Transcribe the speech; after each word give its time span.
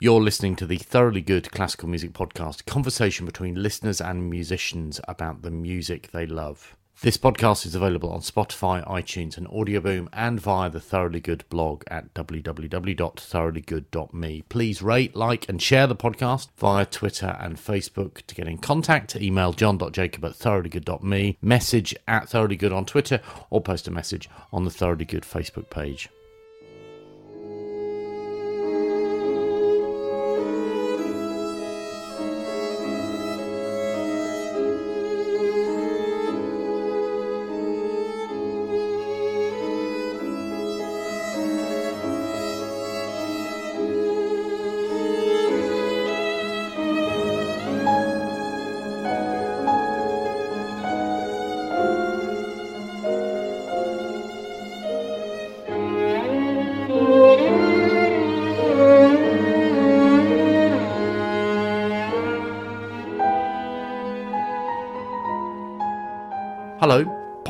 You're 0.00 0.20
listening 0.20 0.54
to 0.56 0.64
the 0.64 0.76
Thoroughly 0.76 1.22
Good 1.22 1.50
Classical 1.50 1.88
Music 1.88 2.12
Podcast, 2.12 2.66
conversation 2.66 3.26
between 3.26 3.60
listeners 3.60 4.00
and 4.00 4.30
musicians 4.30 5.00
about 5.08 5.42
the 5.42 5.50
music 5.50 6.12
they 6.12 6.24
love. 6.24 6.76
This 7.02 7.16
podcast 7.16 7.66
is 7.66 7.74
available 7.74 8.12
on 8.12 8.20
Spotify, 8.20 8.86
iTunes, 8.86 9.36
and 9.36 9.48
Audioboom, 9.48 10.06
and 10.12 10.40
via 10.40 10.70
the 10.70 10.78
Thoroughly 10.78 11.18
Good 11.18 11.42
blog 11.48 11.82
at 11.88 12.14
www.thoroughlygood.me. 12.14 14.44
Please 14.48 14.82
rate, 14.82 15.16
like, 15.16 15.48
and 15.48 15.60
share 15.60 15.88
the 15.88 15.96
podcast 15.96 16.46
via 16.56 16.86
Twitter 16.86 17.36
and 17.40 17.56
Facebook. 17.56 18.24
To 18.28 18.36
get 18.36 18.46
in 18.46 18.58
contact, 18.58 19.16
email 19.16 19.52
john.jacob 19.52 20.24
at 20.24 20.34
thoroughlygood.me, 20.34 21.38
message 21.42 21.96
at 22.06 22.28
thoroughlygood 22.28 22.72
on 22.72 22.86
Twitter, 22.86 23.20
or 23.50 23.60
post 23.60 23.88
a 23.88 23.90
message 23.90 24.30
on 24.52 24.64
the 24.64 24.70
Thoroughly 24.70 25.06
Good 25.06 25.24
Facebook 25.24 25.70
page. 25.70 26.08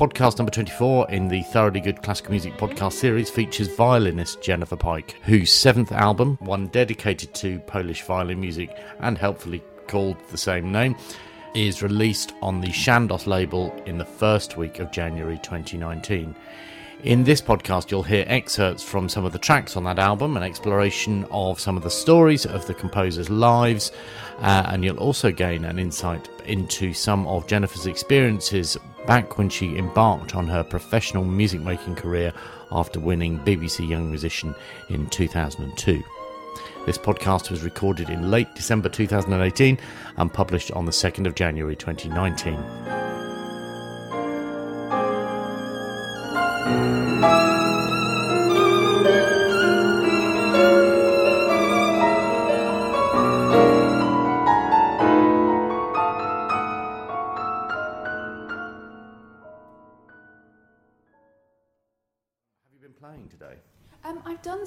Podcast 0.08 0.38
number 0.38 0.50
24 0.50 1.10
in 1.10 1.28
the 1.28 1.42
Thoroughly 1.42 1.80
Good 1.80 2.02
Classical 2.02 2.30
Music 2.30 2.56
podcast 2.56 2.94
series 2.94 3.28
features 3.28 3.68
violinist 3.68 4.40
Jennifer 4.40 4.74
Pike, 4.74 5.16
whose 5.22 5.52
seventh 5.52 5.92
album, 5.92 6.38
one 6.40 6.68
dedicated 6.68 7.34
to 7.34 7.58
Polish 7.60 8.00
violin 8.02 8.40
music 8.40 8.74
and 9.00 9.18
helpfully 9.18 9.62
called 9.86 10.16
the 10.30 10.38
same 10.38 10.72
name, 10.72 10.96
is 11.54 11.82
released 11.82 12.32
on 12.40 12.62
the 12.62 12.68
Chandos 12.68 13.26
label 13.26 13.70
in 13.84 13.98
the 13.98 14.04
first 14.06 14.56
week 14.56 14.78
of 14.78 14.90
January 14.90 15.38
2019. 15.42 16.34
In 17.04 17.22
this 17.22 17.40
podcast, 17.40 17.92
you'll 17.92 18.02
hear 18.02 18.24
excerpts 18.26 18.82
from 18.82 19.08
some 19.08 19.24
of 19.24 19.30
the 19.30 19.38
tracks 19.38 19.76
on 19.76 19.84
that 19.84 20.00
album, 20.00 20.36
an 20.36 20.42
exploration 20.42 21.24
of 21.30 21.60
some 21.60 21.76
of 21.76 21.84
the 21.84 21.90
stories 21.90 22.44
of 22.44 22.66
the 22.66 22.74
composer's 22.74 23.30
lives, 23.30 23.92
uh, 24.40 24.64
and 24.66 24.84
you'll 24.84 24.98
also 24.98 25.30
gain 25.30 25.64
an 25.64 25.78
insight 25.78 26.28
into 26.46 26.92
some 26.92 27.24
of 27.28 27.46
Jennifer's 27.46 27.86
experiences 27.86 28.76
back 29.06 29.38
when 29.38 29.48
she 29.48 29.76
embarked 29.76 30.34
on 30.34 30.48
her 30.48 30.64
professional 30.64 31.24
music 31.24 31.60
making 31.60 31.94
career 31.94 32.32
after 32.72 32.98
winning 32.98 33.38
BBC 33.40 33.88
Young 33.88 34.10
Musician 34.10 34.52
in 34.88 35.08
2002. 35.08 36.02
This 36.84 36.98
podcast 36.98 37.48
was 37.48 37.62
recorded 37.62 38.10
in 38.10 38.28
late 38.28 38.52
December 38.56 38.88
2018 38.88 39.78
and 40.16 40.32
published 40.32 40.72
on 40.72 40.84
the 40.84 40.90
2nd 40.90 41.28
of 41.28 41.36
January 41.36 41.76
2019. 41.76 42.97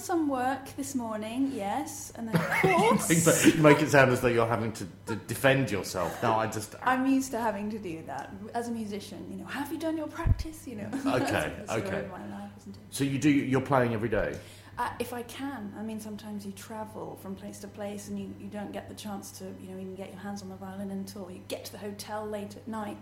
Some 0.02 0.28
work 0.28 0.76
this 0.76 0.96
morning, 0.96 1.52
yes, 1.54 2.12
and 2.16 2.28
then 2.28 2.36
of 2.42 2.50
course 2.62 3.46
You 3.46 3.62
make 3.62 3.82
it 3.82 3.90
sound 3.90 4.12
as 4.12 4.22
though 4.22 4.28
you're 4.28 4.48
having 4.48 4.72
to, 4.74 4.88
to 5.08 5.16
defend 5.16 5.72
yourself. 5.72 6.22
No, 6.24 6.34
I 6.34 6.48
just. 6.48 6.76
I'm 6.84 7.06
used 7.06 7.32
to 7.32 7.40
having 7.40 7.70
to 7.72 7.80
do 7.80 8.04
that 8.08 8.34
as 8.54 8.68
a 8.68 8.72
musician. 8.72 9.26
You 9.30 9.38
know, 9.38 9.46
have 9.46 9.72
you 9.72 9.80
done 9.80 9.98
your 9.98 10.08
practice? 10.08 10.68
You 10.68 10.76
know, 10.78 10.90
Okay, 10.94 11.20
That's 11.32 11.58
the 11.58 11.66
story 11.68 11.82
okay. 11.82 12.10
life, 12.12 12.52
isn't 12.60 12.76
it? 12.76 12.82
So 12.90 13.04
you 13.04 13.20
do. 13.20 13.30
You're 13.30 13.62
playing 13.62 13.94
every 13.94 14.10
day. 14.10 14.36
Uh, 14.78 14.90
if 15.00 15.14
I 15.14 15.22
can, 15.24 15.74
I 15.78 15.84
mean, 15.84 16.00
sometimes 16.00 16.46
you 16.46 16.54
travel 16.54 17.20
from 17.22 17.36
place 17.36 17.60
to 17.60 17.68
place 17.68 18.08
and 18.08 18.18
you, 18.18 18.34
you 18.40 18.48
don't 18.48 18.72
get 18.72 18.88
the 18.88 18.96
chance 18.96 19.30
to, 19.34 19.44
you 19.62 19.70
know, 19.70 19.80
even 19.80 19.96
get 19.96 20.10
your 20.12 20.20
hands 20.20 20.42
on 20.42 20.50
the 20.50 20.56
violin 20.56 20.90
until 20.92 21.30
you 21.30 21.42
get 21.50 21.66
to 21.66 21.72
the 21.74 21.78
hotel 21.78 22.26
late 22.26 22.56
at 22.56 22.68
night. 22.68 22.98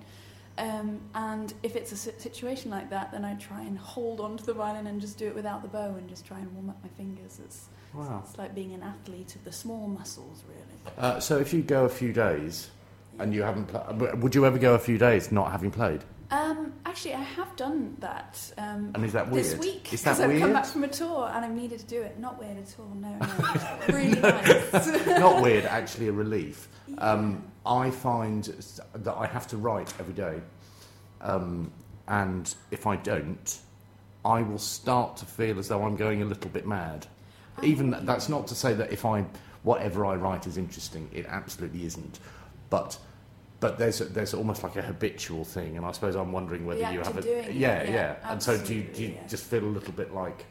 Um, 0.60 1.00
and 1.16 1.54
if 1.64 1.76
it's 1.78 1.92
a 1.94 1.96
situation 1.96 2.70
like 2.70 2.90
that, 2.90 3.12
then 3.14 3.24
I 3.24 3.34
try 3.36 3.62
and 3.62 3.78
hold 3.78 4.20
on 4.20 4.36
to 4.38 4.46
the 4.46 4.54
violin 4.54 4.88
and 4.88 5.00
just 5.00 5.18
do 5.18 5.26
it 5.28 5.34
without 5.34 5.62
the 5.62 5.70
bow 5.70 5.96
and 5.98 6.08
just 6.10 6.26
try 6.26 6.38
and 6.38 6.54
warm 6.54 6.70
up 6.70 6.78
my 6.84 6.90
fingers. 6.90 7.40
It's, 7.44 7.68
Wow. 7.94 8.22
it's 8.28 8.38
like 8.38 8.54
being 8.54 8.74
an 8.74 8.84
athlete 8.84 9.36
of 9.36 9.44
the 9.46 9.52
small 9.54 9.88
muscles, 9.88 10.44
really. 10.48 10.94
Uh, 10.98 11.20
so 11.20 11.38
if 11.40 11.54
you 11.54 11.62
go 11.64 11.86
a 11.86 11.90
few 11.90 12.12
days 12.14 12.70
and 13.20 13.34
you 13.34 13.42
haven't, 13.42 13.68
pla- 13.68 13.92
would 14.16 14.36
you 14.36 14.46
ever 14.46 14.58
go 14.60 14.74
a 14.76 14.80
few 14.80 14.98
days 14.98 15.32
not 15.32 15.50
having 15.52 15.72
played? 15.72 16.04
Um, 16.32 16.74
actually, 16.86 17.16
I 17.16 17.24
have 17.24 17.56
done 17.56 17.96
that. 18.00 18.54
Um, 18.58 18.92
And 18.94 19.04
is 19.04 19.14
that 19.14 19.32
this 19.32 19.56
week 19.58 19.92
Is 19.92 20.04
that 20.04 20.18
because 20.18 20.32
I've 20.32 20.40
come 20.40 20.54
back 20.54 20.66
from 20.66 20.84
a 20.84 20.88
tour 20.88 21.32
and 21.34 21.44
I've 21.44 21.52
needed 21.56 21.80
to 21.80 21.86
do 21.86 22.02
it. 22.02 22.20
Not 22.20 22.40
weird 22.40 22.58
at 22.58 22.76
all. 22.80 22.94
No, 22.96 23.18
no, 23.18 23.80
really 23.96 24.20
nice. 24.20 25.08
not 25.08 25.42
weird, 25.42 25.66
actually 25.66 26.08
a 26.08 26.12
relief. 26.12 26.68
Um, 27.00 27.44
I 27.66 27.90
find 27.90 28.44
that 28.94 29.16
I 29.16 29.26
have 29.26 29.48
to 29.48 29.58
write 29.58 29.94
every 30.00 30.14
day, 30.14 30.40
um, 31.22 31.72
and 32.08 32.54
if 32.72 32.86
I 32.88 32.96
don't, 32.96 33.60
I 34.26 34.42
will 34.42 34.58
start 34.60 35.18
to 35.18 35.26
feel 35.26 35.60
as 35.60 35.68
though 35.68 35.84
I'm 35.84 35.96
going 35.96 36.22
a 36.22 36.26
little 36.26 36.50
bit 36.52 36.68
mad. 36.68 37.08
Even 37.64 37.92
th- 37.92 38.04
that's 38.06 38.30
not 38.30 38.48
to 38.48 38.56
say 38.56 38.74
that 38.74 38.92
if 38.92 39.06
I 39.06 39.26
whatever 39.64 40.06
I 40.06 40.16
write 40.16 40.48
is 40.48 40.58
interesting, 40.58 41.10
it 41.12 41.26
absolutely 41.28 41.86
isn't, 41.86 42.20
but. 42.70 43.00
But 43.60 43.78
there's 43.78 44.00
a, 44.00 44.06
there's 44.06 44.34
almost 44.34 44.64
like 44.64 44.78
a 44.78 44.82
habitual 44.82 45.44
thing, 45.44 45.76
and 45.76 45.86
I 45.86 45.92
suppose 45.92 46.16
I'm 46.16 46.32
wondering 46.32 46.66
whether 46.66 46.82
The 46.82 46.94
you 46.94 47.00
have 47.02 47.18
a 47.18 47.28
yeah, 47.28 47.84
yeah, 47.84 47.92
yeah. 47.92 48.16
And 48.24 48.42
so 48.42 48.58
do 48.58 48.74
you, 48.74 48.84
do 48.84 49.02
you 49.04 49.10
yeah. 49.10 49.28
just 49.28 49.46
feel 49.46 49.64
a 49.64 49.66
little 49.66 49.92
bit 49.92 50.14
like 50.14 50.46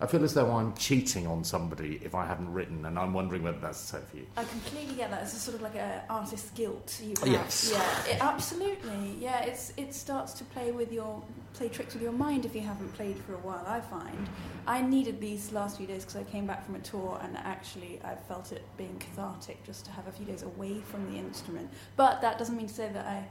I 0.00 0.06
feel 0.06 0.22
as 0.24 0.34
though 0.34 0.50
I'm 0.50 0.74
cheating 0.74 1.26
on 1.26 1.42
somebody 1.42 2.00
if 2.02 2.14
I 2.14 2.26
haven't 2.26 2.52
written, 2.52 2.84
and 2.84 2.98
I'm 2.98 3.14
wondering 3.14 3.42
whether 3.42 3.58
that's 3.58 3.80
the 3.80 3.98
same 3.98 4.06
for 4.10 4.16
you. 4.18 4.26
I 4.36 4.44
completely 4.44 4.94
get 4.94 5.10
that. 5.10 5.22
It's 5.22 5.32
a 5.32 5.38
sort 5.38 5.54
of 5.54 5.62
like 5.62 5.76
an 5.76 6.02
artist's 6.10 6.50
guilt 6.50 7.00
you 7.02 7.14
have. 7.20 7.28
Yes. 7.28 7.70
Yeah, 7.72 8.14
it, 8.14 8.22
absolutely. 8.22 9.16
Yeah, 9.18 9.42
it's 9.44 9.72
it 9.76 9.94
starts 9.94 10.32
to 10.34 10.44
play 10.44 10.70
with 10.70 10.92
your 10.92 11.22
play 11.54 11.68
tricks 11.68 11.94
with 11.94 12.02
your 12.02 12.12
mind 12.12 12.44
if 12.44 12.54
you 12.54 12.60
haven't 12.60 12.92
played 12.94 13.16
for 13.18 13.34
a 13.34 13.38
while. 13.38 13.64
I 13.66 13.80
find 13.80 14.28
I 14.66 14.82
needed 14.82 15.20
these 15.20 15.52
last 15.52 15.78
few 15.78 15.86
days 15.86 16.04
because 16.04 16.16
I 16.16 16.24
came 16.24 16.46
back 16.46 16.66
from 16.66 16.74
a 16.74 16.80
tour 16.80 17.18
and 17.22 17.36
actually 17.38 17.98
I 18.04 18.14
felt 18.14 18.52
it 18.52 18.64
being 18.76 18.98
cathartic 18.98 19.64
just 19.64 19.86
to 19.86 19.90
have 19.92 20.06
a 20.08 20.12
few 20.12 20.26
days 20.26 20.42
away 20.42 20.80
from 20.80 21.10
the 21.10 21.18
instrument. 21.18 21.70
But 21.96 22.20
that 22.20 22.38
doesn't 22.38 22.56
mean 22.56 22.68
to 22.68 22.74
say 22.74 22.90
that 22.92 23.06
I. 23.06 23.26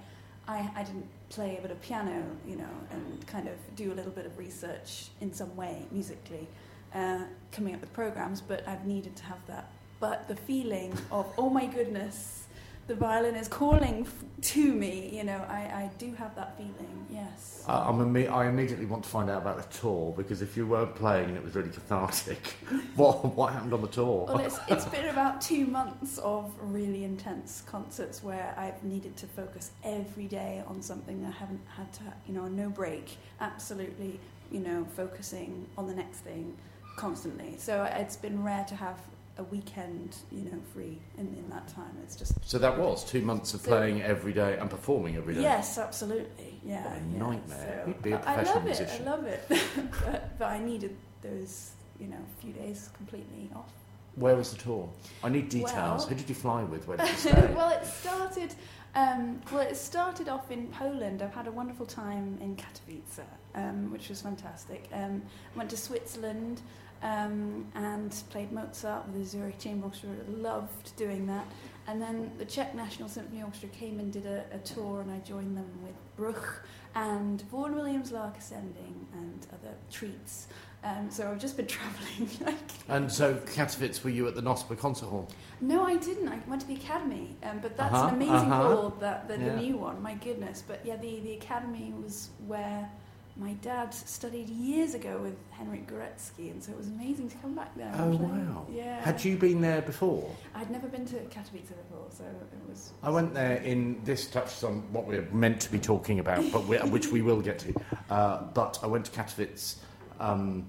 I, 0.47 0.69
I 0.75 0.83
didn't 0.83 1.07
play 1.29 1.57
a 1.57 1.61
bit 1.61 1.72
of 1.72 1.81
piano, 1.81 2.23
you 2.47 2.56
know, 2.56 2.69
and 2.91 3.25
kind 3.28 3.47
of 3.47 3.56
do 3.75 3.91
a 3.91 3.95
little 3.95 4.11
bit 4.11 4.25
of 4.25 4.38
research 4.38 5.07
in 5.22 5.33
some 5.33 5.56
way 5.56 5.85
musically, 5.91 6.47
uh, 6.94 7.23
coming 7.51 7.73
up 7.73 7.81
with 7.81 7.94
programs. 7.94 8.41
But 8.41 8.67
I've 8.67 8.85
needed 8.85 9.16
to 9.17 9.23
have 9.25 9.39
that 9.47 9.72
but 10.00 10.28
the 10.28 10.35
feeling 10.35 10.94
of 11.11 11.25
oh 11.38 11.50
my 11.50 11.66
goodness 11.66 12.44
the 12.88 12.96
violin 12.96 13.35
is 13.35 13.47
calling 13.47 14.06
f- 14.06 14.23
to 14.41 14.73
me 14.73 15.09
you 15.12 15.23
know 15.23 15.44
I, 15.50 15.56
I 15.56 15.91
do 15.97 16.13
have 16.13 16.35
that 16.35 16.56
feeling 16.57 17.06
yes. 17.09 17.63
Uh, 17.68 17.85
I'm 17.88 17.97
imme- 17.97 18.29
I 18.29 18.47
immediately 18.47 18.85
want 18.85 19.03
to 19.03 19.09
find 19.09 19.29
out 19.29 19.41
about 19.41 19.57
the 19.57 19.78
tour 19.78 20.13
because 20.16 20.41
if 20.41 20.56
you 20.56 20.68
weren't 20.68 20.94
playing 20.94 21.29
and 21.29 21.38
it 21.38 21.44
was 21.44 21.56
really 21.56 21.69
cathartic, 21.69 22.46
what 22.96 23.25
what 23.35 23.53
happened 23.53 23.73
on 23.73 23.81
the 23.81 23.88
tour? 23.88 24.25
well 24.28 24.40
it's, 24.40 24.59
it's 24.68 24.85
been 24.85 25.06
about 25.09 25.41
two 25.41 25.66
months 25.66 26.19
of 26.19 26.52
really 26.61 27.03
intense 27.03 27.64
concerts 27.66 28.23
where 28.23 28.53
I've 28.58 28.84
needed 28.84 29.16
to 29.17 29.28
focus 29.28 29.72
every 29.84 30.28
day 30.28 30.64
on 30.67 30.82
something 30.82 31.26
I 31.26 31.32
haven't 31.32 31.66
had 31.76 31.91
to 31.93 32.02
you 32.28 32.34
know 32.34 32.47
no 32.47 32.70
break 32.70 33.17
absolutely 33.40 34.20
you 34.52 34.59
know 34.59 34.85
focusing 34.96 35.66
on 35.78 35.87
the 35.87 35.96
next 35.96 36.20
thing 36.20 36.55
constantly. 36.97 37.55
So 37.58 37.84
it's 37.84 38.16
been 38.16 38.43
rare 38.43 38.66
to 38.70 38.76
have 38.76 38.99
a 39.37 39.43
weekend 39.43 40.16
you 40.32 40.43
know 40.46 40.59
free 40.73 40.97
in, 41.17 41.28
in 41.28 41.49
that 41.49 41.67
time 41.67 41.91
it's 42.03 42.16
just 42.16 42.34
so 42.47 42.58
that 42.58 42.78
was 42.78 43.03
two 43.03 43.22
months 43.22 43.53
of 43.53 43.61
So- 43.61 43.67
playing 43.70 44.02
every 44.02 44.32
day 44.34 44.58
and 44.58 44.70
performing 44.70 45.16
every 45.17 45.34
day. 45.35 45.41
Yes, 45.41 45.78
absolutely. 45.78 46.59
Yeah, 46.64 46.84
What 46.84 46.93
a 46.93 46.96
yeah. 47.14 47.20
nightmare. 47.20 47.82
So 47.84 47.87
You'd 47.87 48.02
be 48.02 48.11
a 48.14 48.16
I- 48.16 48.20
professional 48.22 48.52
I 48.52 48.55
love 48.55 48.66
musician. 48.66 49.02
it. 49.03 49.08
I 49.08 49.11
love 49.11 49.26
it. 49.26 49.43
but, 50.05 50.40
but 50.40 50.46
I 50.46 50.59
needed 50.59 50.96
those, 51.22 51.72
you 51.99 52.08
know, 52.08 52.17
few 52.40 52.53
days 52.53 52.90
completely 52.96 53.49
off. 53.55 53.72
Where 54.16 54.35
was 54.37 54.52
the 54.52 54.58
tour? 54.58 54.90
I 55.23 55.29
need 55.29 55.49
details. 55.49 55.72
Well- 55.73 56.08
Who 56.08 56.16
did 56.16 56.29
you 56.29 56.35
fly 56.35 56.64
with? 56.64 56.87
Where 56.87 56.97
did 56.97 57.09
you 57.09 57.16
stay? 57.17 57.53
well, 57.55 57.70
it 57.70 57.85
started. 57.85 58.53
Um, 58.96 59.41
well, 59.52 59.61
it 59.61 59.76
started 59.76 60.29
off 60.29 60.49
in 60.52 60.67
Poland. 60.67 61.22
I've 61.22 61.34
had 61.34 61.47
a 61.47 61.52
wonderful 61.52 61.85
time 61.85 62.37
in 62.40 62.55
Katowice, 62.55 63.20
um, 63.53 63.91
which 63.91 64.08
was 64.08 64.22
fantastic. 64.22 64.87
Um, 64.93 65.22
went 65.55 65.70
to 65.72 65.78
Switzerland, 65.78 66.61
um, 67.03 67.66
and 67.76 68.12
played 68.30 68.52
Mozart 68.52 69.08
with 69.08 69.16
the 69.18 69.26
Zurich 69.26 69.59
Chamber 69.59 69.86
Orchestra. 69.86 70.09
Loved 70.30 70.96
doing 70.97 71.28
that. 71.28 71.46
And 71.88 72.02
then 72.02 72.32
the 72.40 72.46
Czech 72.46 72.74
National 72.74 73.08
Symphony 73.08 73.44
Orchestra 73.44 73.70
came 73.70 74.00
and 74.00 74.12
did 74.12 74.26
a, 74.26 74.44
a 74.52 74.58
tour, 74.59 75.02
and 75.02 75.12
I 75.12 75.20
joined 75.20 75.56
them 75.56 75.70
with 75.84 75.94
Bruch 76.18 76.64
and 76.96 77.42
Vaughan 77.44 77.76
Williams 77.76 78.12
Lark 78.12 78.38
Ascending 78.40 79.06
and 79.14 79.46
other 79.53 79.76
treats. 79.92 80.47
Um, 80.84 81.09
so 81.12 81.30
I've 81.30 81.40
just 81.40 81.58
been 81.58 81.68
travelling. 81.78 82.30
like, 82.44 82.56
And 82.90 83.12
so, 83.12 83.36
Katowice, 83.36 84.03
were 84.03 84.09
you 84.09 84.28
at 84.28 84.34
the 84.36 84.42
NOSPR 84.42 84.78
Concert 84.80 85.08
Hall? 85.08 85.28
no, 85.62 85.84
I 85.86 85.97
didn't. 85.97 86.28
I 86.28 86.40
went 86.47 86.62
to 86.62 86.68
the 86.68 86.76
Academy, 86.76 87.36
um, 87.44 87.59
but 87.62 87.78
that's 87.78 87.94
Uh-huh, 87.94 88.08
an 88.08 88.16
amazing 88.16 88.52
uh-huh. 88.52 88.64
hall, 88.64 88.90
that, 89.00 89.28
the, 89.28 89.38
Yeah. 89.38 89.50
the 89.56 89.62
new 89.62 89.78
one. 89.78 90.02
My 90.02 90.16
goodness! 90.16 90.64
But 90.68 90.82
yeah, 90.86 90.97
the, 90.97 91.20
the 91.22 91.34
Academy 91.34 91.94
was 92.03 92.30
where 92.47 92.90
my 93.37 93.53
dad 93.61 93.93
studied 93.93 94.49
years 94.49 94.93
ago 94.93 95.17
with 95.17 95.35
Henryk 95.52 95.85
Górecki, 95.87 96.52
and 96.52 96.64
so 96.64 96.72
it 96.72 96.78
was 96.78 96.87
amazing 96.87 97.29
to 97.29 97.35
come 97.37 97.53
back 97.53 97.76
there. 97.76 97.93
Oh, 97.97 98.17
play. 98.17 98.28
wow. 98.28 98.66
Yeah. 98.72 99.02
Had 99.02 99.23
you 99.26 99.35
been 99.35 99.59
there 99.59 99.82
before? 99.82 100.34
I'd 100.53 100.72
never 100.72 100.87
been 100.87 101.05
to 101.08 101.16
Katowice 101.16 101.67
before, 101.67 102.08
so 102.09 102.23
it 102.23 102.70
was. 102.70 102.93
I 103.03 103.09
went 103.09 103.34
there 103.34 103.58
in 103.58 104.02
this 104.05 104.28
touches 104.28 104.64
on 104.64 104.82
what 104.93 105.05
we're 105.05 105.28
meant 105.34 105.59
to 105.61 105.72
be 105.72 105.79
talking 105.79 106.20
about, 106.20 106.49
but 106.52 106.66
we, 106.66 106.78
which 106.90 107.08
we 107.08 107.22
will 107.22 107.41
get 107.41 107.59
to. 107.59 107.73
Uh, 108.09 108.43
but 108.53 108.79
I 108.82 108.87
went 108.87 109.05
to 109.05 109.11
Katowice 109.11 109.76
um, 110.20 110.66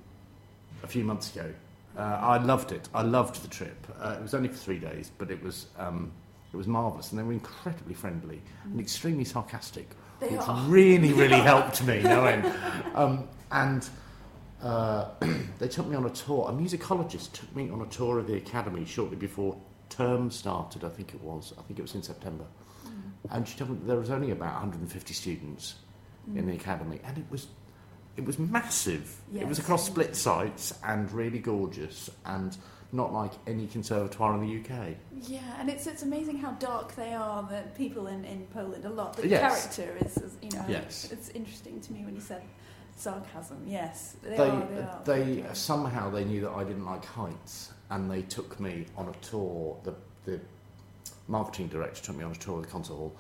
a 0.82 0.88
few 0.88 1.04
months 1.04 1.34
ago. 1.34 1.52
Uh, 1.96 2.00
I 2.00 2.38
loved 2.38 2.72
it. 2.72 2.88
I 2.92 3.02
loved 3.02 3.42
the 3.42 3.48
trip. 3.48 3.86
Uh, 4.00 4.16
it 4.18 4.22
was 4.22 4.34
only 4.34 4.48
for 4.48 4.56
three 4.56 4.78
days, 4.78 5.12
but 5.16 5.30
it 5.30 5.42
was 5.42 5.66
um, 5.78 6.10
it 6.52 6.56
was 6.56 6.66
marvellous, 6.66 7.12
and 7.12 7.18
they 7.18 7.22
were 7.22 7.32
incredibly 7.32 7.94
friendly 7.94 8.42
and 8.64 8.80
extremely 8.80 9.24
sarcastic, 9.24 9.88
They 10.20 10.28
which 10.28 10.40
are. 10.40 10.60
really, 10.68 11.12
really 11.22 11.40
helped 11.40 11.84
me. 11.84 12.02
No 12.02 12.24
end. 12.24 12.52
Um, 12.94 13.28
and 13.52 13.86
uh, 14.62 15.10
they 15.58 15.68
took 15.68 15.86
me 15.86 15.96
on 15.96 16.06
a 16.06 16.10
tour. 16.10 16.48
A 16.48 16.52
musicologist 16.52 17.32
took 17.32 17.54
me 17.54 17.68
on 17.68 17.82
a 17.82 17.86
tour 17.86 18.18
of 18.18 18.26
the 18.26 18.36
academy 18.36 18.86
shortly 18.86 19.16
before 19.16 19.54
term 19.90 20.30
started. 20.30 20.82
I 20.82 20.88
think 20.88 21.12
it 21.12 21.20
was. 21.20 21.52
I 21.58 21.62
think 21.62 21.78
it 21.78 21.82
was 21.82 21.94
in 21.94 22.02
September. 22.02 22.46
And 23.30 23.46
she 23.46 23.58
told 23.58 23.70
me 23.70 23.78
there 23.84 23.98
was 23.98 24.10
only 24.10 24.30
about 24.30 24.54
150 24.54 25.12
students 25.12 25.74
in 26.34 26.46
the 26.46 26.54
academy, 26.54 27.00
and 27.04 27.18
it 27.18 27.24
was 27.30 27.48
it 28.16 28.24
was 28.24 28.38
massive. 28.38 29.14
It 29.34 29.46
was 29.46 29.58
across 29.58 29.86
split 29.86 30.16
sites 30.16 30.72
and 30.82 31.10
really 31.12 31.38
gorgeous, 31.38 32.08
and 32.24 32.56
not 32.92 33.12
like 33.12 33.32
any 33.46 33.66
conservatoire 33.66 34.34
in 34.34 34.40
the 34.40 34.60
UK. 34.60 34.94
Yeah, 35.28 35.40
and 35.58 35.68
it's 35.68 35.86
it's 35.86 36.02
amazing 36.02 36.38
how 36.38 36.52
dark 36.52 36.94
they 36.96 37.14
are. 37.14 37.42
The 37.42 37.62
people 37.76 38.06
in, 38.06 38.24
in 38.24 38.46
Poland 38.54 38.84
a 38.84 38.88
lot. 38.90 39.16
The 39.16 39.28
Yes. 39.28 39.66
character 39.66 39.96
is, 40.06 40.16
is, 40.18 40.36
you 40.42 40.50
know. 40.50 40.64
Yes. 40.68 41.10
It's 41.12 41.28
interesting 41.30 41.80
to 41.80 41.92
me 41.92 42.04
when 42.04 42.14
you 42.14 42.20
said 42.20 42.42
sarcasm. 42.96 43.62
Yes, 43.66 44.16
they, 44.22 44.36
They 44.36 44.48
are. 44.48 44.66
They 44.68 44.80
are. 44.82 45.00
they 45.04 45.20
Okay. 45.42 45.46
somehow 45.52 46.10
they 46.10 46.24
knew 46.24 46.40
that 46.42 46.52
I 46.52 46.64
didn't 46.64 46.84
like 46.86 47.04
heights, 47.04 47.72
and 47.90 48.10
they 48.10 48.22
took 48.22 48.58
me 48.60 48.86
on 48.96 49.08
a 49.08 49.12
tour. 49.24 49.76
The 49.84 49.94
the 50.24 50.40
marketing 51.28 51.68
director 51.68 52.02
took 52.02 52.16
me 52.16 52.24
on 52.24 52.32
a 52.32 52.36
tour 52.36 52.56
of 52.58 52.62
the 52.62 52.68
concert 52.70 52.94
hall, 52.94 53.14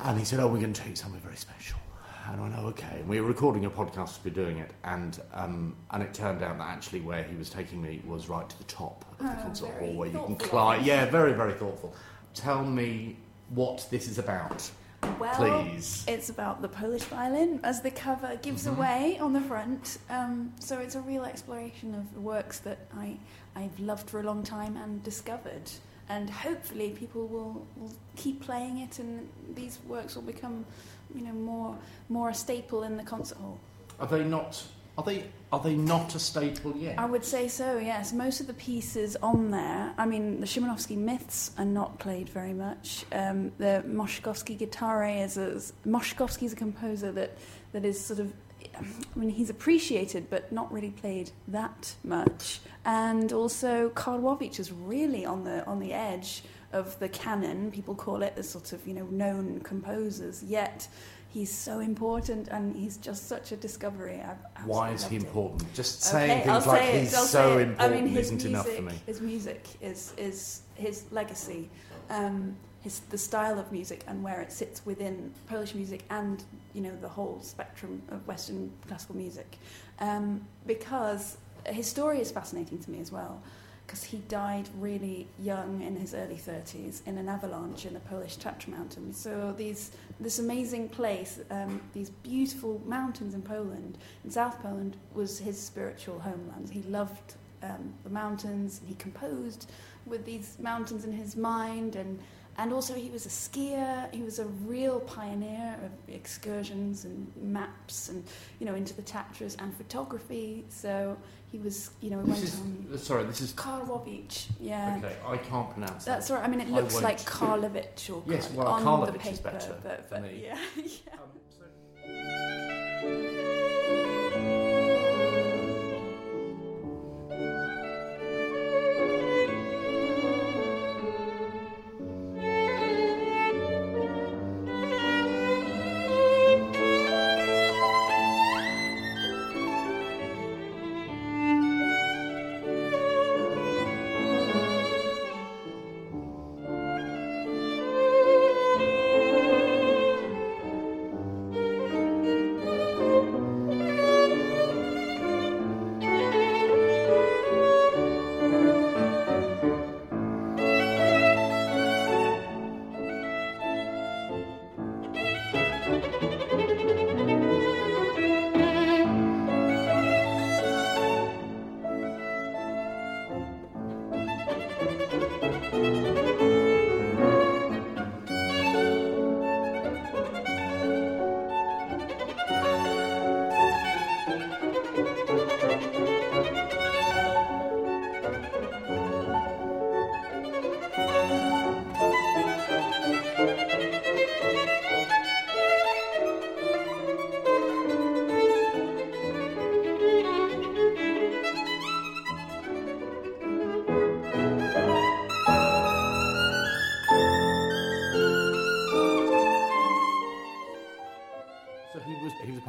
and 0.00 0.18
he 0.18 0.24
said, 0.24 0.38
"Oh, 0.40 0.46
we're 0.48 0.60
going 0.60 0.72
to 0.72 0.80
take 0.80 0.90
you 0.90 0.96
somewhere 0.96 1.20
very 1.20 1.36
special." 1.36 1.78
And 2.26 2.40
I 2.40 2.42
went, 2.42 2.54
"Oh, 2.56 2.66
okay." 2.68 2.98
And 3.00 3.08
we 3.08 3.20
were 3.20 3.26
recording 3.26 3.64
a 3.64 3.70
podcast 3.70 4.16
to 4.18 4.24
be 4.24 4.30
doing 4.30 4.58
it, 4.58 4.70
and 4.84 5.20
um, 5.34 5.74
and 5.90 6.02
it 6.02 6.14
turned 6.14 6.42
out 6.42 6.58
that 6.58 6.68
actually 6.68 7.00
where 7.00 7.22
he 7.24 7.34
was 7.36 7.50
taking 7.50 7.82
me 7.82 8.00
was 8.06 8.28
right 8.28 8.48
to 8.48 8.58
the 8.58 8.64
top 8.64 9.04
of 9.12 9.18
the 9.26 9.32
Oh, 9.32 9.42
concert 9.42 9.70
hall, 9.78 9.92
where 9.94 10.08
you 10.08 10.22
can 10.26 10.36
climb. 10.36 10.84
Yeah, 10.84 11.06
very 11.06 11.32
very 11.32 11.54
thoughtful. 11.54 11.94
Tell 12.34 12.64
me 12.64 13.16
what 13.50 13.86
this 13.90 14.08
is 14.08 14.18
about, 14.18 14.70
well, 15.18 15.34
please. 15.34 16.04
It's 16.08 16.30
about 16.30 16.62
the 16.62 16.68
Polish 16.68 17.02
violin, 17.04 17.60
as 17.64 17.82
the 17.82 17.90
cover 17.90 18.36
gives 18.40 18.66
Mhm. 18.66 18.76
away 18.76 19.18
on 19.18 19.32
the 19.34 19.40
front. 19.42 19.98
Um, 20.08 20.52
so 20.58 20.78
it's 20.78 20.94
a 20.94 21.00
real 21.02 21.24
exploration 21.24 21.94
of 21.94 22.16
works 22.16 22.60
that 22.60 22.78
I, 22.96 23.18
I've 23.54 23.78
loved 23.78 24.08
for 24.08 24.20
a 24.20 24.22
long 24.22 24.42
time 24.44 24.76
and 24.78 25.02
discovered. 25.02 25.70
And 26.08 26.30
hopefully 26.30 26.90
people 26.98 27.26
will, 27.26 27.66
will 27.76 27.92
keep 28.16 28.40
playing 28.42 28.78
it 28.78 28.98
and 28.98 29.28
these 29.54 29.78
works 29.86 30.14
will 30.14 30.22
become, 30.22 30.64
you 31.14 31.22
know, 31.22 31.32
more, 31.32 31.76
more 32.08 32.30
a 32.30 32.34
staple 32.34 32.82
in 32.82 32.96
the 32.96 33.02
concert 33.02 33.38
hall. 33.38 33.58
Are 34.00 34.06
they 34.06 34.24
not? 34.24 34.62
Are 34.98 35.04
they? 35.04 35.24
Are 35.52 35.60
they 35.60 35.74
not 35.74 36.14
a 36.14 36.18
staple 36.18 36.74
yet? 36.76 36.98
I 36.98 37.04
would 37.04 37.24
say 37.24 37.46
so, 37.46 37.78
yes. 37.78 38.12
Most 38.12 38.40
of 38.40 38.46
the 38.46 38.54
pieces 38.54 39.16
on 39.22 39.50
there, 39.50 39.92
I 39.98 40.06
mean, 40.06 40.40
the 40.40 40.46
Szymanowski 40.46 40.96
myths 40.96 41.50
are 41.58 41.64
not 41.64 41.98
played 41.98 42.28
very 42.28 42.54
much. 42.54 43.04
Um, 43.12 43.52
the 43.58 43.84
Moszkowski 43.86 44.56
guitar 44.56 45.04
is 45.04 45.36
a, 45.36 45.60
Moszkowski 45.86 46.44
is 46.44 46.54
a 46.54 46.56
composer 46.56 47.12
that, 47.12 47.36
that 47.72 47.84
is 47.84 48.02
sort 48.02 48.18
of, 48.18 48.32
I 48.74 49.18
mean, 49.18 49.28
he's 49.28 49.50
appreciated 49.50 50.30
but 50.30 50.52
not 50.52 50.72
really 50.72 50.90
played 50.90 51.32
that 51.48 51.94
much. 52.02 52.60
And 52.84 53.32
also, 53.32 53.90
Karłowicz 53.90 54.58
is 54.58 54.72
really 54.72 55.26
on 55.26 55.44
the 55.44 55.64
on 55.66 55.80
the 55.80 55.92
edge 55.92 56.42
of 56.72 56.98
the 56.98 57.08
canon. 57.08 57.70
People 57.70 57.94
call 57.94 58.22
it 58.22 58.36
the 58.36 58.42
sort 58.42 58.72
of 58.72 58.86
you 58.86 58.94
know 58.94 59.06
known 59.06 59.60
composers. 59.60 60.42
Yet 60.42 60.88
he's 61.32 61.52
so 61.52 61.80
important 61.80 62.48
and 62.48 62.76
he's 62.76 62.96
just 62.98 63.26
such 63.28 63.52
a 63.52 63.56
discovery. 63.56 64.22
Why 64.64 64.90
is 64.90 65.04
he 65.04 65.16
loved 65.16 65.24
it. 65.24 65.26
important? 65.28 65.74
Just 65.74 66.02
saying 66.02 66.42
Okay, 66.42 66.50
I'll 66.50 66.60
things 66.60 66.66
like 66.66 66.82
say 66.82 67.00
he's 67.00 67.14
I'll 67.14 67.24
so 67.24 67.58
important 67.58 67.80
I 67.80 67.88
mean, 67.88 68.06
his 68.08 68.26
isn't 68.26 68.36
music, 68.36 68.50
enough 68.50 68.68
for 68.68 68.82
me. 68.82 68.94
His 69.06 69.20
music 69.20 69.66
is 69.80 70.12
is 70.16 70.62
his 70.74 71.04
legacy, 71.10 71.70
um, 72.10 72.56
his 72.82 73.00
the 73.10 73.18
style 73.18 73.58
of 73.58 73.70
music 73.72 74.04
and 74.06 74.22
where 74.22 74.40
it 74.40 74.52
sits 74.52 74.84
within 74.84 75.32
Polish 75.46 75.74
music 75.74 76.02
and 76.10 76.44
you 76.74 76.82
know 76.82 76.94
the 77.00 77.08
whole 77.08 77.38
spectrum 77.42 78.02
of 78.10 78.26
Western 78.26 78.70
classical 78.86 79.16
music, 79.16 79.58
um, 80.00 80.46
because 80.66 81.38
his 81.66 81.86
story 81.86 82.20
is 82.20 82.30
fascinating 82.30 82.78
to 82.78 82.90
me 82.90 83.00
as 83.00 83.10
well. 83.12 83.40
Because 83.86 84.04
he 84.04 84.18
died 84.28 84.68
really 84.78 85.28
young 85.38 85.82
in 85.82 85.96
his 85.96 86.14
early 86.14 86.36
30s 86.36 87.06
in 87.06 87.18
an 87.18 87.28
avalanche 87.28 87.84
in 87.84 87.94
the 87.94 88.00
Polish 88.00 88.38
Tatra 88.38 88.68
Mountains. 88.68 89.20
So 89.20 89.54
these 89.56 89.90
this 90.20 90.38
amazing 90.38 90.88
place, 90.88 91.40
um, 91.50 91.80
these 91.92 92.10
beautiful 92.10 92.80
mountains 92.86 93.34
in 93.34 93.42
Poland, 93.42 93.98
in 94.24 94.30
South 94.30 94.62
Poland, 94.62 94.96
was 95.14 95.38
his 95.38 95.60
spiritual 95.60 96.20
homeland. 96.20 96.70
He 96.70 96.82
loved 96.82 97.34
um, 97.62 97.94
the 98.04 98.10
mountains. 98.10 98.80
He 98.86 98.94
composed 98.94 99.70
with 100.06 100.24
these 100.24 100.56
mountains 100.58 101.04
in 101.04 101.12
his 101.12 101.36
mind, 101.36 101.96
and 101.96 102.18
and 102.58 102.72
also 102.72 102.94
he 102.94 103.10
was 103.10 103.24
a 103.26 103.30
skier. 103.30 104.12
He 104.12 104.22
was 104.22 104.38
a 104.38 104.44
real 104.44 105.00
pioneer 105.00 105.78
of 105.84 106.14
excursions 106.14 107.04
and 107.04 107.30
maps, 107.40 108.08
and 108.08 108.24
you 108.58 108.66
know 108.66 108.74
into 108.74 108.94
the 108.94 109.02
Tatras 109.02 109.56
and 109.58 109.74
photography. 109.76 110.64
So 110.68 111.16
he 111.52 111.58
was, 111.58 111.90
you 112.00 112.08
know, 112.10 112.20
he 112.22 112.30
went 112.30 112.40
This 112.40 112.58
on. 112.60 112.98
sorry, 112.98 113.24
this 113.24 113.42
is. 113.42 113.52
Karłowicz, 113.52 114.46
yeah. 114.58 114.96
Okay, 114.98 115.14
I 115.26 115.36
can't 115.36 115.70
pronounce 115.70 116.04
That's 116.06 116.28
that. 116.28 116.34
right. 116.34 116.44
I 116.44 116.48
mean, 116.48 116.60
it 116.62 116.70
looks 116.70 117.00
like 117.02 117.18
Karlovich 117.20 118.08
or 118.10 118.22
Yes, 118.26 118.46
Karl- 118.48 118.56
well, 118.56 118.68
on 118.68 118.82
the 119.06 119.12
Karlovich 119.12 119.26
is 119.32 119.38
paper, 119.38 119.50
better 119.52 119.76
but, 119.82 120.08
for 120.08 120.14
but 120.14 120.22
me. 120.22 120.42
yeah, 120.44 120.56
yeah. 120.76 121.12
Um, 121.12 121.28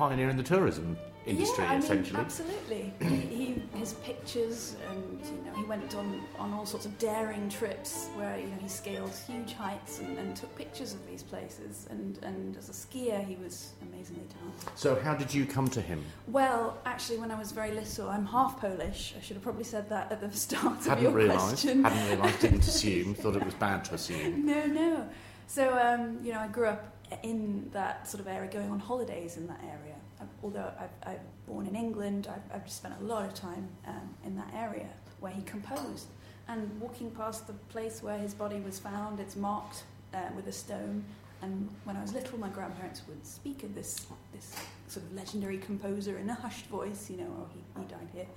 pioneer 0.10 0.29
in 0.29 0.36
the 0.36 0.43
tourism 0.43 0.98
industry, 1.25 1.63
yeah, 1.63 1.69
I 1.69 1.74
mean, 1.75 1.83
essentially. 1.83 2.19
absolutely. 2.19 2.93
he, 3.00 3.15
he, 3.15 3.62
his 3.75 3.93
pictures, 3.93 4.75
and 4.89 5.22
you 5.25 5.45
know, 5.45 5.55
he 5.55 5.63
went 5.63 5.95
on, 5.95 6.22
on 6.38 6.51
all 6.51 6.65
sorts 6.65 6.86
of 6.86 6.98
daring 6.98 7.48
trips 7.48 8.10
where 8.15 8.38
you 8.38 8.48
know 8.48 8.57
he 8.60 8.67
scaled 8.67 9.13
huge 9.25 9.53
heights 9.53 10.00
and, 10.00 10.17
and 10.19 10.36
took 10.36 10.53
pictures 10.57 10.93
of 10.93 11.00
these 11.07 11.24
places. 11.24 11.88
And, 11.89 12.19
and 12.24 12.57
as 12.57 12.67
a 12.67 12.74
skier, 12.74 13.25
he 13.25 13.38
was 13.38 13.72
amazingly 13.81 14.25
talented. 14.38 14.77
So, 14.77 15.00
how 15.00 15.15
did 15.15 15.33
you 15.33 15.45
come 15.45 15.69
to 15.69 15.79
him? 15.79 16.03
Well, 16.27 16.77
actually, 16.86 17.19
when 17.19 17.31
I 17.31 17.39
was 17.39 17.53
very 17.53 17.72
little, 17.72 18.10
I'm 18.10 18.25
half 18.25 18.60
Polish. 18.60 19.13
I 19.17 19.22
should 19.22 19.38
have 19.38 19.43
probably 19.43 19.63
said 19.63 19.88
that 19.88 20.12
at 20.12 20.19
the 20.19 20.29
start 20.48 20.79
of 20.79 20.86
Hadn't 20.86 21.03
your 21.05 21.13
realised. 21.13 21.48
question. 21.48 21.83
Hadn't 21.86 22.10
realised. 22.10 22.39
Didn't 22.41 22.67
assume. 22.74 23.15
Thought 23.15 23.38
it 23.38 23.45
was 23.45 23.53
bad 23.53 23.86
to 23.86 23.95
assume. 23.95 24.45
No, 24.45 24.65
no. 24.65 25.10
So, 25.48 25.77
um, 25.77 26.17
you 26.22 26.33
know, 26.33 26.39
I 26.39 26.48
grew 26.48 26.67
up 26.67 26.93
in 27.24 27.70
that 27.74 28.08
sort 28.08 28.22
of 28.22 28.27
area, 28.27 28.50
going 28.50 28.72
on 28.72 28.79
holidays 28.79 29.38
in 29.38 29.48
that 29.48 29.62
area. 29.63 29.96
Uh, 30.20 30.25
Although 30.43 30.72
I've, 30.79 31.13
I've 31.13 31.46
born 31.48 31.67
in 31.67 31.75
England, 31.75 32.27
I've, 32.29 32.62
I've 32.62 32.72
spent 32.72 32.96
a 33.00 33.03
lot 33.03 33.25
of 33.25 33.34
time 33.34 33.67
um, 33.88 34.10
in 34.25 34.36
that 34.36 34.51
area 34.55 34.89
where 35.20 35.32
he 35.32 35.41
composed. 35.43 36.08
And 36.48 36.70
walking 36.82 37.12
past 37.12 37.48
the 37.48 37.53
place 37.70 38.03
where 38.03 38.17
his 38.17 38.34
body 38.34 38.60
was 38.60 38.79
found, 38.79 39.20
it's 39.20 39.36
marked 39.36 39.84
uh, 40.13 40.17
with 40.36 40.48
a 40.48 40.51
stone. 40.51 41.03
And 41.41 41.70
when 41.84 41.96
I 41.98 42.01
was 42.01 42.13
little, 42.13 42.39
my 42.39 42.50
grandparents 42.50 43.01
would 43.08 43.25
speak 43.25 43.63
of 43.63 43.75
this, 43.75 44.08
this 44.34 44.55
sort 44.88 45.05
of 45.05 45.13
legendary 45.13 45.58
composer 45.58 46.17
in 46.17 46.29
a 46.29 46.34
hushed 46.34 46.67
voice, 46.67 47.10
you 47.10 47.17
know, 47.17 47.27
oh, 47.38 47.48
he, 47.53 47.82
he 47.82 47.88
died 47.88 48.10
here. 48.13 48.27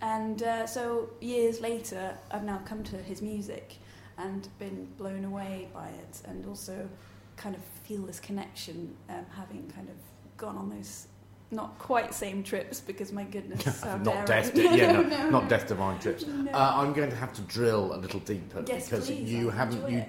And 0.00 0.42
uh, 0.42 0.66
so 0.66 1.10
years 1.20 1.60
later, 1.60 2.16
I've 2.30 2.44
now 2.44 2.60
come 2.64 2.82
to 2.84 2.96
his 2.96 3.20
music 3.22 3.76
and 4.16 4.48
been 4.58 4.86
blown 4.96 5.24
away 5.24 5.68
by 5.72 5.88
it, 5.88 6.22
and 6.26 6.46
also 6.46 6.88
kind 7.40 7.54
of 7.54 7.62
feel 7.84 8.02
this 8.02 8.20
connection, 8.20 8.94
um, 9.08 9.24
having 9.34 9.66
kind 9.74 9.88
of 9.88 9.96
gone 10.36 10.56
on 10.56 10.70
those 10.70 11.06
not 11.50 11.76
quite 11.78 12.14
same 12.14 12.44
trips 12.44 12.80
because 12.80 13.12
my 13.12 13.24
goodness, 13.24 13.84
not 14.04 14.26
death, 14.26 14.54
yeah, 14.54 14.92
no, 14.92 15.02
no, 15.02 15.30
not 15.30 15.44
no. 15.44 15.48
death 15.48 15.66
divine 15.66 15.98
trips. 15.98 16.24
No. 16.26 16.52
Uh, 16.52 16.74
I'm 16.76 16.92
going 16.92 17.10
to 17.10 17.16
have 17.16 17.32
to 17.32 17.40
drill 17.42 17.94
a 17.94 17.98
little 17.98 18.20
deeper 18.20 18.62
yes, 18.66 18.88
because 18.88 19.06
please, 19.06 19.32
you 19.32 19.50
I'll 19.50 19.56
haven't 19.56 19.90
you 19.90 20.04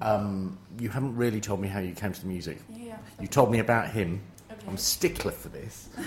um, 0.00 0.58
you 0.78 0.90
haven't 0.90 1.16
really 1.16 1.40
told 1.40 1.60
me 1.60 1.68
how 1.68 1.80
you 1.80 1.94
came 1.94 2.12
to 2.12 2.20
the 2.20 2.26
music. 2.26 2.58
Yeah. 2.68 2.98
You 3.20 3.26
told 3.26 3.50
me 3.50 3.58
about 3.60 3.88
him. 3.90 4.20
Okay. 4.52 4.66
I'm 4.68 4.76
stickler 4.76 5.32
for 5.32 5.48
this. 5.48 5.88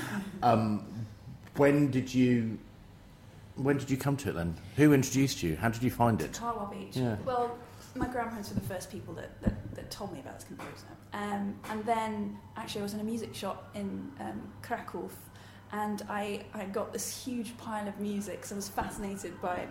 Um, 0.41 0.85
when 1.57 1.91
did 1.91 2.13
you 2.13 2.57
when 3.55 3.77
did 3.77 3.89
you 3.89 3.97
come 3.97 4.15
to 4.17 4.29
it 4.29 4.33
then? 4.33 4.55
Who 4.77 4.93
introduced 4.93 5.43
you? 5.43 5.57
How 5.57 5.67
did 5.67 5.83
you 5.83 5.91
find 5.91 6.21
it? 6.21 6.31
Karłowicz. 6.31 6.95
Yeah. 6.95 7.17
Well, 7.25 7.57
my 7.99 8.07
grandparents 8.07 8.49
were 8.49 8.55
the 8.55 8.67
first 8.67 8.91
people 8.91 9.13
that, 9.15 9.41
that, 9.41 9.75
that 9.75 9.91
told 9.91 10.13
me 10.13 10.19
about 10.19 10.39
this 10.39 10.45
composer. 10.45 10.87
Um, 11.13 11.55
and 11.69 11.85
then, 11.85 12.37
actually, 12.55 12.81
I 12.81 12.83
was 12.83 12.93
in 12.93 13.01
a 13.01 13.03
music 13.03 13.35
shop 13.35 13.69
in 13.75 14.11
um, 14.19 14.41
Krakow, 14.61 15.09
and 15.71 16.01
I, 16.09 16.45
I 16.53 16.65
got 16.65 16.93
this 16.93 17.23
huge 17.23 17.55
pile 17.57 17.87
of 17.87 17.99
music. 17.99 18.45
So 18.45 18.55
I 18.55 18.57
was 18.57 18.69
fascinated 18.69 19.39
by, 19.41 19.67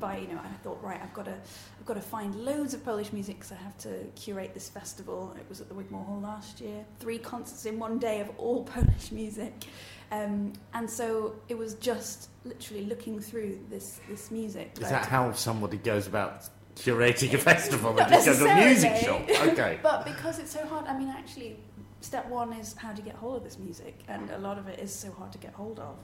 by 0.00 0.18
you 0.18 0.28
know, 0.28 0.38
I 0.38 0.48
thought, 0.64 0.82
right, 0.82 1.00
I've 1.00 1.14
got 1.14 1.26
to, 1.26 1.34
I've 1.34 1.86
got 1.86 1.94
to 1.94 2.00
find 2.00 2.34
loads 2.34 2.74
of 2.74 2.84
Polish 2.84 3.12
music 3.12 3.36
because 3.36 3.52
I 3.52 3.56
have 3.56 3.76
to 3.78 4.04
curate 4.16 4.54
this 4.54 4.68
festival. 4.68 5.36
It 5.38 5.46
was 5.48 5.60
at 5.60 5.68
the 5.68 5.74
Wigmore 5.74 6.04
Hall 6.04 6.20
last 6.20 6.60
year. 6.60 6.84
Three 6.98 7.18
concerts 7.18 7.66
in 7.66 7.78
one 7.78 7.98
day 7.98 8.20
of 8.20 8.30
all 8.38 8.64
Polish 8.74 9.12
music. 9.12 9.66
Um, 10.10 10.52
and 10.72 10.88
so 10.88 11.34
it 11.48 11.58
was 11.58 11.74
just 11.74 12.30
literally 12.44 12.86
looking 12.86 13.20
through 13.20 13.60
this, 13.68 14.00
this 14.08 14.30
music. 14.30 14.72
Is 14.74 14.80
that 14.80 15.02
that 15.02 15.06
how 15.06 15.32
somebody 15.32 15.78
goes 15.78 16.06
about 16.06 16.48
curating 16.76 17.32
a 17.34 17.38
festival? 17.52 17.92
Not 17.94 18.10
just 18.10 18.26
go 18.26 18.46
to 18.46 18.52
a 18.52 18.64
music 18.64 18.96
shop. 18.96 19.22
Okay. 19.28 19.78
But 19.82 20.04
because 20.04 20.38
it's 20.38 20.52
so 20.52 20.64
hard, 20.66 20.86
I 20.86 20.96
mean, 20.96 21.08
actually, 21.08 21.56
step 22.00 22.28
one 22.28 22.52
is 22.52 22.74
how 22.74 22.92
to 22.92 23.02
get 23.02 23.14
hold 23.14 23.36
of 23.38 23.44
this 23.44 23.58
music, 23.58 23.98
and 24.08 24.30
a 24.30 24.38
lot 24.38 24.58
of 24.58 24.68
it 24.68 24.78
is 24.78 24.94
so 24.94 25.10
hard 25.12 25.32
to 25.32 25.38
get 25.38 25.52
hold 25.54 25.78
of. 25.80 25.96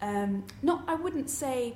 Um, 0.00 0.44
not, 0.62 0.84
I 0.86 0.94
wouldn't 0.94 1.30
say 1.30 1.74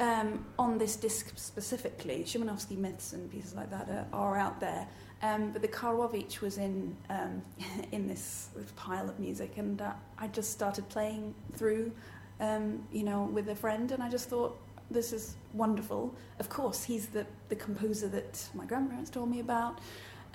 um, 0.00 0.44
on 0.58 0.78
this 0.78 0.96
disc 0.96 1.32
specifically. 1.36 2.24
Szymanowski 2.24 2.76
myths 2.76 3.12
and 3.12 3.30
pieces 3.30 3.54
like 3.54 3.70
that 3.70 3.88
are, 3.88 4.06
are 4.12 4.36
out 4.36 4.58
there. 4.60 4.88
Um, 5.22 5.52
but 5.52 5.60
the 5.60 5.68
Karłowicz 5.68 6.40
was 6.40 6.56
in 6.56 6.96
um, 7.10 7.42
in 7.92 8.08
this, 8.08 8.48
this 8.56 8.72
pile 8.76 9.08
of 9.08 9.18
music, 9.18 9.58
and 9.58 9.80
uh, 9.80 9.92
I 10.18 10.28
just 10.28 10.50
started 10.50 10.88
playing 10.88 11.34
through, 11.54 11.92
um, 12.40 12.82
you 12.90 13.04
know, 13.04 13.24
with 13.24 13.48
a 13.48 13.54
friend, 13.54 13.92
and 13.92 14.02
I 14.02 14.08
just 14.08 14.28
thought 14.28 14.58
this 14.90 15.12
is 15.12 15.36
wonderful. 15.54 16.14
Of 16.38 16.48
course, 16.48 16.84
he's 16.84 17.06
the 17.06 17.26
the 17.48 17.56
composer 17.56 18.08
that 18.08 18.48
my 18.54 18.64
grandparents 18.64 19.10
told 19.10 19.30
me 19.30 19.40
about, 19.40 19.78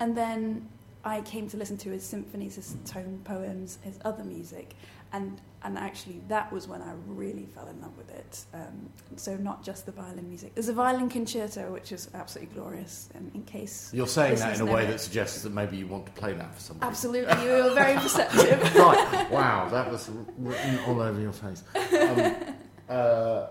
and 0.00 0.16
then 0.16 0.68
I 1.04 1.20
came 1.20 1.48
to 1.50 1.56
listen 1.56 1.76
to 1.78 1.90
his 1.90 2.04
symphonies, 2.04 2.56
his 2.56 2.76
tone 2.84 3.20
poems, 3.24 3.78
his 3.82 3.98
other 4.04 4.24
music, 4.24 4.74
and 5.12 5.40
and 5.62 5.76
actually 5.78 6.20
that 6.28 6.52
was 6.52 6.68
when 6.68 6.80
I 6.80 6.92
really 7.06 7.46
fell 7.46 7.66
in 7.68 7.80
love 7.80 7.96
with 7.96 8.10
it. 8.10 8.44
Um, 8.54 8.90
so 9.16 9.36
not 9.36 9.64
just 9.64 9.86
the 9.86 9.92
violin 9.92 10.28
music. 10.28 10.54
There's 10.54 10.68
a 10.68 10.72
violin 10.72 11.08
concerto 11.08 11.72
which 11.72 11.90
is 11.92 12.08
absolutely 12.14 12.54
glorious. 12.54 13.08
Um, 13.16 13.30
in 13.34 13.42
case 13.42 13.90
You're 13.92 14.06
saying 14.06 14.36
that 14.36 14.60
in 14.60 14.68
a 14.68 14.72
way 14.72 14.84
it. 14.84 14.88
that 14.88 15.00
suggests 15.00 15.42
that 15.42 15.52
maybe 15.52 15.76
you 15.76 15.86
want 15.86 16.06
to 16.06 16.12
play 16.12 16.32
that 16.34 16.54
for 16.54 16.60
somebody. 16.60 16.88
absolutely 16.88 17.44
you 17.44 17.50
were 17.50 17.74
very 17.74 17.94
perceptive. 18.00 18.62
right. 18.76 19.28
Wow, 19.30 19.68
that 19.70 19.90
was 19.90 20.08
written 20.38 20.78
all 20.86 21.00
over 21.00 21.20
your 21.20 21.32
face. 21.32 21.64
Um, 21.74 22.34
uh, 22.88 23.46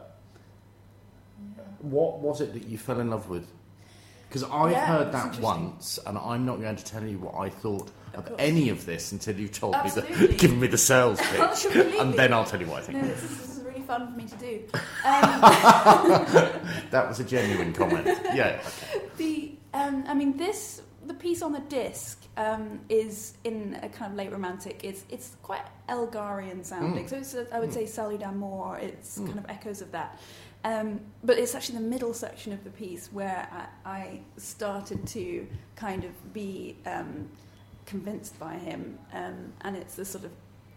what 1.80 2.20
was 2.20 2.42
it 2.42 2.54
that 2.54 2.66
you 2.68 2.78
fell 2.78 3.00
in 3.00 3.10
love 3.10 3.30
with? 3.30 3.48
Because 4.30 4.44
I've 4.44 4.72
Yeah, 4.72 4.86
heard 4.86 5.12
that 5.14 5.40
once, 5.40 6.00
and 6.06 6.18
I'm 6.18 6.46
not 6.46 6.60
going 6.60 6.76
to 6.76 6.84
tell 6.84 7.04
you 7.04 7.20
what 7.20 7.36
I 7.36 7.50
thought 7.50 7.92
Of 8.14 8.28
of, 8.28 8.36
any 8.40 8.70
of 8.70 8.86
this 8.86 9.12
until 9.12 9.36
you've 9.40 9.54
told 9.54 9.76
me 9.84 9.90
the, 9.92 10.36
given 10.38 10.60
me 10.60 10.68
the 10.68 10.78
sales 10.78 11.20
pitch, 11.22 11.66
and 11.76 12.14
then 12.16 12.34
I'll 12.34 12.44
tell 12.46 12.60
you 12.60 12.68
what 12.68 12.80
I 12.84 12.86
think. 12.86 13.02
No, 13.02 13.08
this 13.08 13.24
is, 13.24 13.38
this 13.38 13.58
is 13.58 13.64
really 13.64 13.82
fun 13.82 14.12
for 14.12 14.18
me 14.18 14.26
to 14.28 14.36
do. 14.38 14.64
Um, 15.06 15.42
That 16.92 17.06
was 17.08 17.20
a 17.20 17.24
genuine 17.24 17.72
comment. 17.74 18.08
Yeah. 18.34 18.60
The, 19.18 19.52
um, 19.74 20.04
I 20.08 20.14
mean, 20.16 20.36
this 20.38 20.82
the 21.06 21.14
piece 21.14 21.44
on 21.44 21.52
the 21.54 21.60
disc 21.60 22.24
um, 22.36 22.80
is 22.90 23.36
in 23.44 23.78
a 23.84 23.90
kind 23.90 24.12
of 24.12 24.18
late 24.18 24.32
romantic. 24.32 24.84
It's 24.84 25.04
it's 25.10 25.36
quite 25.44 25.62
Elgarian 25.88 26.66
sounding, 26.66 27.06
Mm. 27.06 27.10
so 27.10 27.18
it's 27.18 27.34
a, 27.36 27.56
I 27.56 27.60
would 27.60 27.70
Mm. 27.70 27.74
say 27.74 27.86
Salut 27.86 28.20
d'Amour. 28.20 28.80
It's 28.82 29.20
Mm. 29.20 29.28
kind 29.28 29.40
of 29.40 29.46
echoes 29.50 29.82
of 29.82 29.92
that. 29.92 30.18
Um, 30.66 31.00
but 31.24 31.38
it's 31.38 31.54
actually 31.54 31.78
the 31.78 31.86
middle 31.86 32.14
section 32.16 32.52
of 32.52 32.64
the 32.64 32.72
piece 32.72 33.10
where 33.14 33.48
I, 33.86 33.90
I 33.90 34.20
started 34.38 35.06
to 35.10 35.48
kind 35.76 36.04
of 36.04 36.34
be 36.34 36.76
um, 36.88 37.30
convinced 37.86 38.40
by 38.40 38.56
him, 38.56 38.98
um, 39.14 39.54
and 39.62 39.78
it's 39.78 39.94
the 39.94 40.04
sort 40.04 40.26
of 40.26 40.32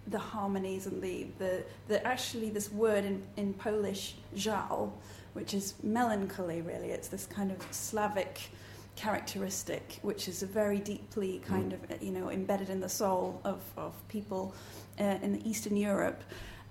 the 0.09 0.19
harmonies 0.19 0.87
and 0.87 1.03
the, 1.03 1.27
the, 1.39 1.65
the 1.89 2.07
actually 2.07 2.51
this 2.51 2.71
word 2.71 3.07
in, 3.07 3.23
in 3.39 3.55
Polish 3.55 4.17
żal, 4.37 4.93
which 5.33 5.55
is 5.55 5.73
melancholy 5.83 6.61
really. 6.61 6.91
It's 6.91 7.09
this 7.09 7.25
kind 7.25 7.51
of 7.51 7.57
Slavic 7.71 8.51
characteristic, 8.95 10.01
which 10.03 10.29
is 10.29 10.43
a 10.43 10.47
very 10.47 10.81
deeply 10.81 11.41
kind 11.47 11.73
of 11.73 12.03
you 12.03 12.13
know 12.13 12.31
embedded 12.31 12.69
in 12.69 12.81
the 12.81 12.91
soul 12.91 13.41
of, 13.43 13.63
of 13.79 13.95
people 14.09 14.53
uh, 15.01 15.17
in 15.23 15.41
Eastern 15.47 15.79
Europe, 15.79 16.23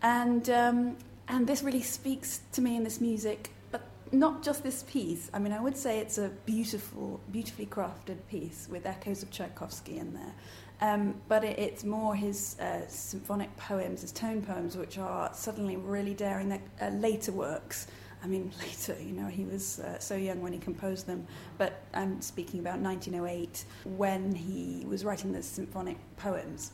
and 0.03 0.51
um, 0.51 0.97
and 1.27 1.45
this 1.47 1.63
really 1.63 1.81
speaks 1.81 2.41
to 2.53 2.61
me 2.61 2.75
in 2.75 2.83
this 2.83 3.01
music. 3.01 3.51
But 3.71 3.81
not 4.11 4.43
just 4.43 4.63
this 4.63 4.83
piece. 4.83 5.29
I 5.33 5.39
mean, 5.39 5.53
I 5.53 5.59
would 5.59 5.77
say 5.77 5.99
it's 5.99 6.17
a 6.17 6.29
beautiful, 6.45 7.19
beautifully 7.31 7.65
crafted 7.65 8.17
piece 8.29 8.67
with 8.69 8.85
echoes 8.85 9.23
of 9.23 9.31
Tchaikovsky 9.31 9.97
in 9.97 10.13
there. 10.13 10.33
Um, 10.79 11.15
but 11.27 11.43
it, 11.43 11.57
it's 11.57 11.83
more 11.83 12.15
his 12.15 12.57
uh, 12.59 12.87
symphonic 12.87 13.55
poems, 13.57 14.01
his 14.01 14.11
tone 14.11 14.41
poems, 14.41 14.77
which 14.77 14.97
are 14.97 15.33
suddenly 15.33 15.75
really 15.75 16.13
daring. 16.13 16.49
Their 16.49 16.61
uh, 16.81 16.89
later 16.89 17.31
works. 17.31 17.87
I 18.23 18.27
mean, 18.27 18.51
later, 18.59 18.95
you 19.01 19.13
know, 19.13 19.27
he 19.27 19.45
was 19.45 19.79
uh, 19.79 19.99
so 19.99 20.15
young 20.15 20.41
when 20.41 20.53
he 20.53 20.59
composed 20.59 21.07
them. 21.07 21.25
But 21.57 21.81
I'm 21.93 22.21
speaking 22.21 22.59
about 22.59 22.79
1908 22.79 23.65
when 23.85 24.33
he 24.33 24.85
was 24.87 25.03
writing 25.03 25.31
the 25.33 25.43
symphonic 25.43 25.97
poems. 26.17 26.71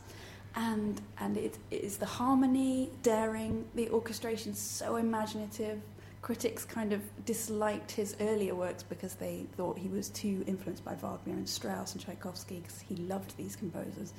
And, 0.56 1.00
and 1.18 1.36
it, 1.36 1.58
it 1.70 1.82
is 1.82 1.96
the 1.96 2.06
harmony, 2.06 2.90
daring, 3.02 3.64
the 3.74 3.90
orchestration 3.90 4.54
so 4.54 4.96
imaginative. 4.96 5.80
Critics 6.22 6.64
kind 6.64 6.92
of 6.92 7.02
disliked 7.26 7.90
his 7.90 8.16
earlier 8.20 8.54
works 8.54 8.82
because 8.82 9.14
they 9.14 9.44
thought 9.56 9.76
he 9.76 9.88
was 9.88 10.08
too 10.10 10.42
influenced 10.46 10.84
by 10.84 10.94
Wagner 10.94 11.34
and 11.34 11.46
Strauss 11.48 11.92
and 11.92 12.02
Tchaikovsky 12.02 12.60
because 12.60 12.80
he 12.80 12.96
loved 12.96 13.36
these 13.36 13.56
composers. 13.56 14.14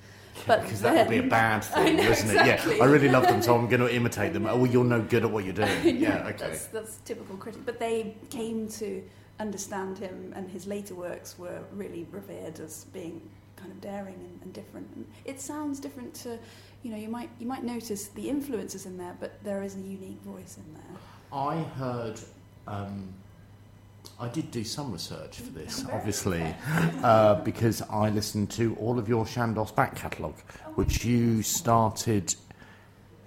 But 0.45 0.63
because 0.63 0.81
that 0.81 0.93
would 0.93 1.09
be 1.09 1.25
a 1.25 1.29
bad 1.29 1.59
thing, 1.63 1.95
know, 1.95 2.03
isn't 2.03 2.29
it? 2.29 2.45
Yeah. 2.45 2.83
I 2.83 2.85
really 2.85 3.09
love 3.09 3.23
them, 3.23 3.41
so 3.41 3.55
I'm 3.55 3.67
going 3.67 3.81
to 3.87 3.93
imitate 3.93 4.33
them. 4.33 4.45
Oh, 4.45 4.57
well, 4.57 4.71
you're 4.71 4.83
no 4.83 5.01
good 5.01 5.23
at 5.23 5.31
what 5.31 5.45
you're 5.45 5.53
doing. 5.53 5.69
Know, 5.83 5.89
Yeah, 5.91 6.27
okay. 6.27 6.37
That's, 6.37 6.65
that's 6.67 6.97
typical 6.97 7.37
critic. 7.37 7.61
But 7.65 7.79
they 7.79 8.15
came 8.29 8.67
to 8.69 9.01
understand 9.39 9.97
him, 9.97 10.33
and 10.35 10.49
his 10.49 10.67
later 10.67 10.95
works 10.95 11.39
were 11.39 11.61
really 11.73 12.05
revered 12.11 12.59
as 12.59 12.85
being 12.93 13.21
kind 13.65 13.75
of 13.75 13.81
daring 13.81 14.15
and, 14.15 14.39
and 14.43 14.53
different. 14.53 14.87
And 14.95 15.05
it 15.25 15.41
sounds 15.41 15.79
different 15.79 16.13
to, 16.15 16.37
you 16.83 16.91
know, 16.91 16.97
you 16.97 17.09
might 17.09 17.29
you 17.39 17.47
might 17.47 17.63
notice 17.63 18.07
the 18.09 18.29
influences 18.29 18.85
in 18.85 18.97
there, 18.97 19.15
but 19.19 19.43
there 19.43 19.63
is 19.63 19.75
a 19.75 19.79
unique 19.79 20.21
voice 20.21 20.57
in 20.57 20.73
there. 20.73 20.99
I 21.33 21.57
heard. 21.57 22.19
Um, 22.67 23.09
I 24.19 24.27
did 24.29 24.51
do 24.51 24.63
some 24.63 24.91
research 24.91 25.37
for 25.37 25.51
this, 25.51 25.83
obviously, 25.91 26.55
uh, 27.03 27.35
because 27.43 27.81
I 27.89 28.09
listened 28.11 28.51
to 28.51 28.75
all 28.79 28.99
of 28.99 29.09
your 29.09 29.25
Chandos 29.25 29.75
back 29.75 29.95
catalogue, 29.95 30.39
which 30.75 31.03
you 31.03 31.41
started 31.41 32.33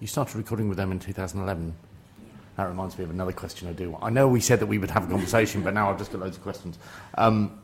You 0.01 0.07
started 0.07 0.37
recording 0.37 0.69
with 0.69 0.79
them 0.79 0.93
in 0.93 1.01
2011. 1.01 1.75
That 2.57 2.69
reminds 2.69 2.97
me 2.97 3.05
of 3.05 3.11
another 3.11 3.33
question 3.33 3.69
I 3.69 3.73
do. 3.73 3.97
I 4.01 4.11
know 4.11 4.29
we 4.29 4.41
said 4.41 4.61
that 4.61 4.67
we 4.67 4.79
would 4.79 4.91
have 4.91 5.05
a 5.05 5.11
conversation, 5.11 5.63
but 5.63 5.75
now 5.75 5.91
I've 5.91 5.99
just 5.99 6.13
got 6.13 6.21
loads 6.21 6.37
of 6.37 6.43
questions. 6.45 6.79
Um, 7.17 7.59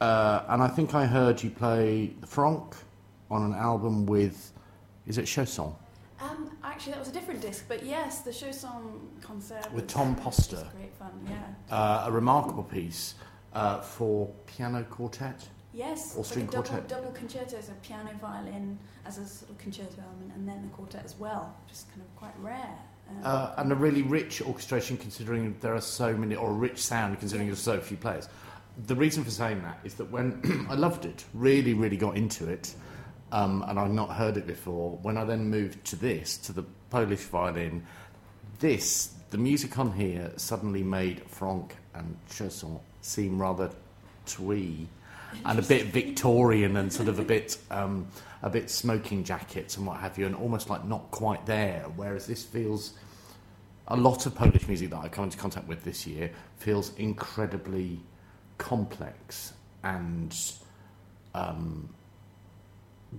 uh, 0.00 0.44
and 0.48 0.62
I 0.62 0.68
think 0.68 0.94
I 0.94 1.06
heard 1.06 1.42
you 1.42 1.50
play 1.50 2.12
the 2.20 2.26
Franck 2.26 2.74
on 3.30 3.42
an 3.42 3.54
album 3.54 4.06
with, 4.06 4.52
is 5.06 5.18
it 5.18 5.24
Chausson? 5.26 5.74
Um, 6.20 6.50
actually, 6.64 6.92
that 6.92 6.98
was 7.00 7.08
a 7.08 7.12
different 7.12 7.40
disc, 7.40 7.64
but 7.68 7.82
yes, 7.84 8.20
the 8.20 8.30
Chausson 8.30 9.00
concert 9.20 9.70
With 9.72 9.86
Tom 9.86 10.14
Poster. 10.16 10.66
Great 10.76 10.94
fun, 10.94 11.12
yeah. 11.28 11.74
Uh, 11.74 12.04
a 12.06 12.12
remarkable 12.12 12.62
piece 12.62 13.14
uh, 13.52 13.80
for 13.80 14.26
piano 14.46 14.82
quartet. 14.84 15.46
Yes, 15.72 16.14
Or 16.16 16.24
string 16.24 16.46
like 16.46 16.54
a 16.54 16.56
double, 16.56 16.68
quartet. 16.70 16.88
double 16.88 17.10
concerto, 17.10 17.60
so 17.60 17.72
piano, 17.82 18.10
violin 18.18 18.78
as 19.04 19.18
a 19.18 19.26
sort 19.26 19.50
of 19.50 19.58
concerto 19.58 20.02
element, 20.02 20.32
and 20.34 20.48
then 20.48 20.62
the 20.62 20.68
quartet 20.68 21.04
as 21.04 21.16
well, 21.18 21.54
is 21.70 21.84
kind 21.90 22.00
of 22.00 22.16
quite 22.16 22.32
rare. 22.40 22.78
Um, 23.10 23.16
Uh, 23.22 23.54
and 23.58 23.70
a 23.70 23.74
really 23.74 24.02
rich 24.02 24.40
orchestration 24.40 24.96
considering 24.96 25.54
there 25.60 25.74
are 25.74 25.80
so 25.82 26.16
many, 26.16 26.34
or 26.34 26.48
a 26.50 26.54
rich 26.54 26.78
sound 26.82 27.18
considering 27.18 27.48
there's 27.48 27.60
so 27.60 27.78
few 27.78 27.98
players. 27.98 28.28
The 28.84 28.94
reason 28.94 29.24
for 29.24 29.30
saying 29.30 29.62
that 29.62 29.78
is 29.84 29.94
that 29.94 30.10
when 30.10 30.66
I 30.70 30.74
loved 30.74 31.06
it, 31.06 31.24
really, 31.32 31.74
really 31.74 31.96
got 31.96 32.16
into 32.16 32.48
it, 32.48 32.74
um, 33.32 33.64
and 33.66 33.78
I'd 33.78 33.90
not 33.90 34.10
heard 34.10 34.36
it 34.36 34.46
before, 34.46 34.98
when 35.02 35.16
I 35.16 35.24
then 35.24 35.48
moved 35.48 35.84
to 35.86 35.96
this, 35.96 36.36
to 36.38 36.52
the 36.52 36.64
Polish 36.90 37.20
violin, 37.20 37.84
this, 38.60 39.14
the 39.30 39.38
music 39.38 39.78
on 39.78 39.92
here 39.92 40.32
suddenly 40.36 40.82
made 40.82 41.22
Franck 41.26 41.76
and 41.94 42.16
Chausson 42.28 42.78
seem 43.00 43.40
rather 43.40 43.70
twee 44.26 44.88
and 45.44 45.58
a 45.58 45.62
bit 45.62 45.86
Victorian 45.92 46.76
and 46.76 46.92
sort 46.92 47.08
of 47.08 47.18
a 47.18 47.24
bit 47.24 47.58
um, 47.70 48.06
a 48.42 48.50
bit 48.50 48.70
smoking 48.70 49.24
jackets 49.24 49.76
and 49.76 49.86
what 49.86 49.98
have 49.98 50.18
you, 50.18 50.26
and 50.26 50.34
almost 50.34 50.70
like 50.70 50.84
not 50.84 51.10
quite 51.10 51.44
there. 51.46 51.84
Whereas 51.96 52.26
this 52.26 52.44
feels 52.44 52.94
a 53.88 53.96
lot 53.96 54.26
of 54.26 54.34
Polish 54.34 54.66
music 54.68 54.90
that 54.90 54.98
I've 54.98 55.10
come 55.10 55.24
into 55.24 55.38
contact 55.38 55.66
with 55.66 55.84
this 55.84 56.06
year 56.06 56.30
feels 56.58 56.94
incredibly 56.96 58.00
complex 58.58 59.52
and 59.82 60.34
um, 61.34 61.88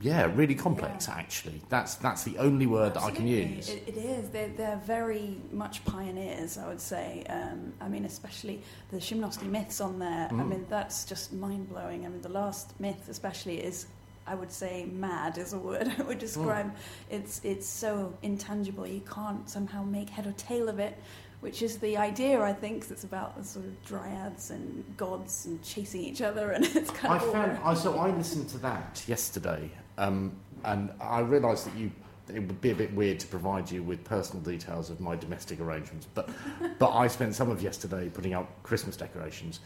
yeah, 0.01 0.29
really 0.35 0.53
complex. 0.55 1.07
Yeah. 1.07 1.15
Actually, 1.15 1.61
that's 1.69 1.95
that's 1.95 2.23
the 2.23 2.37
only 2.37 2.67
word 2.67 2.93
that 2.95 3.03
I 3.03 3.11
can 3.11 3.27
use. 3.27 3.69
It, 3.69 3.83
it 3.87 3.97
is. 3.97 4.29
They're, 4.29 4.49
they're 4.49 4.81
very 4.85 5.37
much 5.51 5.83
pioneers, 5.85 6.57
I 6.57 6.67
would 6.67 6.81
say. 6.81 7.23
Um, 7.29 7.73
I 7.81 7.87
mean, 7.87 8.05
especially 8.05 8.61
the 8.91 8.97
Szymanowski 8.97 9.45
myths 9.49 9.81
on 9.81 9.97
there. 9.99 10.27
I 10.29 10.33
Mm. 10.33 10.49
mean, 10.49 10.65
that's 10.69 11.05
just 11.05 11.33
mind 11.33 11.69
blowing. 11.69 12.05
I 12.05 12.09
mean, 12.09 12.21
the 12.21 12.29
last 12.29 12.79
myth, 12.79 13.07
especially, 13.09 13.57
is. 13.63 13.87
I 14.29 14.35
would 14.35 14.51
say 14.51 14.83
mad 14.91 15.37
is 15.37 15.53
a 15.53 15.57
word 15.57 15.89
I 15.97 16.01
would 16.01 16.19
describe. 16.19 16.75
It's 17.09 17.39
it's 17.45 17.65
so 17.65 18.13
intangible 18.23 18.85
you 18.85 18.99
can't 19.09 19.49
somehow 19.49 19.83
make 19.83 20.09
head 20.09 20.27
or 20.27 20.33
tail 20.33 20.67
of 20.67 20.79
it, 20.79 20.97
which 21.41 21.61
is 21.61 21.77
the 21.77 21.97
idea 21.97 22.41
I 22.41 22.53
think. 22.53 22.89
It's 22.89 23.03
about 23.03 23.37
the 23.37 23.43
sort 23.43 23.65
of 23.65 23.85
dryads 23.85 24.51
and 24.51 24.83
gods 24.97 25.45
and 25.45 25.61
chasing 25.63 26.01
each 26.01 26.21
other, 26.21 26.51
and 26.51 26.65
it's 26.75 26.91
kind 26.91 27.13
I 27.13 27.17
of 27.17 27.31
found 27.31 27.57
I 27.63 27.73
so 27.73 27.97
I 27.97 28.09
listened 28.11 28.49
to 28.49 28.57
that 28.59 29.03
yesterday, 29.07 29.69
um, 29.97 30.35
and 30.65 30.91
I 30.99 31.19
realised 31.19 31.67
that 31.67 31.75
you 31.75 31.91
it 32.33 32.41
would 32.41 32.59
be 32.59 32.71
a 32.71 32.75
bit 32.75 32.93
weird 32.93 33.21
to 33.21 33.27
provide 33.27 33.71
you 33.71 33.81
with 33.81 34.03
personal 34.03 34.43
details 34.43 34.89
of 34.89 34.99
my 34.99 35.15
domestic 35.15 35.61
arrangements, 35.61 36.07
but 36.13 36.29
but 36.79 36.91
I 36.93 37.07
spent 37.07 37.35
some 37.35 37.51
of 37.51 37.61
yesterday 37.61 38.09
putting 38.09 38.33
out 38.33 38.63
Christmas 38.63 38.97
decorations, 38.97 39.59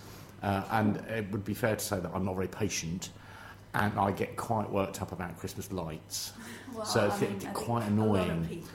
uh, 0.43 0.63
and 0.71 0.97
it 1.09 1.31
would 1.31 1.45
be 1.45 1.53
fair 1.53 1.75
to 1.75 1.83
say 1.83 1.99
that 1.99 2.11
I'm 2.13 2.25
not 2.25 2.35
very 2.35 2.47
patient. 2.47 3.09
And 3.73 3.97
I 3.97 4.11
get 4.11 4.35
quite 4.35 4.69
worked 4.69 5.01
up 5.01 5.13
about 5.13 5.39
Christmas 5.39 5.71
lights, 5.71 6.33
well, 6.73 6.83
so 6.83 7.03
I 7.09 7.23
it's 7.23 7.45
mean, 7.45 7.53
quite 7.53 7.87
a 7.87 7.91
lot 7.91 8.19
of 8.19 8.27
annoying. 8.27 8.65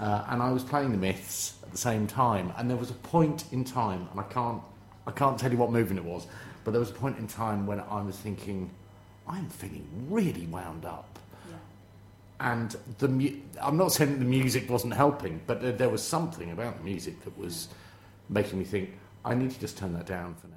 Uh, 0.00 0.24
and 0.28 0.42
I 0.42 0.50
was 0.50 0.62
playing 0.62 0.92
the 0.92 0.96
myths 0.96 1.56
the 1.76 1.82
same 1.82 2.06
time, 2.06 2.52
and 2.56 2.70
there 2.70 2.76
was 2.76 2.90
a 2.90 2.94
point 2.94 3.44
in 3.52 3.62
time, 3.62 4.08
and 4.10 4.18
I 4.18 4.22
can't, 4.24 4.62
I 5.06 5.10
can't 5.10 5.38
tell 5.38 5.52
you 5.52 5.58
what 5.58 5.70
movement 5.70 5.98
it 5.98 6.04
was, 6.06 6.26
but 6.64 6.70
there 6.70 6.80
was 6.80 6.90
a 6.90 6.94
point 6.94 7.18
in 7.18 7.26
time 7.28 7.66
when 7.66 7.80
I 7.80 8.00
was 8.00 8.16
thinking, 8.16 8.70
I'm 9.28 9.48
feeling 9.50 9.86
really 10.08 10.46
wound 10.46 10.86
up, 10.86 11.18
yeah. 11.50 11.56
and 12.54 12.74
the 12.98 13.08
mu- 13.08 13.36
I'm 13.60 13.76
not 13.76 13.92
saying 13.92 14.12
that 14.12 14.18
the 14.18 14.24
music 14.24 14.70
wasn't 14.70 14.94
helping, 14.94 15.42
but 15.46 15.60
there, 15.60 15.72
there 15.72 15.90
was 15.90 16.02
something 16.02 16.50
about 16.50 16.78
the 16.78 16.84
music 16.84 17.22
that 17.24 17.36
was 17.36 17.68
making 18.30 18.58
me 18.58 18.64
think 18.64 18.90
I 19.22 19.34
need 19.34 19.50
to 19.50 19.60
just 19.60 19.76
turn 19.76 19.92
that 19.92 20.06
down 20.06 20.34
for 20.34 20.46
now. 20.46 20.56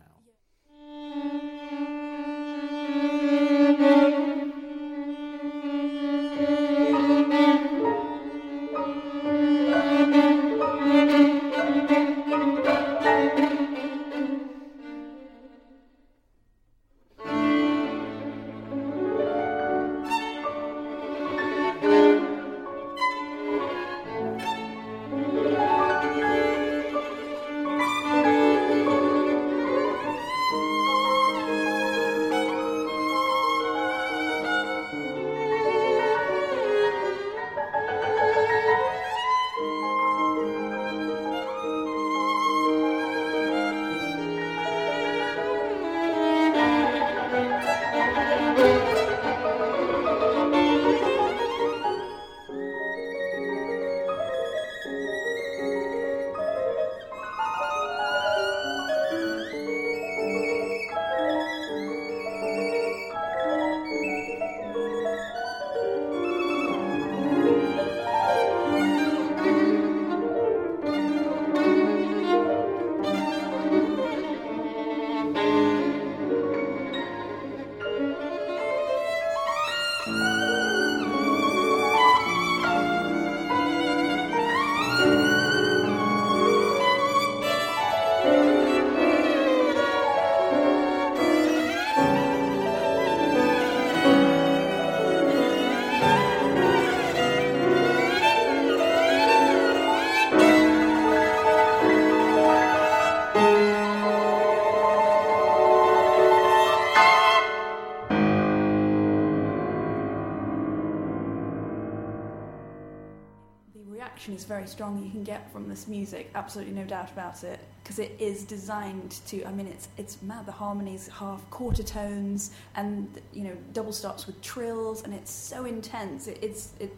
Is 114.39 114.45
very 114.45 114.67
strong 114.67 115.03
you 115.03 115.11
can 115.11 115.23
get 115.23 115.51
from 115.51 115.67
this 115.67 115.87
music, 115.87 116.31
absolutely 116.33 116.73
no 116.73 116.85
doubt 116.85 117.11
about 117.11 117.43
it, 117.43 117.59
because 117.83 117.99
it 117.99 118.15
is 118.19 118.45
designed 118.45 119.11
to. 119.27 119.43
I 119.43 119.51
mean, 119.51 119.67
it's 119.67 119.89
it's 119.97 120.21
mad. 120.21 120.45
The 120.45 120.51
harmonies, 120.51 121.09
half 121.09 121.47
quarter 121.49 121.83
tones, 121.83 122.51
and 122.75 123.07
you 123.33 123.43
know 123.43 123.57
double 123.73 123.91
stops 123.91 124.27
with 124.27 124.41
trills, 124.41 125.03
and 125.03 125.13
it's 125.13 125.31
so 125.31 125.65
intense. 125.65 126.27
It, 126.27 126.39
it's 126.41 126.73
it, 126.79 126.95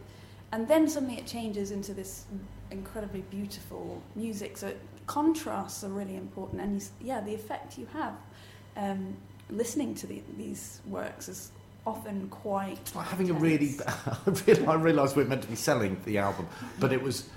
and 0.51 0.67
then 0.67 0.88
suddenly 0.88 1.17
it 1.17 1.25
changes 1.25 1.71
into 1.71 1.93
this 1.93 2.25
incredibly 2.69 3.21
beautiful 3.21 4.01
music. 4.15 4.58
So 4.58 4.67
it, 4.67 4.80
contrasts 5.08 5.84
are 5.84 5.89
really 5.89 6.15
important, 6.15 6.62
and 6.62 6.80
you, 6.80 6.88
yeah, 7.01 7.21
the 7.21 7.34
effect 7.34 7.77
you 7.77 7.88
have 7.93 8.15
um, 8.77 9.15
listening 9.49 9.95
to 9.95 10.08
the, 10.08 10.21
these 10.38 10.82
works 10.86 11.27
is 11.27 11.51
often 11.85 12.27
quite 12.29 12.91
like 12.95 13.07
having 13.07 13.29
a 13.29 13.33
really. 13.33 13.75
Bad, 13.77 14.63
I 14.67 14.73
realised 14.75 15.15
we 15.15 15.23
were 15.23 15.29
meant 15.29 15.41
to 15.43 15.47
be 15.47 15.55
selling 15.55 15.99
the 16.05 16.17
album, 16.19 16.47
but 16.79 16.93
it 16.93 17.01
was, 17.01 17.27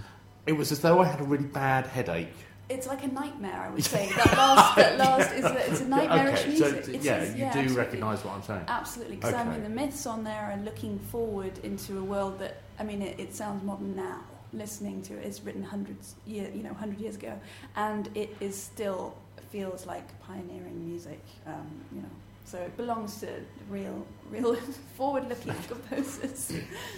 it 0.47 0.53
was 0.53 0.71
as 0.73 0.81
though 0.81 1.01
I 1.01 1.07
had 1.07 1.21
a 1.21 1.25
really 1.25 1.45
bad 1.45 1.87
headache. 1.87 2.29
It's 2.69 2.87
like 2.87 3.05
a 3.05 3.09
nightmare, 3.09 3.61
I 3.61 3.69
would 3.71 3.85
say. 3.95 4.11
That 4.17 4.37
last, 4.39 4.77
that 4.77 4.99
last 4.99 5.33
is 5.35 5.45
a, 5.45 5.71
it's 5.71 5.81
a 5.83 5.89
nightmarish 5.89 6.41
okay, 6.41 6.57
so 6.57 6.71
music. 6.73 6.95
It's 6.95 7.05
yeah, 7.05 7.19
just- 7.21 7.33
you 7.33 7.39
do 7.39 7.45
absolutely. 7.45 7.77
recognise 7.77 8.25
what 8.25 8.35
I'm 8.35 8.43
saying. 8.43 8.65
Absolutely, 8.69 9.17
because 9.17 9.35
I 9.35 9.45
mean 9.45 9.63
the 9.63 9.69
myths 9.69 10.07
on 10.07 10.25
there 10.25 10.51
are 10.53 10.57
looking 10.65 10.99
forward 10.99 11.59
into 11.63 11.99
a 11.99 12.03
world 12.03 12.39
that 12.39 12.63
I 12.79 12.85
mean 12.85 13.03
it, 13.03 13.19
it 13.21 13.35
sounds 13.35 13.63
modern 13.65 13.95
now. 13.97 14.21
listening 14.55 15.03
to 15.03 15.15
it. 15.15 15.27
It's 15.27 15.43
written 15.43 15.63
hundreds 15.63 16.15
year, 16.27 16.49
you 16.55 16.63
know, 16.63 16.73
hundred 16.75 17.01
years 17.01 17.17
ago, 17.17 17.39
and 17.77 18.09
it 18.15 18.35
is 18.41 18.57
still 18.61 19.15
feels 19.51 19.85
like 19.87 20.07
pioneering 20.21 20.87
music. 20.89 21.21
Um, 21.47 21.67
you 21.93 22.01
know, 22.03 22.09
so 22.45 22.59
it 22.59 22.77
belongs 22.77 23.21
to 23.21 23.29
real, 23.71 24.07
real 24.31 24.55
forward-looking 24.97 25.55
composers. 25.69 26.53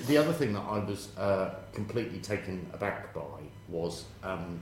The 0.07 0.17
other 0.17 0.33
thing 0.33 0.53
that 0.55 0.61
I 0.69 0.79
was 0.79 1.17
uh, 1.17 1.55
completely 1.73 2.19
taken 2.19 2.67
aback 2.73 3.15
by 3.15 3.21
was 3.69 4.05
um, 4.23 4.59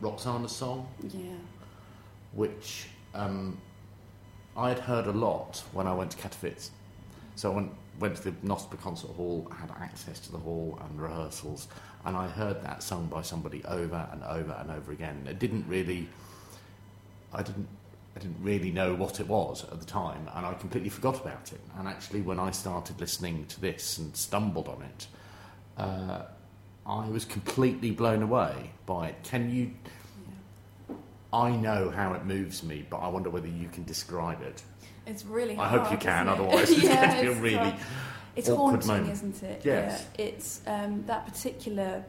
Roxana's 0.00 0.52
song, 0.54 0.86
Yeah. 1.12 1.20
which 2.32 2.86
um, 3.14 3.58
I 4.56 4.68
had 4.68 4.78
heard 4.78 5.06
a 5.06 5.12
lot 5.12 5.62
when 5.72 5.86
I 5.86 5.94
went 5.94 6.10
to 6.12 6.16
Katowice. 6.18 6.70
So 7.34 7.50
I 7.50 7.54
went, 7.54 7.72
went 7.98 8.16
to 8.16 8.22
the 8.24 8.32
NOSPR 8.46 8.78
Concert 8.80 9.10
Hall, 9.12 9.50
had 9.58 9.70
access 9.80 10.20
to 10.20 10.32
the 10.32 10.38
hall 10.38 10.78
and 10.82 11.00
rehearsals, 11.00 11.68
and 12.04 12.16
I 12.16 12.28
heard 12.28 12.62
that 12.62 12.82
sung 12.82 13.06
by 13.06 13.22
somebody 13.22 13.64
over 13.64 14.06
and 14.12 14.22
over 14.24 14.52
and 14.60 14.70
over 14.70 14.92
again. 14.92 15.26
It 15.28 15.38
didn't 15.38 15.66
really, 15.66 16.08
I 17.32 17.42
didn't, 17.42 17.68
didn't 18.22 18.42
really 18.42 18.70
know 18.70 18.94
what 18.94 19.20
it 19.20 19.28
was 19.28 19.64
at 19.64 19.78
the 19.80 19.86
time, 19.86 20.28
and 20.34 20.46
I 20.46 20.54
completely 20.54 20.88
forgot 20.90 21.20
about 21.20 21.52
it. 21.52 21.60
And 21.78 21.88
actually, 21.88 22.20
when 22.22 22.38
I 22.38 22.50
started 22.50 23.00
listening 23.00 23.46
to 23.46 23.60
this 23.60 23.98
and 23.98 24.16
stumbled 24.16 24.68
on 24.68 24.82
it, 24.82 25.06
uh, 25.76 26.22
I 26.86 27.08
was 27.08 27.24
completely 27.24 27.90
blown 27.90 28.22
away 28.22 28.70
by 28.86 29.08
it. 29.08 29.16
Can 29.24 29.50
you? 29.54 29.70
yeah. 30.88 30.96
I 31.32 31.50
know 31.50 31.90
how 31.90 32.12
it 32.14 32.24
moves 32.24 32.62
me, 32.62 32.86
but 32.88 32.98
I 32.98 33.08
wonder 33.08 33.30
whether 33.30 33.48
you 33.48 33.68
can 33.68 33.84
describe 33.84 34.42
it. 34.42 34.62
It's 35.06 35.24
really 35.24 35.56
I 35.56 35.66
hope 35.68 35.90
you 35.90 35.98
can, 35.98 36.28
otherwise 36.28 36.70
it's 36.70 36.82
Yeah, 36.82 37.06
going 37.06 37.16
to 37.16 37.32
be 37.32 37.38
a 37.38 37.42
really 37.42 37.70
hard. 37.70 37.74
It's 38.36 38.48
awkward 38.48 38.84
haunting, 38.84 38.88
moment. 38.88 39.12
isn't 39.12 39.42
it? 39.42 39.62
Yes. 39.64 40.06
Yeah. 40.18 40.24
It's 40.24 40.60
um, 40.66 41.04
that 41.06 41.26
particular 41.26 42.04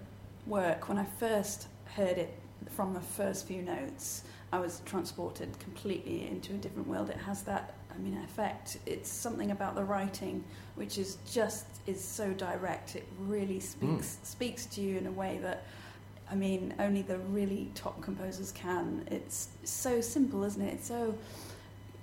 work. 0.46 0.88
When 0.88 0.98
I 0.98 1.06
first 1.20 1.68
heard 1.86 2.18
it 2.18 2.34
from 2.70 2.94
the 2.94 3.02
first 3.02 3.48
few 3.48 3.62
notes, 3.62 4.24
I 4.54 4.60
was 4.60 4.84
transported 4.86 5.58
completely 5.58 6.28
into 6.30 6.54
a 6.54 6.58
different 6.58 6.88
world. 6.88 7.10
It 7.10 7.18
has 7.18 7.42
that, 7.44 7.74
I 7.92 7.98
mean, 7.98 8.16
effect. 8.24 8.78
It's 8.86 9.10
something 9.10 9.50
about 9.50 9.74
the 9.74 9.84
writing 9.84 10.44
which 10.76 11.00
is 11.00 11.18
just 11.32 11.66
is 11.88 12.04
so 12.04 12.32
direct. 12.34 12.96
It 12.96 13.08
really 13.20 13.60
speaks 13.60 14.18
Mm. 14.22 14.26
speaks 14.26 14.66
to 14.68 14.82
you 14.82 14.98
in 15.00 15.08
a 15.08 15.12
way 15.12 15.40
that. 15.42 15.64
I 16.32 16.36
mean, 16.36 16.74
only 16.80 17.02
the 17.02 17.18
really 17.18 17.70
top 17.76 18.02
composers 18.02 18.52
can. 18.52 19.06
It's 19.12 19.50
so 19.66 20.02
simple, 20.02 20.44
isn't 20.44 20.62
it? 20.62 20.74
It's 20.76 20.88
so. 20.88 21.16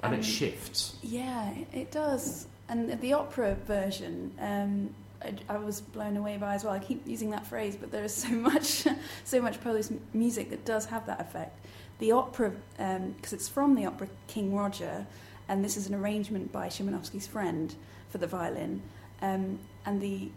and 0.02 0.12
um, 0.14 0.20
it 0.20 0.24
shifts. 0.24 0.96
yeah, 1.02 1.54
it- 1.72 1.90
does. 1.92 2.46
And 2.68 3.00
the 3.00 3.12
opera 3.14 3.56
version, 3.66 4.32
um, 4.38 4.94
I, 5.22 5.34
I 5.54 5.56
was 5.58 5.80
blown 5.80 6.16
away 6.16 6.36
by 6.36 6.54
as 6.54 6.62
well. 6.64 6.72
I 6.74 6.78
keep 6.80 7.04
using 7.06 7.30
that 7.30 7.44
phrase, 7.46 7.74
but 7.76 7.90
there 7.90 8.04
is 8.04 8.14
so 8.14 8.28
much, 8.50 8.86
so 9.24 9.40
much 9.40 9.60
Polish 9.62 9.86
music 10.12 10.50
that 10.50 10.64
does 10.64 10.84
have 10.86 11.06
that 11.06 11.20
effect. 11.20 11.56
The 12.00 12.12
opera, 12.12 12.52
because 12.76 13.32
it's 13.32 13.48
from 13.48 13.74
the 13.74 13.86
opera 13.86 14.08
King 14.26 14.54
Roger, 14.54 15.06
and 15.48 15.64
this 15.64 15.76
is 15.76 15.86
an 15.86 15.94
arrangement 15.94 16.50
by 16.50 16.68
Szymanowski's 16.68 17.26
friend 17.26 17.74
for 18.08 18.18
the 18.18 18.26
violin, 18.26 18.82
um, 19.22 19.58
and 19.86 20.00
the 20.00 20.30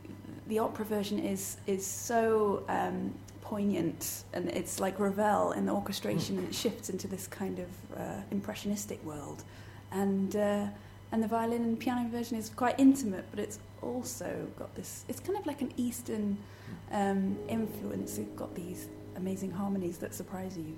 the 0.48 0.60
opera 0.60 0.86
version 0.86 1.20
is 1.20 1.58
is 1.66 1.86
so 1.86 2.64
um, 2.70 3.14
poignant, 3.42 4.24
and 4.34 4.50
it's 4.50 4.80
like 4.80 5.00
Ravel 5.00 5.54
in 5.54 5.66
the 5.66 5.72
orchestration, 5.72 6.38
and 6.38 6.48
it 6.48 6.56
shifts 6.56 6.90
into 6.90 7.08
this 7.08 7.28
kind 7.28 7.60
of 7.60 7.70
uh, 7.98 8.22
impressionistic 8.30 9.04
world 9.04 9.44
and 9.94 10.36
uh, 10.36 10.66
and 11.12 11.24
the 11.24 11.28
violin 11.28 11.64
and 11.64 11.80
piano 11.80 12.10
version 12.10 12.38
is 12.38 12.50
quite 12.50 12.80
intimate, 12.80 13.26
but 13.30 13.40
it's 13.40 13.60
also 13.84 14.48
got 14.58 14.74
this. 14.76 15.06
It's 15.08 15.20
kind 15.20 15.38
of 15.38 15.46
like 15.46 15.62
an 15.62 15.72
Eastern 15.78 16.38
um, 16.92 17.38
influence. 17.48 18.18
It's 18.18 18.32
got 18.32 18.56
these 18.56 18.88
amazing 19.16 19.52
harmonies 19.52 20.00
that 20.00 20.16
surprise 20.16 20.58
you. 20.58 20.76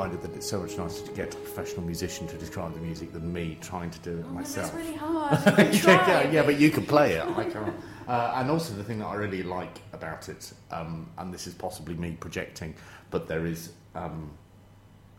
Reminded 0.00 0.22
that 0.22 0.34
it's 0.34 0.48
so 0.48 0.60
much 0.60 0.78
nicer 0.78 1.04
to 1.04 1.12
get 1.12 1.34
a 1.34 1.36
professional 1.38 1.82
musician 1.84 2.26
to 2.26 2.36
describe 2.38 2.72
the 2.72 2.80
music 2.80 3.12
than 3.12 3.30
me 3.30 3.58
trying 3.60 3.90
to 3.90 3.98
do 3.98 4.16
it 4.18 4.24
Oh, 4.26 4.32
myself. 4.32 4.72
That's 4.72 4.86
really 4.86 4.96
hard. 4.96 5.74
Yeah, 5.74 6.08
yeah, 6.24 6.30
yeah, 6.30 6.42
but 6.42 6.58
you 6.58 6.70
can 6.70 6.86
play 6.86 7.12
it. 7.14 7.26
I 7.26 7.44
can't. 7.44 7.74
Uh, 8.08 8.32
and 8.36 8.50
also, 8.50 8.72
the 8.74 8.82
thing 8.82 9.00
that 9.00 9.06
I 9.06 9.14
really 9.16 9.42
like 9.42 9.78
about 9.92 10.28
it, 10.30 10.52
um, 10.70 11.06
and 11.18 11.32
this 11.34 11.46
is 11.46 11.52
possibly 11.54 11.94
me 11.94 12.16
projecting, 12.18 12.74
but 13.10 13.28
there 13.28 13.44
is 13.44 13.72
um, 13.94 14.30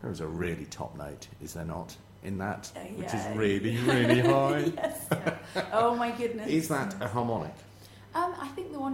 there 0.02 0.10
is 0.10 0.18
a 0.20 0.26
really 0.26 0.64
top 0.66 0.96
note, 0.96 1.28
is 1.40 1.54
there 1.54 1.64
not? 1.64 1.96
In 2.24 2.38
that, 2.38 2.70
Uh, 2.76 2.80
which 2.96 3.12
is 3.14 3.24
really, 3.36 3.76
really 3.86 4.20
high. 4.20 4.72
yes. 4.76 5.06
yeah. 5.10 5.38
Oh 5.72 5.94
my 5.94 6.10
goodness. 6.10 6.48
Is 6.48 6.68
that 6.68 6.94
a 7.00 7.06
harmonic? 7.08 7.54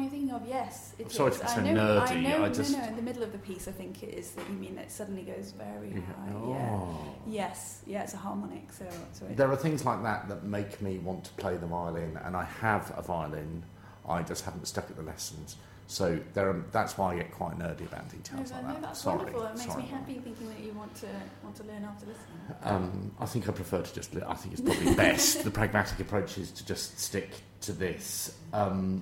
I 0.09 0.11
think 0.11 0.29
the 0.29 0.33
one 0.35 0.43
you're 0.43 0.49
thinking 0.49 0.65
of, 0.65 0.69
yes. 0.69 0.95
It 0.99 1.05
I'm 1.05 1.11
sorry 1.11 1.31
is. 1.33 1.39
to 1.41 1.51
I 1.51 1.73
know, 1.73 1.99
I 2.01 2.21
know, 2.21 2.45
I 2.45 2.49
just- 2.49 2.73
No, 2.73 2.79
no, 2.79 2.85
in 2.87 2.97
the 2.97 3.03
middle 3.03 3.23
of 3.23 3.33
the 3.33 3.39
piece, 3.39 3.69
I 3.69 3.73
think 3.73 4.03
it 4.03 4.15
is 4.15 4.31
that 4.33 4.49
you 4.49 4.55
mean 4.57 4.79
it 4.79 4.91
suddenly 4.91 5.23
goes 5.23 5.53
very 5.53 5.91
Yeah. 5.91 6.01
high. 6.01 6.29
Yeah. 6.29 6.71
Oh. 6.73 7.15
Yes, 7.27 7.83
yeah, 7.87 8.03
it's 8.03 8.15
a 8.15 8.19
harmonic, 8.19 8.73
so, 8.73 8.87
so 9.13 9.27
it, 9.27 9.37
There 9.37 9.51
are 9.51 9.57
things 9.57 9.85
like 9.85 10.03
that 10.03 10.29
that 10.29 10.45
make 10.45 10.81
me 10.81 10.99
want 10.99 11.25
to 11.25 11.33
play 11.35 11.57
the 11.57 11.67
violin, 11.67 12.17
and 12.25 12.37
I 12.37 12.45
have 12.45 12.93
a 12.97 13.03
violin. 13.03 13.65
I 14.09 14.23
just 14.23 14.45
haven't 14.45 14.67
stuck 14.67 14.89
at 14.91 14.97
the 14.97 15.03
lessons. 15.03 15.57
So 15.91 16.19
there 16.35 16.51
are, 16.51 16.65
that's 16.71 16.99
why 16.99 17.15
I 17.15 17.17
get 17.17 17.33
quite 17.33 17.59
nerdy 17.59 17.87
about 17.87 18.11
details 18.11 18.51
no, 18.51 18.57
like 18.57 18.67
no, 18.67 18.73
that. 18.75 18.83
that's 18.83 19.01
Sorry. 19.01 19.17
wonderful. 19.17 19.47
It 19.47 19.57
makes 19.57 19.65
Sorry. 19.73 19.83
me 19.85 19.89
happy 19.89 20.15
thinking 20.19 20.49
that 20.49 20.61
you 20.61 20.73
want 20.73 20.95
to 20.97 21.07
want 21.43 21.57
to 21.57 21.63
learn 21.65 21.83
after 21.83 22.05
listening. 22.05 22.57
Um, 22.63 23.11
I 23.19 23.25
think 23.25 23.49
I 23.49 23.53
prefer 23.53 23.81
to 23.81 23.95
just. 23.95 24.15
I 24.15 24.35
think 24.35 24.53
it's 24.53 24.61
probably 24.61 24.95
best. 25.07 25.45
the 25.45 25.51
pragmatic 25.51 25.99
approach 26.01 26.37
is 26.37 26.51
to 26.53 26.67
just 26.67 26.99
stick 26.99 27.31
to 27.63 27.73
this. 27.73 28.37
Um, 28.53 29.01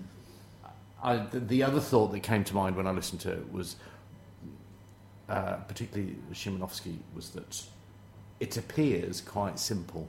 I, 1.07 1.17
the, 1.19 1.41
the 1.41 1.63
other 1.63 1.81
thought 1.81 2.09
that 2.09 2.21
came 2.21 2.45
to 2.45 2.55
mind 2.55 2.77
when 2.77 2.87
I 2.87 2.91
listened 2.91 3.21
to 3.23 3.33
it 3.33 3.53
was, 3.53 3.77
uh, 5.29 5.55
particularly 5.69 6.17
Szymanowski, 6.33 6.97
was 7.15 7.31
that 7.31 7.63
it 8.41 8.57
appears 8.57 9.21
quite 9.23 9.59
simple, 9.59 10.09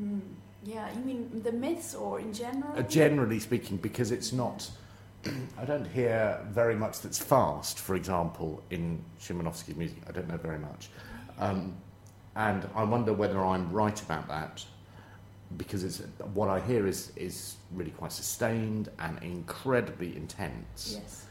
Mm. 0.00 0.20
Yeah, 0.64 0.88
you 0.92 1.04
mean 1.04 1.42
the 1.44 1.52
myths 1.52 1.94
or 1.94 2.18
in 2.18 2.32
general? 2.32 2.76
uh, 2.76 2.82
generally 2.82 3.38
speaking, 3.38 3.76
because 3.76 4.10
it's 4.10 4.32
not. 4.32 4.70
I 5.58 5.64
don't 5.64 5.84
hear 5.86 6.40
very 6.50 6.74
much 6.74 7.00
that's 7.00 7.18
fast, 7.18 7.78
for 7.78 7.94
example, 7.94 8.62
in 8.70 8.98
Szymanowski's 9.20 9.76
music. 9.76 9.98
I 10.08 10.12
don't 10.12 10.26
know 10.26 10.38
very 10.38 10.58
much. 10.58 10.88
Um, 11.38 11.76
and 12.34 12.66
I 12.74 12.82
wonder 12.82 13.12
whether 13.12 13.44
I'm 13.44 13.70
right 13.70 14.00
about 14.02 14.26
that 14.28 14.64
because 15.56 15.84
it's, 15.84 15.98
what 16.32 16.48
I 16.48 16.60
hear 16.60 16.86
is, 16.86 17.12
is 17.16 17.56
really 17.72 17.90
quite 17.90 18.12
sustained 18.12 18.88
and 18.98 19.22
incredibly 19.22 20.16
intense. 20.16 20.98
Yes. 21.00 21.26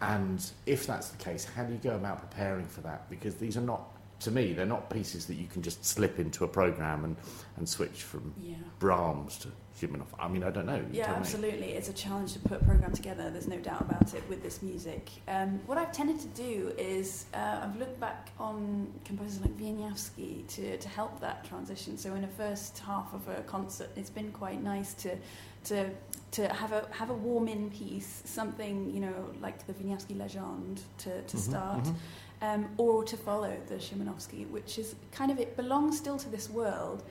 And 0.00 0.44
if 0.66 0.86
that's 0.86 1.10
the 1.10 1.22
case, 1.22 1.44
how 1.44 1.64
do 1.64 1.72
you 1.72 1.78
go 1.78 1.94
about 1.94 2.18
preparing 2.18 2.66
for 2.66 2.80
that? 2.80 3.08
Because 3.08 3.36
these 3.36 3.56
are 3.56 3.62
not, 3.62 3.88
to 4.20 4.30
me, 4.30 4.52
they're 4.52 4.66
not 4.66 4.90
pieces 4.90 5.26
that 5.26 5.34
you 5.34 5.46
can 5.46 5.62
just 5.62 5.84
slip 5.84 6.18
into 6.18 6.44
a 6.44 6.48
program 6.48 7.04
and, 7.04 7.16
and 7.56 7.68
switch 7.68 8.02
from 8.02 8.34
Yeah. 8.40 8.56
Brahms 8.78 9.38
to 9.38 9.48
Szymanowski. 9.86 10.14
I 10.18 10.28
mean, 10.28 10.44
I 10.44 10.50
don't 10.50 10.66
know. 10.66 10.76
You 10.76 10.86
Yeah, 10.92 11.06
tell 11.06 11.14
me. 11.14 11.20
absolutely. 11.20 11.68
It's 11.72 11.88
a 11.88 11.92
challenge 11.92 12.32
to 12.34 12.38
put 12.38 12.60
a 12.60 12.64
program 12.64 12.92
together. 12.92 13.30
There's 13.30 13.48
no 13.48 13.58
doubt 13.58 13.80
about 13.82 14.14
it 14.14 14.22
with 14.28 14.42
this 14.42 14.62
music. 14.62 15.10
Um, 15.28 15.60
what 15.66 15.78
I've 15.78 15.92
tended 15.92 16.20
to 16.20 16.28
do 16.28 16.72
is 16.78 17.26
uh, 17.34 17.60
I've 17.64 17.76
looked 17.76 17.98
back 18.00 18.30
on 18.38 18.92
composers 19.04 19.40
like 19.40 19.56
Wieniawski 19.58 20.46
to, 20.48 20.76
to 20.78 20.88
help 20.88 21.20
that 21.20 21.44
transition. 21.44 21.96
So 21.98 22.14
in 22.14 22.22
the 22.22 22.28
first 22.28 22.78
half 22.80 23.12
of 23.14 23.26
a 23.28 23.42
concert, 23.42 23.90
it's 23.96 24.10
been 24.10 24.30
quite 24.32 24.62
nice 24.62 24.94
to 24.94 25.16
to 25.64 25.90
to 26.32 26.48
have 26.48 26.72
a 26.72 26.88
have 26.90 27.10
a 27.10 27.14
warm 27.14 27.46
in 27.46 27.70
piece, 27.70 28.22
something 28.24 28.90
you 28.92 29.00
know 29.00 29.30
like 29.40 29.64
the 29.66 29.72
Wieniawski 29.74 30.18
Legend 30.18 30.80
to, 30.98 31.22
to 31.22 31.36
Mhm, 31.36 31.40
start. 31.40 31.84
mhm. 31.84 31.94
um, 32.42 32.68
or 32.78 33.04
to 33.04 33.16
follow 33.16 33.52
the 33.68 33.76
Szymanowski, 33.76 34.48
which 34.50 34.76
is 34.78 34.96
kind 35.12 35.30
of 35.30 35.38
it 35.38 35.56
belongs 35.56 35.96
still 35.96 36.16
to 36.18 36.28
this 36.28 36.50
world, 36.50 37.04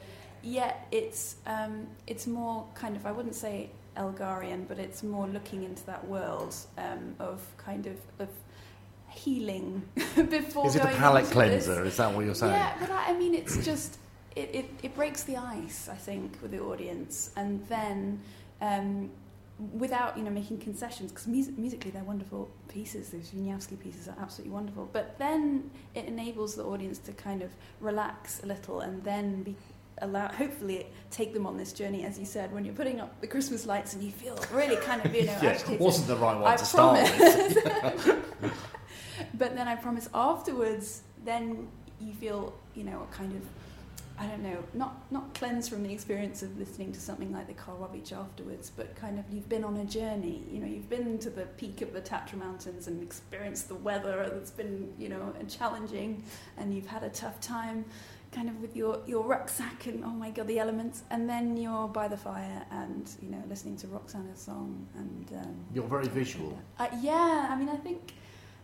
yet 0.44 0.88
it's 0.92 1.36
um, 1.46 1.88
it's 2.08 2.28
more 2.28 2.66
kind 2.74 2.96
of 2.96 3.06
I 3.06 3.12
wouldn't 3.12 3.36
say 3.36 3.70
Elgarian, 3.98 4.68
but 4.68 4.80
it's 4.80 5.04
more 5.04 5.28
looking 5.28 5.64
into 5.64 5.86
that 5.86 6.08
world 6.08 6.56
um, 6.78 7.16
of 7.20 7.42
kind 7.58 7.88
of 7.88 7.98
of 8.20 8.30
healing 9.10 9.84
before. 10.30 10.68
Is 10.68 10.76
it 10.76 10.80
a 10.80 10.84
going 10.86 10.96
palate 10.96 11.26
into 11.26 11.40
this. 11.40 11.66
cleanser? 11.66 11.86
Is 11.86 11.98
that 11.98 12.14
what 12.14 12.26
you're 12.26 12.36
saying? 12.36 12.54
Yeah, 12.54 12.76
but 12.80 12.90
I, 12.90 13.10
I 13.10 13.18
mean, 13.18 13.36
it's 13.36 13.64
just 13.66 13.98
it, 14.36 14.50
it, 14.54 14.66
it 14.84 14.96
breaks 14.96 15.24
the 15.24 15.38
ice, 15.38 15.90
I 15.90 15.96
think, 15.96 16.38
with 16.42 16.52
the 16.52 16.62
audience, 16.62 17.32
and 17.36 17.66
then 17.68 18.22
um, 18.62 19.12
without 19.74 20.18
you 20.18 20.24
know 20.24 20.32
making 20.32 20.60
concessions, 20.60 21.12
because 21.12 21.28
mus- 21.28 21.52
musically 21.58 21.92
they're 21.92 22.04
wonderful 22.04 22.50
pieces. 22.70 23.10
Those 23.10 23.32
Wieniawski 23.32 23.80
pieces 23.80 24.08
are 24.08 24.16
absolutely 24.22 24.54
wonderful. 24.54 24.90
But 24.92 25.20
then 25.20 25.70
it 25.94 26.06
enables 26.06 26.56
the 26.56 26.64
audience 26.64 26.98
to 27.00 27.12
kind 27.12 27.42
of 27.42 27.52
relax 27.80 28.42
a 28.44 28.46
little, 28.46 28.80
and 28.80 29.04
then 29.04 29.44
be 29.44 29.56
allow 30.02 30.28
hopefully 30.28 30.88
take 31.10 31.34
them 31.34 31.46
on 31.46 31.58
this 31.58 31.74
journey 31.74 32.04
as 32.06 32.18
you 32.18 32.26
said 32.26 32.52
when 32.52 32.66
you're 32.66 32.74
putting 32.74 33.00
up 33.00 33.20
the 33.22 33.28
christmas 33.28 33.66
lights 33.66 33.94
and 33.94 34.04
you 34.04 34.12
feel 34.12 34.38
really 34.52 34.76
kind 34.78 35.06
of 35.06 35.14
you 35.14 35.26
know 35.26 35.38
yeah, 35.42 35.50
agitated 35.50 35.80
wasn't 35.80 36.08
the 36.08 36.16
right 36.16 36.38
one 36.40 36.52
I 36.52 36.56
to 36.56 36.66
start 36.66 37.02
with. 37.02 38.18
but 39.38 39.56
then 39.56 39.68
I 39.68 39.76
promise 39.76 40.10
afterwards, 40.14 41.02
then 41.24 41.68
you 42.00 42.14
feel, 42.14 42.54
you 42.76 42.84
know, 42.84 43.08
kind 43.12 43.34
of, 43.34 43.42
I 44.20 44.28
don't 44.28 44.44
know, 44.44 44.64
not 44.74 45.12
not 45.12 45.34
cleanse 45.34 45.68
from 45.68 45.84
the 45.84 45.92
experience 45.92 46.44
of 46.44 46.58
listening 46.58 46.92
to 46.94 47.00
something 47.00 47.32
like 47.32 47.48
the 47.48 47.54
Karłowicz 47.54 48.12
afterwards, 48.12 48.70
but 48.70 48.96
kind 48.96 49.18
of 49.18 49.26
you've 49.32 49.50
been 49.50 49.64
on 49.64 49.78
a 49.78 49.86
journey. 49.86 50.44
You 50.52 50.60
know, 50.60 50.68
you've 50.68 50.90
been 50.90 51.18
to 51.20 51.30
the 51.30 51.46
peak 51.58 51.82
of 51.82 51.94
the 51.94 52.02
Tatra 52.02 52.36
Mountains 52.36 52.88
and 52.88 53.02
experienced 53.02 53.68
the 53.68 53.76
weather 53.76 54.30
that's 54.32 54.52
been, 54.52 54.94
you 54.98 55.10
know, 55.10 55.34
challenging, 55.48 56.24
and 56.58 56.74
you've 56.74 56.88
had 56.88 57.04
a 57.04 57.10
tough 57.10 57.40
time. 57.40 57.86
Kind 58.32 58.48
of 58.48 58.62
with 58.62 58.78
your, 58.78 59.02
your 59.06 59.24
rucksack 59.26 59.88
and 59.88 60.06
oh 60.06 60.10
my 60.10 60.32
god 60.32 60.48
the 60.48 60.58
elements, 60.58 61.04
and 61.10 61.30
then 61.30 61.58
you're 61.58 61.90
by 61.90 62.08
the 62.08 62.16
fire 62.16 62.66
and 62.72 63.10
you 63.22 63.30
know 63.30 63.44
listening 63.50 63.76
to 63.78 63.88
Roxana's 63.88 64.40
song 64.40 64.88
and 64.96 65.28
um, 65.42 65.56
You're 65.74 65.84
very 65.88 66.08
visual. 66.08 66.58
uh, 66.80 66.88
yeah, 67.02 67.48
I 67.52 67.56
mean, 67.58 67.68
I 67.68 67.76
think 67.76 68.14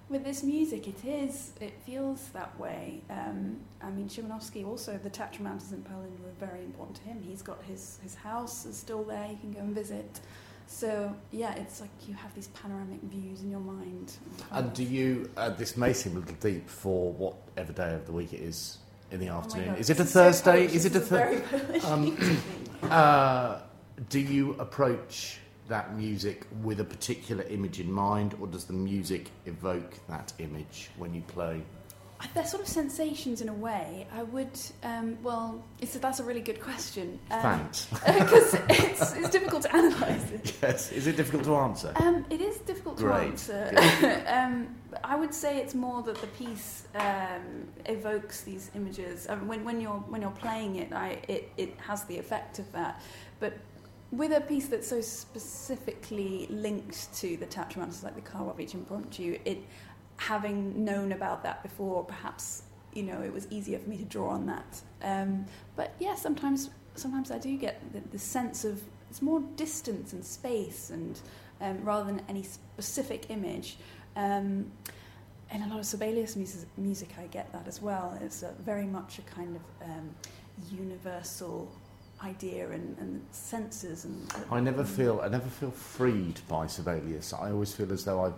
with 0.10 0.23
this 0.23 0.41
music, 0.41 0.88
it 0.88 1.03
is, 1.03 1.51
it 1.60 1.73
feels 1.86 2.30
that 2.30 2.58
way. 2.58 3.01
Um, 3.10 3.58
I 3.82 3.89
mean, 3.89 4.08
Szymanowski 4.08 4.65
also, 4.65 4.97
the 5.03 5.10
Tatra 5.10 5.41
Mountains 5.41 5.73
in 5.73 5.84
Poland 5.84 6.17
were 6.23 6.47
very 6.47 6.63
important 6.63 6.95
to 6.99 7.03
him. 7.03 7.21
He's 7.21 7.41
got 7.41 7.62
his, 7.63 7.99
his 8.01 8.15
house 8.15 8.65
is 8.65 8.77
still 8.77 9.03
there, 9.03 9.27
you 9.30 9.38
can 9.38 9.51
go 9.51 9.60
and 9.60 9.75
visit. 9.75 10.21
So, 10.67 11.13
yeah, 11.32 11.53
it's 11.56 11.82
like 11.82 11.89
you 12.08 12.13
have 12.13 12.34
these 12.36 12.47
panoramic 12.49 13.01
views 13.03 13.41
in 13.41 13.51
your 13.51 13.60
mind. 13.60 14.13
And 14.51 14.71
do 14.73 14.84
you, 14.84 15.30
uh, 15.36 15.49
this 15.49 15.75
may 15.75 15.91
seem 15.91 16.15
a 16.15 16.19
little 16.19 16.36
deep 16.36 16.69
for 16.69 17.12
whatever 17.12 17.73
day 17.73 17.93
of 17.93 18.06
the 18.06 18.13
week 18.13 18.32
it 18.32 18.39
is 18.41 18.77
in 19.12 19.20
the 19.20 19.30
Oh 19.30 19.38
afternoon. 19.38 19.70
God, 19.70 19.80
is 19.80 19.89
it 19.89 20.00
a 20.00 20.06
Thursday? 20.06 20.65
Is 20.65 20.86
it 20.86 20.96
a 20.96 21.00
Thursday? 21.00 21.80
Um. 21.82 22.17
Uh, 22.84 23.60
do 24.10 24.20
you 24.20 24.54
approach 24.60 25.39
that 25.67 25.98
music 25.98 26.46
with 26.62 26.80
a 26.80 26.84
particular 26.84 27.43
image 27.46 27.80
in 27.80 27.91
mind, 27.91 28.36
or 28.39 28.46
does 28.46 28.65
the 28.65 28.74
music 28.74 29.32
evoke 29.48 29.96
that 30.08 30.32
image 30.38 30.89
when 30.96 31.12
you 31.12 31.22
play? 31.22 31.60
They're 32.34 32.46
sort 32.46 32.63
of 32.63 32.67
sensations 32.70 33.41
in 33.41 33.50
a 33.50 33.54
way. 33.54 34.08
I 34.12 34.24
would, 34.24 34.50
um, 34.84 35.17
well, 35.22 35.63
it's, 35.80 35.96
that's 35.98 36.20
a 36.20 36.24
really 36.24 36.39
good 36.39 36.60
question. 36.62 37.20
Um, 37.30 37.41
Thanks. 37.41 37.88
Because 38.06 38.54
it's, 38.70 39.13
it's 39.15 39.30
difficult 39.30 39.63
to 39.63 39.76
analyse 39.76 40.32
it. 40.32 40.58
yes. 40.62 40.91
Is 40.91 41.06
it 41.08 41.15
difficult 41.15 41.43
to 41.46 41.56
answer? 41.56 41.93
Um, 41.98 42.26
it 42.30 42.41
is 42.41 42.58
difficult 42.60 42.98
to 43.00 43.04
Great. 43.04 43.28
answer. 43.30 43.72
I 45.08 45.15
would 45.15 45.34
say 45.34 45.60
it's 45.60 45.74
more 45.74 46.04
that 46.04 46.20
the 46.20 46.28
piece 46.28 46.86
um, 46.96 47.67
evokes 47.86 48.41
these 48.41 48.70
images. 48.76 49.26
Um, 49.30 49.48
when, 49.48 49.63
when 49.63 49.80
you're 49.80 50.04
when 50.12 50.22
you're 50.22 50.32
playing 50.32 50.76
it, 50.76 50.91
I, 50.91 51.20
it, 51.30 51.50
it 51.56 51.76
has 51.80 52.04
the 52.06 52.17
effect 52.17 52.60
of 52.60 52.70
that. 52.74 53.02
But 53.39 53.58
with 54.12 54.34
a 54.34 54.41
piece 54.41 54.67
that's 54.67 54.88
so 54.88 55.00
specifically 55.00 56.48
linked 56.50 57.13
to 57.20 57.38
the 57.38 57.46
Tatra 57.46 57.78
Mountains, 57.78 58.04
like 58.04 58.15
the 58.15 58.22
Karłowicz 58.22 58.74
Impromptu, 58.74 59.39
it 59.46 59.63
having 60.17 60.84
known 60.84 61.13
about 61.13 61.41
that 61.43 61.63
before, 61.63 62.04
perhaps 62.04 62.63
you 62.93 63.04
know 63.04 63.22
it 63.22 63.32
was 63.32 63.48
easier 63.50 63.80
for 63.80 63.89
me 63.89 63.98
to 63.98 64.06
draw 64.06 64.32
on 64.32 64.46
that. 64.48 64.82
Um, 65.04 65.46
but 65.78 65.93
yeah, 66.00 66.15
sometimes 66.15 66.70
sometimes 66.96 67.32
I 67.32 67.38
do 67.38 67.56
get 67.56 67.82
the, 67.93 68.02
the 68.12 68.20
sense 68.20 68.65
of 68.65 68.82
it's 69.10 69.22
more 69.22 69.39
distance 69.56 70.12
and 70.12 70.26
space, 70.26 70.89
and 70.89 71.17
um, 71.62 71.82
rather 71.86 72.06
than 72.06 72.22
any 72.28 72.43
specific 72.43 73.30
image. 73.30 73.78
Um, 74.17 74.72
in 75.52 75.62
a 75.64 75.68
lot 75.68 75.80
of 75.80 75.86
Sibelius 75.86 76.36
music, 76.36 76.68
music, 76.78 77.10
I 77.20 77.28
get 77.28 77.52
that 77.54 77.68
as 77.68 77.82
well. 77.82 78.18
It's 78.22 78.44
a, 78.44 78.54
very 78.66 78.86
much 78.86 79.20
a 79.20 79.22
kind 79.24 79.56
of 79.56 79.88
um, 79.90 80.10
universal 80.72 81.72
idea 82.24 82.70
and, 82.72 82.98
and 83.00 83.22
senses. 83.32 84.06
And 84.06 84.28
I 84.52 84.60
never 84.60 84.84
feel 84.84 85.22
I 85.24 85.28
never 85.30 85.48
feel 85.48 85.72
freed 85.72 86.40
by 86.48 86.68
Sibelius. 86.68 87.34
I 87.34 87.52
always 87.52 87.74
feel 87.74 87.92
as 87.94 88.04
though 88.06 88.26
I've 88.26 88.34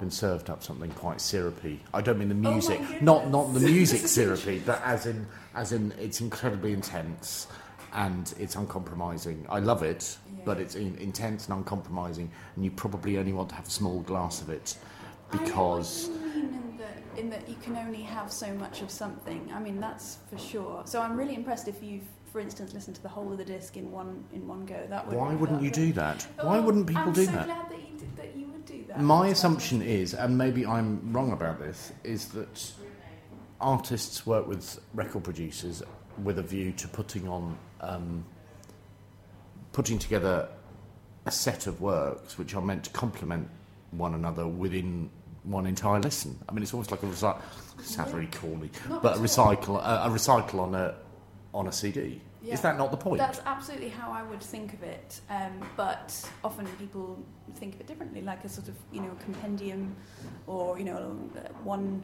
been 0.00 0.10
served 0.10 0.48
up 0.50 0.62
something 0.62 0.90
quite 0.92 1.20
syrupy. 1.20 1.80
I 1.92 2.00
don't 2.00 2.18
mean 2.18 2.28
the 2.28 2.34
music, 2.34 2.78
goodness. 2.80 3.02
not 3.02 3.30
not 3.30 3.52
the 3.54 3.60
music 3.60 4.00
syrupy, 4.06 4.60
but 4.60 4.80
as 4.84 5.06
in 5.06 5.26
as 5.54 5.72
in 5.72 5.92
it's 6.00 6.20
incredibly 6.20 6.72
intense 6.72 7.48
and 7.92 8.32
it's 8.38 8.56
uncompromising. 8.56 9.46
I 9.48 9.60
love 9.60 9.82
it, 9.82 10.16
Yeah. 10.36 10.42
but 10.44 10.58
it's 10.60 10.74
in, 10.74 10.96
intense 10.98 11.46
and 11.48 11.54
uncompromising, 11.58 12.30
and 12.56 12.64
you 12.64 12.70
probably 12.70 13.16
only 13.18 13.32
want 13.32 13.48
to 13.50 13.54
have 13.54 13.66
a 13.66 13.70
small 13.70 14.00
glass 14.00 14.40
of 14.42 14.50
it 14.50 14.76
because. 15.30 16.10
In 17.18 17.30
that, 17.30 17.48
you 17.48 17.56
can 17.56 17.76
only 17.76 18.02
have 18.02 18.32
so 18.32 18.52
much 18.54 18.80
of 18.82 18.90
something. 18.90 19.50
I 19.54 19.60
mean, 19.60 19.80
that's 19.80 20.18
for 20.30 20.38
sure. 20.38 20.82
So 20.84 21.00
I'm 21.00 21.16
really 21.16 21.34
impressed 21.34 21.68
if 21.68 21.82
you've, 21.82 22.04
for 22.32 22.40
instance, 22.40 22.72
listened 22.72 22.96
to 22.96 23.02
the 23.02 23.08
whole 23.08 23.30
of 23.32 23.38
the 23.38 23.44
disc 23.44 23.76
in 23.76 23.90
one 23.90 24.24
in 24.32 24.46
one 24.46 24.64
go. 24.66 24.80
That 24.88 25.06
would. 25.06 25.16
Why 25.16 25.34
wouldn't 25.34 25.62
you 25.62 25.70
do 25.70 25.92
that? 25.94 26.26
Why 26.40 26.58
wouldn't 26.58 26.86
people 26.86 27.02
I'm 27.02 27.12
do 27.12 27.24
so 27.24 27.32
that? 27.32 27.46
glad 27.46 27.70
that 27.70 27.78
you, 27.78 27.98
did, 27.98 28.16
that 28.16 28.36
you 28.36 28.46
would 28.46 28.64
do 28.64 28.84
that. 28.88 29.00
My 29.00 29.26
That's 29.26 29.38
assumption 29.40 29.82
is, 29.82 30.14
and 30.14 30.38
maybe 30.38 30.64
I'm 30.64 31.12
wrong 31.12 31.32
about 31.32 31.58
this, 31.58 31.92
is 32.04 32.28
that 32.28 32.72
artists 33.60 34.24
work 34.26 34.46
with 34.46 34.78
record 34.94 35.24
producers 35.24 35.82
with 36.22 36.38
a 36.38 36.42
view 36.42 36.72
to 36.72 36.88
putting 36.88 37.28
on, 37.28 37.58
um, 37.80 38.24
putting 39.72 39.98
together 39.98 40.48
a 41.26 41.30
set 41.30 41.66
of 41.66 41.80
works 41.80 42.38
which 42.38 42.54
are 42.54 42.62
meant 42.62 42.84
to 42.84 42.90
complement 42.90 43.48
one 43.90 44.14
another 44.14 44.46
within 44.46 45.10
one 45.44 45.66
entire 45.66 46.00
lesson. 46.00 46.38
I 46.48 46.52
mean, 46.52 46.62
it's 46.62 46.72
almost 46.74 46.90
like 46.90 47.02
a 47.02 47.06
recycle. 47.06 47.40
Sounds 47.82 48.12
really 48.12 48.26
corny, 48.26 48.70
Not 48.88 49.02
but 49.02 49.16
a 49.16 49.20
recycle, 49.20 49.76
a, 49.76 50.06
a 50.06 50.10
recycle 50.10 50.60
on 50.60 50.74
a 50.74 50.94
on 51.54 51.66
a 51.68 51.72
CD. 51.72 52.20
Yeah. 52.48 52.54
Is 52.54 52.62
that 52.62 52.78
not 52.78 52.90
the 52.90 52.96
point? 52.96 53.18
That's 53.18 53.40
absolutely 53.44 53.90
how 53.90 54.10
I 54.10 54.22
would 54.22 54.40
think 54.40 54.72
of 54.72 54.82
it. 54.82 55.20
Um, 55.28 55.52
but 55.76 56.08
often 56.42 56.66
people 56.78 57.22
think 57.56 57.74
of 57.74 57.80
it 57.82 57.86
differently, 57.86 58.22
like 58.22 58.42
a 58.44 58.48
sort 58.48 58.68
of 58.68 58.74
you 58.90 59.00
know 59.02 59.10
compendium, 59.24 59.94
or 60.46 60.78
you 60.78 60.84
know 60.84 61.00
one 61.62 62.02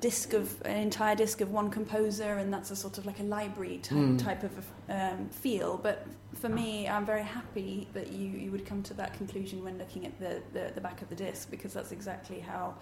disc 0.00 0.32
of 0.32 0.60
an 0.64 0.76
entire 0.78 1.14
disc 1.14 1.40
of 1.40 1.50
one 1.52 1.70
composer, 1.70 2.34
and 2.38 2.52
that's 2.52 2.70
a 2.72 2.76
sort 2.76 2.98
of 2.98 3.06
like 3.06 3.20
a 3.20 3.22
library 3.22 3.78
type, 3.78 3.98
Mm. 3.98 4.18
type 4.18 4.42
of 4.42 4.52
um, 4.88 5.28
feel. 5.30 5.78
But 5.78 6.06
for 6.34 6.48
me, 6.48 6.88
I'm 6.88 7.06
very 7.06 7.22
happy 7.22 7.86
that 7.94 8.10
you, 8.12 8.28
you 8.28 8.50
would 8.50 8.66
come 8.66 8.82
to 8.84 8.94
that 8.94 9.14
conclusion 9.14 9.62
when 9.62 9.78
looking 9.78 10.04
at 10.04 10.18
the, 10.18 10.42
the, 10.52 10.72
the 10.74 10.80
back 10.80 11.00
of 11.02 11.08
the 11.08 11.14
disc, 11.14 11.48
because 11.50 11.72
that's 11.72 11.92
exactly 11.92 12.40
how 12.40 12.74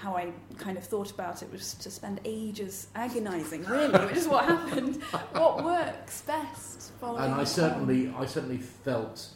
how 0.00 0.16
I 0.16 0.32
kind 0.58 0.78
of 0.78 0.84
thought 0.84 1.10
about 1.10 1.42
it 1.42 1.52
was 1.52 1.74
to 1.74 1.90
spend 1.90 2.20
ages 2.24 2.86
agonising, 2.94 3.64
really, 3.64 3.98
which 4.06 4.16
is 4.16 4.26
what 4.28 4.46
happened. 4.46 5.02
What 5.32 5.62
works 5.64 6.22
best? 6.22 6.92
Following 7.00 7.24
and 7.24 7.34
I 7.34 7.40
the 7.40 7.46
certainly, 7.46 8.14
I 8.18 8.24
certainly 8.26 8.58
felt 8.58 9.28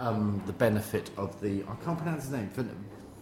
um, 0.00 0.42
the 0.46 0.52
benefit 0.52 1.10
of 1.16 1.38
the. 1.40 1.62
I 1.64 1.74
can't 1.84 1.98
pronounce 1.98 2.24
his 2.24 2.32
name. 2.32 2.48
Vin- 2.48 2.74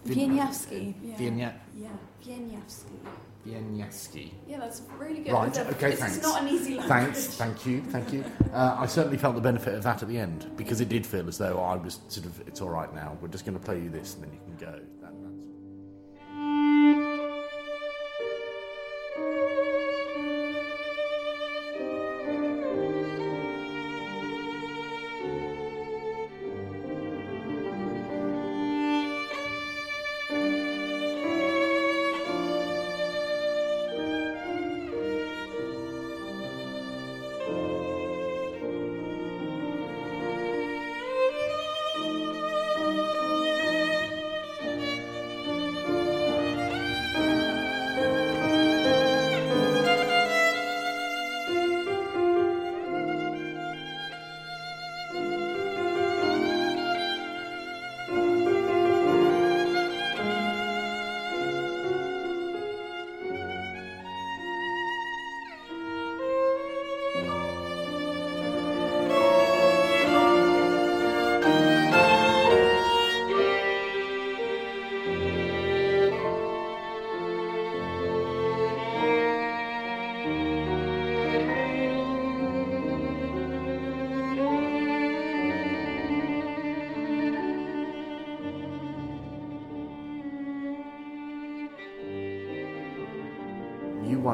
Vin- 0.05 0.31
Wieniawski. 0.37 0.93
Yeah. 1.03 1.15
Wienia- 1.15 1.53
Yeah, 1.75 1.89
Wieniawski. 2.25 2.99
Wieniawski. 3.45 4.31
Yeah, 4.47 4.59
that's 4.59 4.81
really 4.97 5.19
good. 5.21 5.33
Right, 5.33 5.49
It's 5.49 5.57
a- 5.57 5.67
okay, 5.69 5.91
it's 5.93 6.21
not 6.21 6.41
an 6.41 6.47
easy 6.49 6.75
language. 6.75 6.87
Thanks, 7.15 7.27
thank 7.37 7.65
you, 7.65 7.81
thank 7.89 8.11
you. 8.13 8.23
Uh, 8.53 8.77
I 8.79 8.85
certainly 8.87 9.17
felt 9.17 9.35
the 9.35 9.41
benefit 9.41 9.73
of 9.75 9.83
that 9.83 10.01
at 10.01 10.07
the 10.09 10.17
end 10.17 10.49
because 10.57 10.81
it 10.81 10.89
did 10.89 11.05
feel 11.05 11.27
as 11.27 11.37
though 11.37 11.59
I 11.59 11.75
was 11.75 11.99
sort 12.07 12.25
of, 12.25 12.39
it's 12.47 12.61
all 12.61 12.69
right 12.69 12.91
now. 12.95 13.17
We're 13.21 13.27
just 13.27 13.45
going 13.45 13.57
to 13.57 13.63
play 13.63 13.79
you 13.81 13.89
this 13.89 14.15
and 14.15 14.23
then 14.23 14.31
you 14.33 14.39
can 14.45 14.55
go. 14.73 14.79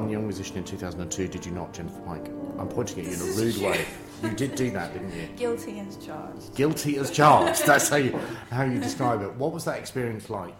Won 0.01 0.09
Young 0.09 0.23
Musician 0.23 0.57
in 0.57 0.63
2002, 0.63 1.27
did 1.27 1.45
you 1.45 1.51
not, 1.51 1.73
Jennifer 1.73 1.99
Pike? 2.01 2.27
I'm 2.57 2.67
pointing 2.67 2.99
at 2.99 3.05
you 3.05 3.13
in 3.13 3.21
a 3.21 3.33
rude 3.35 3.57
way. 3.57 3.85
You 4.23 4.31
did 4.31 4.55
do 4.55 4.71
that, 4.71 4.93
didn't 4.93 5.13
you? 5.13 5.27
Guilty 5.35 5.79
as 5.79 5.95
charged. 5.97 6.55
Guilty 6.55 6.97
as 6.97 7.11
charged. 7.11 7.65
That's 7.67 7.89
how 7.89 7.97
you, 7.97 8.19
how 8.49 8.63
you 8.63 8.79
describe 8.79 9.21
it. 9.21 9.31
What 9.35 9.51
was 9.51 9.63
that 9.65 9.77
experience 9.77 10.29
like? 10.31 10.59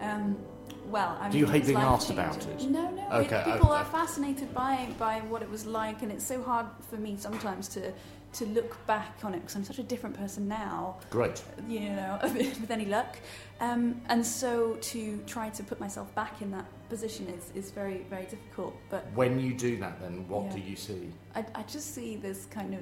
Um, 0.00 0.38
well, 0.86 1.16
I 1.20 1.24
mean, 1.24 1.32
Do 1.32 1.38
you 1.38 1.46
hate 1.46 1.66
being 1.66 1.76
asked 1.76 2.10
about 2.10 2.38
it? 2.46 2.70
No, 2.70 2.90
no. 2.90 3.08
Okay, 3.12 3.40
it, 3.40 3.52
people 3.52 3.70
I- 3.70 3.82
are 3.82 3.84
fascinated 3.84 4.52
by 4.54 4.88
by 4.98 5.20
what 5.28 5.40
it 5.42 5.50
was 5.50 5.66
like, 5.66 6.02
and 6.02 6.10
it's 6.10 6.26
so 6.26 6.42
hard 6.42 6.66
for 6.88 6.96
me 6.96 7.16
sometimes 7.18 7.68
to 7.68 7.92
to 8.32 8.46
look 8.46 8.84
back 8.86 9.16
on 9.24 9.34
it 9.34 9.40
because 9.40 9.56
I'm 9.56 9.64
such 9.64 9.78
a 9.78 9.82
different 9.82 10.16
person 10.16 10.46
now. 10.48 10.96
Great. 11.10 11.42
you 11.68 11.90
know, 11.90 12.18
with 12.22 12.70
any 12.70 12.84
luck. 12.86 13.18
Um, 13.60 14.00
and 14.08 14.24
so 14.24 14.74
to 14.80 15.18
try 15.26 15.50
to 15.50 15.62
put 15.62 15.80
myself 15.80 16.14
back 16.14 16.40
in 16.40 16.50
that 16.52 16.66
position 16.88 17.26
is, 17.28 17.50
is 17.54 17.70
very, 17.70 18.06
very 18.08 18.24
difficult. 18.24 18.74
But 18.88 19.06
When 19.14 19.40
you 19.40 19.52
do 19.54 19.76
that, 19.78 20.00
then 20.00 20.26
what 20.28 20.44
Yeah. 20.46 20.52
do 20.52 20.60
you 20.60 20.76
see? 20.76 21.10
I, 21.34 21.44
I 21.54 21.62
just 21.64 21.94
see 21.94 22.16
this 22.16 22.46
kind 22.46 22.74
of 22.74 22.80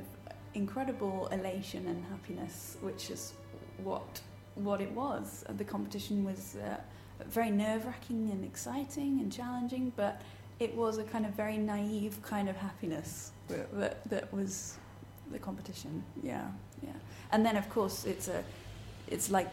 incredible 0.54 1.28
elation 1.28 1.86
and 1.86 2.04
happiness, 2.06 2.76
which 2.80 3.10
is 3.10 3.34
what 3.82 4.20
what 4.54 4.80
it 4.80 4.90
was. 4.90 5.44
The 5.56 5.64
competition 5.64 6.24
was 6.24 6.56
uh, 6.56 6.78
very 7.26 7.50
nerve 7.50 7.86
wracking 7.86 8.30
and 8.32 8.44
exciting 8.44 9.20
and 9.20 9.32
challenging, 9.32 9.92
but 9.94 10.20
it 10.58 10.74
was 10.74 10.98
a 10.98 11.04
kind 11.04 11.24
of 11.24 11.32
very 11.34 11.56
naive 11.56 12.20
kind 12.22 12.48
of 12.48 12.56
happiness 12.56 13.30
that, 13.46 13.72
that, 13.78 14.08
that 14.10 14.32
was 14.32 14.76
the 15.32 15.38
competition. 15.38 16.02
Yeah, 16.22 16.46
yeah. 16.82 16.92
And 17.32 17.44
then 17.44 17.56
of 17.56 17.68
course 17.70 18.04
it's 18.04 18.28
a 18.28 18.42
it's 19.08 19.30
like 19.30 19.52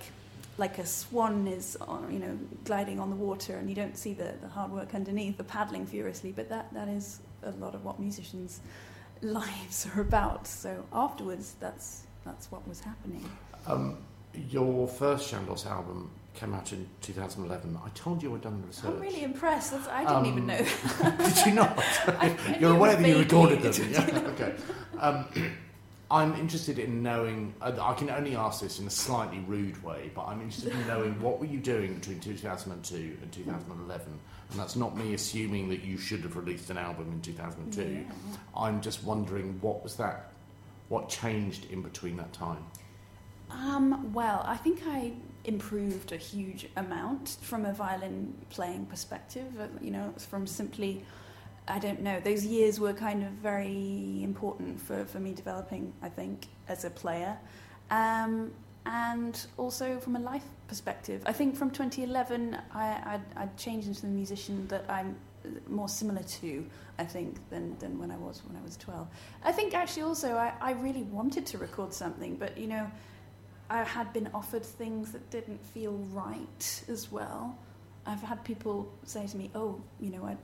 like 0.58 0.78
a 0.78 0.86
swan 0.86 1.48
is 1.48 1.76
on, 1.82 2.08
you 2.12 2.20
know 2.20 2.38
gliding 2.64 3.00
on 3.00 3.10
the 3.10 3.16
water 3.16 3.58
and 3.58 3.70
you 3.70 3.76
don't 3.76 3.98
see 3.98 4.14
the, 4.14 4.34
the 4.42 4.48
hard 4.48 4.72
work 4.72 4.96
underneath 4.96 5.38
the 5.38 5.44
paddling 5.44 5.86
furiously 5.86 6.32
but 6.32 6.48
that 6.50 6.74
that 6.74 6.88
is 6.88 7.20
a 7.44 7.52
lot 7.52 7.76
of 7.76 7.84
what 7.84 8.00
musicians 8.00 8.62
lives 9.22 9.88
are 9.94 10.02
about 10.02 10.48
so 10.48 10.86
afterwards 10.94 11.56
that's 11.60 12.04
that's 12.24 12.50
what 12.52 12.66
was 12.68 12.80
happening 12.80 13.24
Um, 13.68 13.98
your 14.50 14.88
first 14.88 15.32
Chandos 15.34 15.66
album 15.66 16.10
came 16.34 16.54
out 16.54 16.72
in 16.74 16.86
2011. 17.02 17.80
I 17.86 17.90
told 17.90 18.22
you 18.22 18.36
I'd 18.36 18.42
done 18.42 18.60
the 18.62 18.68
research. 18.68 18.86
I'm 18.92 19.00
really 19.00 19.24
impressed 19.24 19.72
that's, 19.72 19.88
I 19.88 20.00
didn't 20.02 20.16
Um, 20.18 20.26
even 20.26 20.46
know 20.48 20.58
Did 21.30 21.46
you 21.46 21.54
not? 21.54 21.78
I- 22.08 22.36
I 22.48 22.58
You're 22.60 22.76
aware 22.76 22.96
that 22.98 23.08
you 23.08 23.20
recorded 23.20 23.62
them. 23.62 23.90
Yeah? 23.92 24.20
okay. 24.34 24.54
Um, 25.00 25.26
I'm 26.12 26.36
interested 26.36 26.78
in 26.78 27.02
knowing. 27.02 27.56
I 27.62 27.94
can 27.94 28.10
only 28.10 28.36
ask 28.36 28.62
this 28.62 28.80
in 28.80 28.86
a 28.88 28.92
slightly 28.92 29.40
rude 29.48 29.82
way, 29.84 30.12
but 30.14 30.26
I'm 30.26 30.40
interested 30.42 30.74
in 30.74 30.88
knowing 30.88 31.20
what 31.22 31.40
were 31.40 31.48
you 31.48 31.60
doing 31.60 31.96
between 31.96 32.20
2002 32.20 33.18
and 33.22 33.32
2011. 33.32 34.20
And 34.52 34.60
that's 34.60 34.76
not 34.76 34.96
me 34.96 35.16
assuming 35.16 35.70
that 35.70 35.84
you 35.84 35.98
should 35.98 36.22
have 36.22 36.36
released 36.36 36.70
an 36.70 36.78
album 36.78 37.12
in 37.12 37.22
2002. 37.22 37.82
Yeah. 37.82 38.04
I'm 38.56 38.82
just 38.82 39.04
wondering 39.04 39.58
what 39.62 39.84
was 39.84 39.96
that. 39.96 40.32
What 40.90 41.10
changed 41.10 41.66
in 41.72 41.82
between 41.82 42.18
that 42.18 42.32
time? 42.34 42.64
Um, 43.50 44.14
well, 44.14 44.44
I 44.46 44.58
think 44.58 44.82
I 44.88 45.14
improved 45.46 46.12
a 46.12 46.18
huge 46.18 46.68
amount 46.76 47.38
from 47.42 47.66
a 47.66 47.74
violin 47.74 48.34
playing 48.50 48.86
perspective. 48.86 49.60
uh, 49.60 49.68
You 49.82 49.92
know, 49.92 50.14
from 50.18 50.46
simply, 50.46 51.04
I 51.68 51.80
don't 51.80 52.02
know, 52.02 52.20
those 52.20 52.46
years 52.46 52.80
were 52.80 52.94
kind 52.94 53.24
of 53.24 53.32
very 53.32 54.22
important 54.24 54.80
for, 54.80 55.06
for 55.06 55.20
me 55.20 55.34
developing, 55.34 55.94
I 56.02 56.10
think, 56.10 56.48
as 56.68 56.86
a 56.86 56.90
player. 56.90 57.38
Um, 57.90 58.52
and 58.86 59.46
also 59.58 60.00
from 60.00 60.16
a 60.16 60.20
life 60.20 60.46
perspective. 60.68 61.24
I 61.26 61.34
think 61.34 61.56
from 61.56 61.72
2011, 61.72 62.58
I, 62.72 62.86
I'd, 63.06 63.22
I'd 63.36 63.58
changed 63.58 63.88
into 63.88 64.02
the 64.02 64.08
musician 64.08 64.68
that 64.68 64.86
I'm 64.90 65.16
more 65.68 65.90
similar 65.90 66.24
to, 66.24 66.66
I 66.98 67.04
think, 67.04 67.38
than, 67.50 67.78
than 67.80 68.00
when 68.00 68.12
I 68.12 68.18
was 68.18 68.42
when 68.46 68.56
I 68.56 68.64
was 68.64 68.78
12. 68.78 69.08
I 69.44 69.52
think 69.52 69.74
actually 69.74 70.04
also 70.04 70.36
I, 70.36 70.54
I 70.62 70.72
really 70.74 71.04
wanted 71.04 71.46
to 71.48 71.58
record 71.58 71.94
something, 71.94 72.36
but 72.36 72.58
you 72.58 72.68
know, 72.68 72.90
I 73.70 73.84
had 73.84 74.14
been 74.14 74.30
offered 74.34 74.66
things 74.66 75.12
that 75.12 75.30
didn't 75.32 75.64
feel 75.66 75.94
right 76.12 76.84
as 76.88 77.12
well. 77.12 77.58
I've 78.06 78.22
had 78.22 78.44
people 78.44 78.92
say 79.04 79.26
to 79.26 79.38
me, 79.38 79.50
"Oh, 79.56 79.82
you 80.00 80.12
know, 80.12 80.28
at 80.28 80.38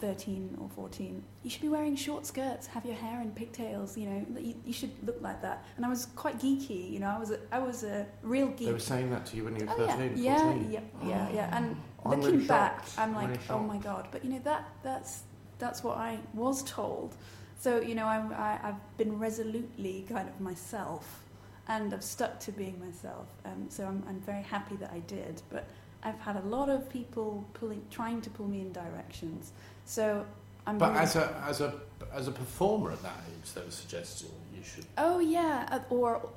13 0.00 0.56
or 0.60 0.68
14, 0.70 1.22
you 1.42 1.50
should 1.50 1.62
be 1.62 1.68
wearing 1.68 1.96
short 1.96 2.26
skirts, 2.26 2.66
have 2.66 2.84
your 2.84 2.94
hair 2.96 3.20
in 3.20 3.30
pigtails. 3.32 3.96
You 3.96 4.08
know, 4.10 4.26
you, 4.38 4.54
you 4.64 4.72
should 4.72 4.92
look 5.06 5.20
like 5.20 5.42
that." 5.42 5.64
And 5.76 5.84
I 5.86 5.88
was 5.88 6.06
quite 6.16 6.38
geeky. 6.38 6.90
You 6.90 7.00
know, 7.00 7.08
I 7.08 7.18
was 7.18 7.30
a, 7.30 7.38
I 7.52 7.58
was 7.58 7.82
a 7.84 8.06
real 8.22 8.48
geek. 8.48 8.66
They 8.66 8.72
were 8.72 8.78
saying 8.78 9.10
that 9.10 9.26
to 9.26 9.36
you 9.36 9.44
when 9.44 9.56
you 9.56 9.66
were 9.66 9.72
Oh, 9.72 9.86
13 9.86 10.12
yeah, 10.16 10.32
or 10.32 10.52
yeah, 10.52 10.52
14? 10.52 10.70
yeah, 10.72 10.80
yeah, 11.08 11.28
yeah. 11.34 11.56
And 11.56 11.76
I'm 12.04 12.10
looking 12.20 12.34
really 12.36 12.46
back. 12.46 12.84
I'm 12.98 13.14
like, 13.14 13.28
Really 13.28 13.40
oh 13.50 13.58
my 13.60 13.78
god! 13.78 14.08
But 14.10 14.24
you 14.24 14.30
know 14.30 14.40
that 14.44 14.68
that's 14.82 15.22
that's 15.58 15.82
what 15.84 15.96
I 15.98 16.18
was 16.34 16.62
told. 16.64 17.16
So 17.58 17.80
you 17.80 17.94
know, 17.94 18.06
I'm, 18.06 18.32
I, 18.32 18.58
I've 18.62 18.96
been 18.98 19.18
resolutely 19.18 20.04
kind 20.08 20.28
of 20.28 20.40
myself, 20.40 21.24
and 21.68 21.92
I've 21.94 22.04
stuck 22.04 22.38
to 22.40 22.52
being 22.52 22.78
myself. 22.78 23.28
Um, 23.44 23.66
so 23.70 23.86
I'm, 23.86 24.02
I'm 24.08 24.20
very 24.20 24.42
happy 24.42 24.76
that 24.76 24.90
I 24.92 24.98
did. 25.00 25.40
But 25.50 25.66
I've 26.02 26.18
had 26.20 26.36
a 26.36 26.42
lot 26.42 26.68
of 26.68 26.88
people 26.90 27.48
pulling, 27.54 27.82
trying 27.90 28.20
to 28.22 28.30
pull 28.30 28.46
me 28.46 28.60
in 28.60 28.72
directions. 28.72 29.52
So 29.86 30.26
I'm. 30.66 30.76
But 30.76 30.90
really- 30.90 31.02
as 31.02 31.16
a 31.16 31.42
as 31.48 31.60
a 31.62 31.72
as 32.12 32.28
a 32.28 32.32
performer 32.32 32.92
at 32.92 33.02
that 33.02 33.16
age, 33.28 33.54
they 33.54 33.62
were 33.62 33.70
suggesting 33.70 34.28
you 34.54 34.62
should. 34.62 34.84
Oh 34.98 35.20
yeah, 35.20 35.66
uh, 35.70 35.80
or 35.88 36.28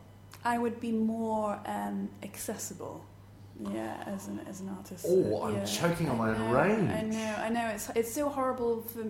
I 0.46 0.58
would 0.58 0.80
be 0.80 0.92
more 0.92 1.60
um, 1.66 2.10
accessible. 2.24 3.04
Yeah, 3.74 4.02
as 4.06 4.30
an 4.30 4.40
as 4.48 4.62
an 4.62 4.70
artist. 4.70 5.06
Oh, 5.06 5.44
I'm 5.44 5.56
yeah. 5.56 5.66
choking 5.66 6.08
on 6.10 6.18
my 6.18 6.30
own 6.30 6.40
know, 6.40 6.54
I 6.94 7.02
know, 7.02 7.36
I 7.40 7.50
know. 7.50 7.68
It's 7.68 7.90
it's 7.94 8.14
so 8.14 8.30
horrible 8.30 8.84
for, 8.84 9.04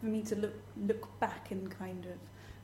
for 0.00 0.06
me 0.06 0.20
to 0.22 0.36
look 0.36 0.54
look 0.86 1.20
back 1.20 1.50
and 1.50 1.70
kind 1.70 2.04
of 2.04 2.12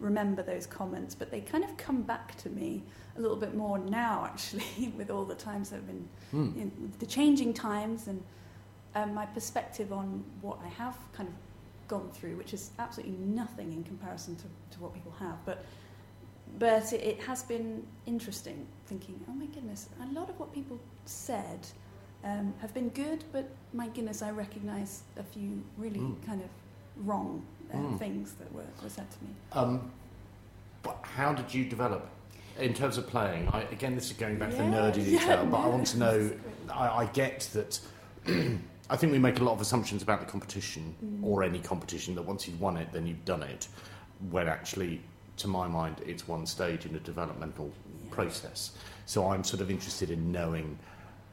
remember 0.00 0.42
those 0.42 0.66
comments, 0.66 1.14
but 1.14 1.30
they 1.30 1.40
kind 1.40 1.64
of 1.64 1.76
come 1.78 2.02
back 2.02 2.36
to 2.38 2.50
me 2.50 2.82
a 3.16 3.20
little 3.20 3.36
bit 3.36 3.54
more 3.54 3.78
now, 3.78 4.24
actually, 4.26 4.92
with 4.98 5.10
all 5.10 5.24
the 5.24 5.34
times 5.34 5.70
that 5.70 5.76
have 5.76 5.86
been 5.86 6.08
in 6.32 6.92
the 6.98 7.06
changing 7.06 7.54
times 7.54 8.06
and 8.06 8.22
um, 8.94 9.14
my 9.14 9.26
perspective 9.26 9.92
on 9.92 10.24
what 10.40 10.58
I 10.64 10.68
have 10.68 10.96
kind 11.12 11.28
of 11.28 11.34
gone 11.88 12.08
through, 12.12 12.36
which 12.36 12.54
is 12.54 12.70
absolutely 12.78 13.16
nothing 13.18 13.72
in 13.72 13.82
comparison 13.84 14.36
to, 14.36 14.42
to 14.42 14.80
what 14.82 14.94
people 14.94 15.12
have. 15.18 15.36
But 15.44 15.64
but 16.58 16.92
it, 16.92 17.00
it 17.02 17.20
has 17.22 17.44
been 17.44 17.86
interesting 18.06 18.66
thinking, 18.86 19.20
oh 19.28 19.32
my 19.32 19.46
goodness, 19.46 19.88
a 20.02 20.12
lot 20.12 20.28
of 20.28 20.38
what 20.40 20.52
people 20.52 20.80
said 21.04 21.60
um, 22.24 22.52
have 22.60 22.74
been 22.74 22.88
good, 22.90 23.22
but 23.32 23.48
my 23.72 23.86
goodness, 23.88 24.20
I 24.20 24.30
recognise 24.30 25.02
a 25.16 25.22
few 25.22 25.62
really 25.78 26.00
Mm. 26.00 26.26
kind 26.26 26.42
of 26.42 26.48
wrong 27.06 27.42
uh, 27.72 27.76
Mm. 27.76 27.98
things 27.98 28.34
that 28.34 28.52
were, 28.52 28.64
were 28.82 28.88
said 28.90 29.06
to 29.10 29.24
me. 29.24 29.30
Um, 29.52 29.92
but 30.82 30.98
how 31.02 31.32
did 31.32 31.54
you 31.54 31.64
develop 31.64 32.08
in 32.58 32.74
terms 32.74 32.98
of 32.98 33.06
playing? 33.06 33.48
I, 33.52 33.62
again, 33.70 33.94
this 33.94 34.10
is 34.10 34.16
going 34.16 34.36
back 34.38 34.50
to 34.50 34.56
the 34.56 34.64
Yeah, 34.64 34.70
nerdy 34.70 34.96
yeah, 35.12 35.18
detail, 35.18 35.46
but 35.46 35.58
I 35.58 35.68
want 35.68 35.86
to 35.88 35.98
know. 35.98 36.30
I, 36.72 36.88
I 36.88 37.04
get 37.06 37.48
that. 37.52 37.80
I 38.90 38.96
think 38.96 39.12
we 39.12 39.18
make 39.20 39.38
a 39.38 39.44
lot 39.44 39.52
of 39.52 39.60
assumptions 39.60 40.02
about 40.02 40.18
the 40.20 40.26
competition 40.26 40.94
Mm. 41.02 41.24
or 41.24 41.42
any 41.44 41.60
competition 41.60 42.14
that 42.16 42.22
once 42.22 42.48
you've 42.48 42.60
won 42.60 42.76
it, 42.76 42.92
then 42.92 43.06
you've 43.06 43.24
done 43.24 43.42
it. 43.44 43.68
When 44.30 44.48
actually, 44.48 45.00
to 45.38 45.48
my 45.48 45.68
mind, 45.68 45.96
it's 46.04 46.26
one 46.26 46.44
stage 46.44 46.84
in 46.86 46.94
a 46.96 46.98
developmental 46.98 47.70
Yeah. 48.04 48.14
process. 48.14 48.72
So 49.06 49.30
I'm 49.30 49.44
sort 49.44 49.60
of 49.62 49.70
interested 49.70 50.10
in 50.10 50.32
knowing 50.32 50.76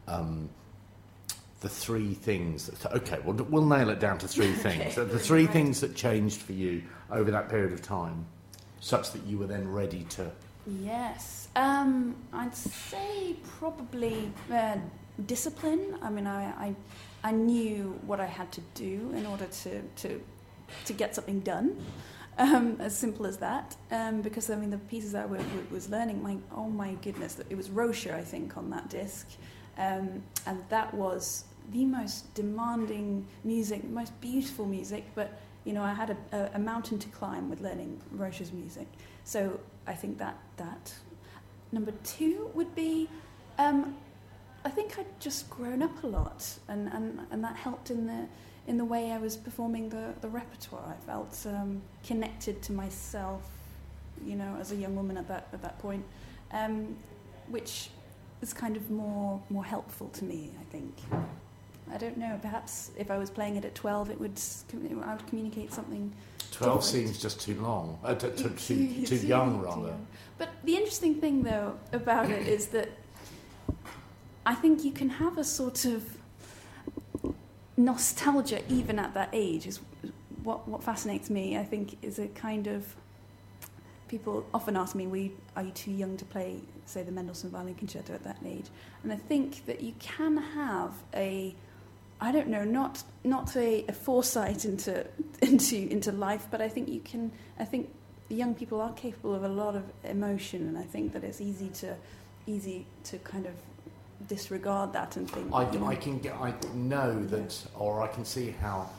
um, 0.07 0.49
the 1.61 1.67
three 1.67 2.13
things. 2.13 2.67
That, 2.67 2.93
okay, 2.93 3.19
well, 3.25 3.35
we'll 3.49 3.65
nail 3.65 3.89
it 3.89 3.99
down 3.99 4.19
to 4.19 4.27
three 4.27 4.53
things. 4.65 4.95
The 4.95 5.19
three 5.19 5.45
Right. 5.45 5.51
things 5.53 5.81
that 5.81 5.95
changed 5.95 6.41
for 6.41 6.53
you 6.53 6.83
over 7.11 7.31
that 7.31 7.49
period 7.49 7.73
of 7.73 7.81
time, 7.81 8.25
such 8.79 9.11
that 9.11 9.23
you 9.25 9.37
were 9.39 9.47
then 9.47 9.67
ready 9.69 10.03
to. 10.11 10.31
Yes, 10.67 11.47
um, 11.55 12.15
I'd 12.31 12.55
say 12.55 13.35
probably 13.59 14.31
uh, 14.51 14.77
discipline. 15.25 15.97
I 16.01 16.09
mean, 16.09 16.27
I, 16.27 16.43
I, 16.67 16.75
I 17.27 17.31
knew 17.31 17.99
what 18.05 18.21
I 18.21 18.25
had 18.25 18.53
to 18.53 18.61
do 18.73 19.11
in 19.13 19.25
order 19.25 19.47
to, 19.63 19.81
to, 19.81 20.21
to 20.85 20.93
get 20.93 21.13
something 21.13 21.41
done. 21.41 21.75
Um, 22.39 22.77
as 22.79 22.95
simple 22.95 23.25
as 23.25 23.37
that. 23.37 23.75
Um, 23.91 24.21
because 24.21 24.49
I 24.51 24.55
mean, 24.55 24.69
the 24.69 24.77
pieces 24.77 25.13
I 25.15 25.25
was 25.25 25.89
learning, 25.89 26.21
my 26.21 26.37
oh 26.55 26.69
my 26.69 26.93
goodness, 27.01 27.41
it 27.49 27.57
was 27.57 27.71
Rocher, 27.71 28.13
I 28.13 28.21
think, 28.21 28.55
on 28.57 28.69
that 28.69 28.89
disc, 28.89 29.27
um, 29.79 30.21
and 30.45 30.63
that 30.69 30.93
was 30.93 31.45
the 31.71 31.83
most 31.83 32.31
demanding 32.35 33.25
music, 33.43 33.83
most 33.89 34.13
beautiful 34.21 34.67
music. 34.67 35.03
But 35.15 35.41
you 35.65 35.73
know, 35.73 35.81
I 35.81 35.95
had 35.95 36.11
a, 36.11 36.17
a, 36.31 36.51
a 36.53 36.59
mountain 36.59 36.99
to 36.99 37.09
climb 37.09 37.49
with 37.49 37.59
learning 37.59 37.99
Rocher's 38.11 38.53
music. 38.53 38.87
So 39.23 39.59
I 39.87 39.95
think 39.95 40.19
that 40.19 40.37
that 40.57 40.93
number 41.71 41.93
two 42.03 42.51
would 42.53 42.75
be. 42.75 43.09
I 44.65 44.69
think 44.69 44.97
I'd 44.99 45.19
just 45.19 45.49
grown 45.49 45.81
up 45.81 46.03
a 46.03 46.07
lot, 46.07 46.45
and, 46.67 46.87
and, 46.89 47.19
and 47.31 47.43
that 47.43 47.55
helped 47.55 47.89
in 47.91 48.07
the 48.07 48.27
in 48.67 48.77
the 48.77 48.83
way 48.83 49.13
I 49.13 49.17
was 49.17 49.37
performing 49.37 49.87
the, 49.87 50.13
the 50.19 50.27
repertoire. 50.27 50.93
I 50.99 51.05
felt 51.05 51.39
um, 51.47 51.81
connected 52.05 52.61
to 52.63 52.73
myself, 52.73 53.41
you 54.25 54.35
know, 54.35 54.57
as 54.59 54.73
a 54.73 54.75
young 54.75 54.93
woman 54.95 55.15
at 55.17 55.27
that 55.29 55.47
at 55.53 55.61
that 55.61 55.79
point, 55.79 56.03
um, 56.51 56.95
which 57.47 57.89
is 58.41 58.53
kind 58.53 58.75
of 58.75 58.89
more 58.91 59.41
more 59.49 59.63
helpful 59.63 60.09
to 60.09 60.25
me. 60.25 60.51
I 60.59 60.63
think. 60.65 60.93
I 61.89 61.97
don't 61.97 62.17
know. 62.17 62.37
Perhaps 62.41 62.91
if 62.97 63.09
I 63.09 63.17
was 63.17 63.29
playing 63.29 63.55
it 63.55 63.63
at 63.63 63.73
twelve, 63.73 64.09
it 64.11 64.19
would 64.19 64.37
I 65.05 65.13
would 65.13 65.27
communicate 65.27 65.71
something 65.71 66.11
12 66.51 66.81
Different. 66.81 66.83
seems 67.07 67.21
just 67.21 67.41
too 67.41 67.59
long, 67.61 67.99
uh, 68.03 68.15
too, 68.15 68.29
too, 68.35 68.49
too, 68.55 69.05
Too- 69.05 69.27
young, 69.27 69.61
rather. 69.61 69.93
But 70.37 70.49
the 70.63 70.75
interesting 70.75 71.15
thing, 71.15 71.43
though, 71.43 71.77
about 71.91 72.31
it 72.31 72.47
is 72.47 72.67
that 72.67 72.89
I 74.47 74.55
think 74.55 74.85
you 74.85 74.91
can 74.91 75.09
have 75.09 75.37
a 75.37 75.43
sort 75.43 75.83
of 75.83 76.05
nostalgia 77.75 78.61
even 78.69 78.97
at 78.97 79.13
that 79.13 79.29
age. 79.33 79.67
Is 79.67 79.81
what 80.41 80.65
what 80.69 80.81
fascinates 80.81 81.29
me. 81.29 81.57
I 81.57 81.65
think 81.65 81.97
is 82.01 82.17
a 82.17 82.27
kind 82.27 82.67
of 82.67 82.95
people 84.07 84.45
often 84.53 84.77
ask 84.77 84.95
me, 84.95 85.05
"We 85.05 85.33
are 85.57 85.63
you 85.63 85.71
too 85.71 85.91
young 85.91 86.15
to 86.15 86.23
play, 86.23 86.61
say, 86.85 87.03
the 87.03 87.11
Mendelssohn 87.11 87.51
Violin 87.51 87.75
Concerto 87.75 88.13
at 88.13 88.23
that 88.23 88.37
age?" 88.45 88.67
And 89.03 89.11
I 89.11 89.17
think 89.17 89.65
that 89.65 89.81
you 89.81 89.93
can 89.99 90.37
have 90.37 90.93
a 91.13 91.53
I 92.21 92.31
don't 92.31 92.47
know, 92.47 92.63
not 92.63 93.03
not 93.25 93.53
a, 93.57 93.83
a 93.89 93.93
foresight 93.93 94.63
into 94.63 95.05
into 95.41 95.75
into 95.75 96.13
life, 96.13 96.47
but 96.49 96.61
I 96.61 96.69
think 96.69 96.87
you 96.87 97.01
can. 97.01 97.33
I 97.59 97.65
think 97.65 97.89
young 98.29 98.55
people 98.55 98.79
are 98.79 98.93
capable 98.93 99.35
of 99.35 99.43
a 99.43 99.49
lot 99.49 99.75
of 99.75 99.83
emotion, 100.05 100.69
and 100.69 100.77
I 100.77 100.83
think 100.83 101.11
that 101.11 101.25
it's 101.25 101.41
easy 101.41 101.67
to 101.81 101.97
easy 102.45 102.85
to 103.03 103.17
kind 103.17 103.45
of 103.45 103.55
disregard 104.27 104.93
that 104.93 105.15
and 105.17 105.29
think. 105.29 105.53
I, 105.53 105.69
you 105.71 105.79
know, 105.79 105.87
I 105.87 105.95
can 105.95 106.19
get, 106.19 106.33
I 106.35 106.53
know 106.73 107.23
that, 107.27 107.55
or 107.75 108.01
I 108.01 108.07
can 108.07 108.25
see 108.25 108.51
how 108.51 108.89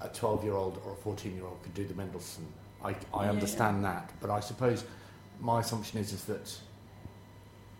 a 0.00 0.08
12 0.08 0.44
year 0.44 0.54
old 0.54 0.80
or 0.84 0.92
a 0.92 0.96
14 0.96 1.34
year 1.34 1.44
old 1.44 1.62
could 1.62 1.74
do 1.74 1.86
the 1.86 1.94
Mendelssohn. 1.94 2.46
I, 2.84 2.94
I 3.14 3.24
Yeah. 3.24 3.30
understand 3.30 3.84
that, 3.84 4.12
but 4.20 4.30
I 4.30 4.40
suppose 4.40 4.84
my 5.40 5.60
assumption 5.60 6.00
is, 6.00 6.12
is 6.12 6.24
that, 6.24 6.52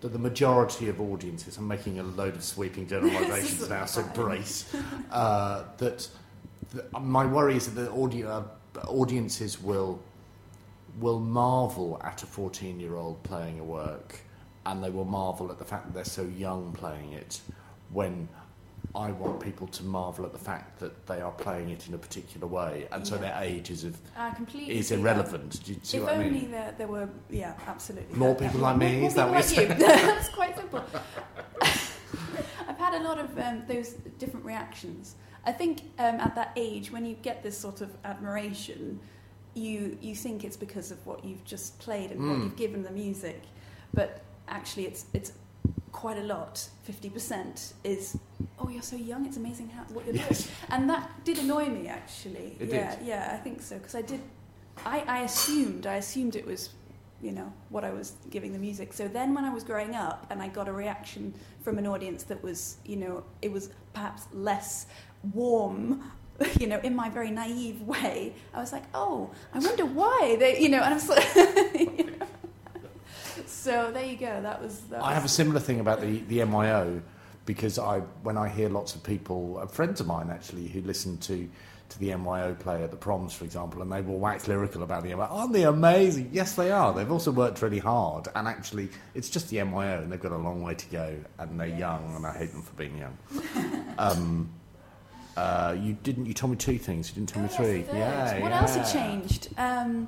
that 0.00 0.12
the 0.12 0.18
majority 0.18 0.88
of 0.88 1.00
audiences, 1.00 1.56
I'm 1.56 1.68
making 1.68 1.98
a 1.98 2.02
load 2.02 2.36
of 2.36 2.44
sweeping 2.44 2.86
generalisations 2.94 3.68
now, 3.68 3.84
so 3.86 4.02
brace, 4.14 4.72
uh, 5.10 5.64
that, 5.78 6.08
that 6.74 7.02
my 7.02 7.26
worry 7.26 7.56
is 7.56 7.66
that 7.72 7.80
the 7.80 7.90
audio, 7.92 8.28
uh, 8.76 8.80
audiences 8.88 9.60
will, 9.60 10.00
will 11.00 11.18
marvel 11.20 12.00
at 12.04 12.22
a 12.22 12.26
14 12.26 12.78
year 12.80 12.96
old 12.96 13.22
playing 13.24 13.58
a 13.60 13.64
work 13.64 14.20
and 14.66 14.82
they 14.82 14.90
will 14.90 15.04
marvel 15.04 15.50
at 15.50 15.58
the 15.58 15.64
fact 15.64 15.86
that 15.86 15.94
they're 15.94 16.04
so 16.04 16.22
young 16.22 16.72
playing 16.72 17.12
it 17.12 17.40
when 17.90 18.28
I 18.94 19.10
want 19.12 19.40
people 19.40 19.66
to 19.68 19.82
marvel 19.82 20.24
at 20.24 20.32
the 20.32 20.38
fact 20.38 20.78
that 20.80 21.06
they 21.06 21.20
are 21.20 21.32
playing 21.32 21.70
it 21.70 21.88
in 21.88 21.94
a 21.94 21.98
particular 21.98 22.46
way 22.46 22.86
and 22.92 23.06
so 23.06 23.14
Yeah. 23.16 23.20
their 23.22 23.42
age 23.42 23.70
is, 23.70 23.84
of, 23.84 23.96
is 24.68 24.90
irrelevant. 24.92 25.62
Do 25.64 25.72
you 25.72 25.80
see 25.82 25.96
If 25.98 26.04
what 26.04 26.12
I 26.12 26.16
only 26.16 26.30
mean? 26.30 26.50
there, 26.50 26.74
there 26.78 26.86
were, 26.86 27.08
yeah, 27.30 27.54
absolutely. 27.66 28.14
More 28.16 28.34
people 28.34 28.60
like 28.60 28.76
me, 28.76 28.98
more 28.98 29.08
is 29.08 29.14
that 29.14 29.28
what 29.30 29.50
you're 29.56 29.62
you. 29.64 29.74
That's 29.78 30.28
quite 30.28 30.56
simple. 30.60 30.84
I've 32.68 32.78
had 32.78 32.94
a 32.94 33.02
lot 33.04 33.18
of 33.18 33.36
um, 33.38 33.62
those 33.66 33.90
different 34.18 34.44
reactions. 34.46 35.14
I 35.46 35.52
think 35.52 35.82
um, 35.98 36.16
at 36.20 36.34
that 36.36 36.52
age, 36.56 36.90
when 36.90 37.04
you 37.04 37.14
get 37.22 37.42
this 37.42 37.56
sort 37.58 37.80
of 37.80 37.90
admiration, 38.04 38.98
you 39.54 39.96
you 40.00 40.14
think 40.14 40.42
it's 40.44 40.56
because 40.56 40.90
of 40.90 41.04
what 41.06 41.24
you've 41.24 41.44
just 41.44 41.78
played 41.78 42.10
and 42.10 42.20
what 42.28 42.38
Mm. 42.38 42.44
you've 42.44 42.56
given 42.56 42.82
the 42.82 42.90
music, 42.90 43.42
but 43.92 44.22
actually, 44.48 44.86
it's 44.86 45.06
it's 45.12 45.32
quite 45.92 46.18
a 46.18 46.22
lot. 46.22 46.68
Fifty 46.82 47.08
percent 47.08 47.74
is, 47.84 48.18
oh, 48.58 48.68
you're 48.68 48.82
so 48.82 48.96
young. 48.96 49.24
It's 49.26 49.36
amazing 49.36 49.70
how 49.70 49.82
what 49.84 50.04
you're 50.04 50.14
doing. 50.14 50.26
Yes. 50.28 50.50
And 50.70 50.90
that 50.90 51.24
did 51.24 51.38
annoy 51.38 51.66
me 51.66 51.88
actually. 51.88 52.56
It 52.60 52.68
yeah, 52.68 52.96
did? 52.96 53.06
yeah, 53.06 53.30
I 53.32 53.36
think 53.38 53.62
so 53.62 53.78
because 53.78 53.94
I 53.94 54.02
did. 54.02 54.20
I, 54.84 55.04
I 55.06 55.18
assumed 55.20 55.86
I 55.86 55.96
assumed 55.96 56.34
it 56.34 56.44
was, 56.44 56.70
you 57.22 57.30
know, 57.30 57.52
what 57.70 57.84
I 57.84 57.90
was 57.90 58.14
giving 58.30 58.52
the 58.52 58.58
music. 58.58 58.92
So 58.92 59.06
then 59.06 59.32
when 59.34 59.44
I 59.44 59.52
was 59.54 59.62
growing 59.62 59.94
up 59.94 60.26
and 60.30 60.42
I 60.42 60.48
got 60.48 60.68
a 60.68 60.72
reaction 60.72 61.32
from 61.62 61.78
an 61.78 61.86
audience 61.86 62.24
that 62.24 62.42
was, 62.42 62.78
you 62.84 62.96
know, 62.96 63.24
it 63.40 63.52
was 63.52 63.70
perhaps 63.92 64.26
less 64.32 64.86
warm. 65.32 66.02
You 66.58 66.66
know, 66.66 66.80
in 66.80 66.96
my 66.96 67.08
very 67.08 67.30
naive 67.30 67.80
way, 67.82 68.34
I 68.52 68.58
was 68.58 68.72
like, 68.72 68.82
"Oh, 68.92 69.30
I 69.52 69.60
wonder 69.60 69.86
why 69.86 70.36
they," 70.40 70.58
you 70.58 70.68
know, 70.68 70.82
and 70.82 70.94
I'm 70.94 70.98
so, 70.98 71.14
you 71.78 72.06
know. 72.10 72.26
So 73.46 73.90
there 73.92 74.04
you 74.04 74.16
go. 74.16 74.40
That 74.42 74.62
was. 74.62 74.80
That 74.90 75.02
I 75.02 75.14
have 75.14 75.24
a 75.24 75.28
similar 75.28 75.60
thing 75.60 75.80
about 75.80 76.00
the, 76.00 76.18
the 76.28 76.38
NYO 76.40 77.00
because 77.46 77.78
I 77.78 78.00
when 78.22 78.36
I 78.38 78.48
hear 78.48 78.68
lots 78.68 78.94
of 78.94 79.02
people, 79.02 79.58
uh, 79.62 79.66
friends 79.66 80.00
of 80.00 80.06
mine 80.06 80.30
actually, 80.30 80.68
who 80.68 80.80
listen 80.82 81.18
to 81.18 81.48
to 81.90 81.98
the 81.98 82.08
NYO 82.10 82.58
play 82.58 82.82
at 82.82 82.90
the 82.90 82.96
proms, 82.96 83.34
for 83.34 83.44
example, 83.44 83.82
and 83.82 83.92
they 83.92 84.00
will 84.00 84.18
wax 84.18 84.48
lyrical 84.48 84.82
about 84.82 85.02
the 85.02 85.10
NYO. 85.10 85.28
Aren't 85.30 85.52
they 85.52 85.64
amazing? 85.64 86.30
Yes, 86.32 86.54
they 86.54 86.70
are. 86.70 86.94
They've 86.94 87.10
also 87.12 87.30
worked 87.30 87.60
really 87.60 87.78
hard, 87.78 88.26
and 88.34 88.48
actually, 88.48 88.88
it's 89.14 89.28
just 89.28 89.50
the 89.50 89.58
NYO, 89.58 90.02
and 90.02 90.10
they've 90.10 90.20
got 90.20 90.32
a 90.32 90.38
long 90.38 90.62
way 90.62 90.74
to 90.74 90.86
go, 90.86 91.14
and 91.38 91.60
they're 91.60 91.66
young, 91.68 92.14
and 92.16 92.26
I 92.26 92.32
hate 92.36 92.52
them 92.52 92.62
for 92.62 92.72
being 92.74 92.96
young. 92.98 93.16
Um, 93.98 94.50
Uh, 95.36 95.76
you 95.78 95.92
didn't. 96.02 96.26
You 96.26 96.32
told 96.34 96.52
me 96.52 96.56
two 96.56 96.78
things. 96.78 97.08
You 97.10 97.14
didn't 97.16 97.28
tell 97.28 97.40
Oh, 97.42 97.46
me 97.46 97.48
yes, 97.50 97.56
three. 97.56 97.98
Yeah. 97.98 98.40
What 98.40 98.50
yeah. 98.50 98.60
else 98.60 98.74
had 98.76 98.92
changed? 98.92 99.48
Um, 99.58 100.06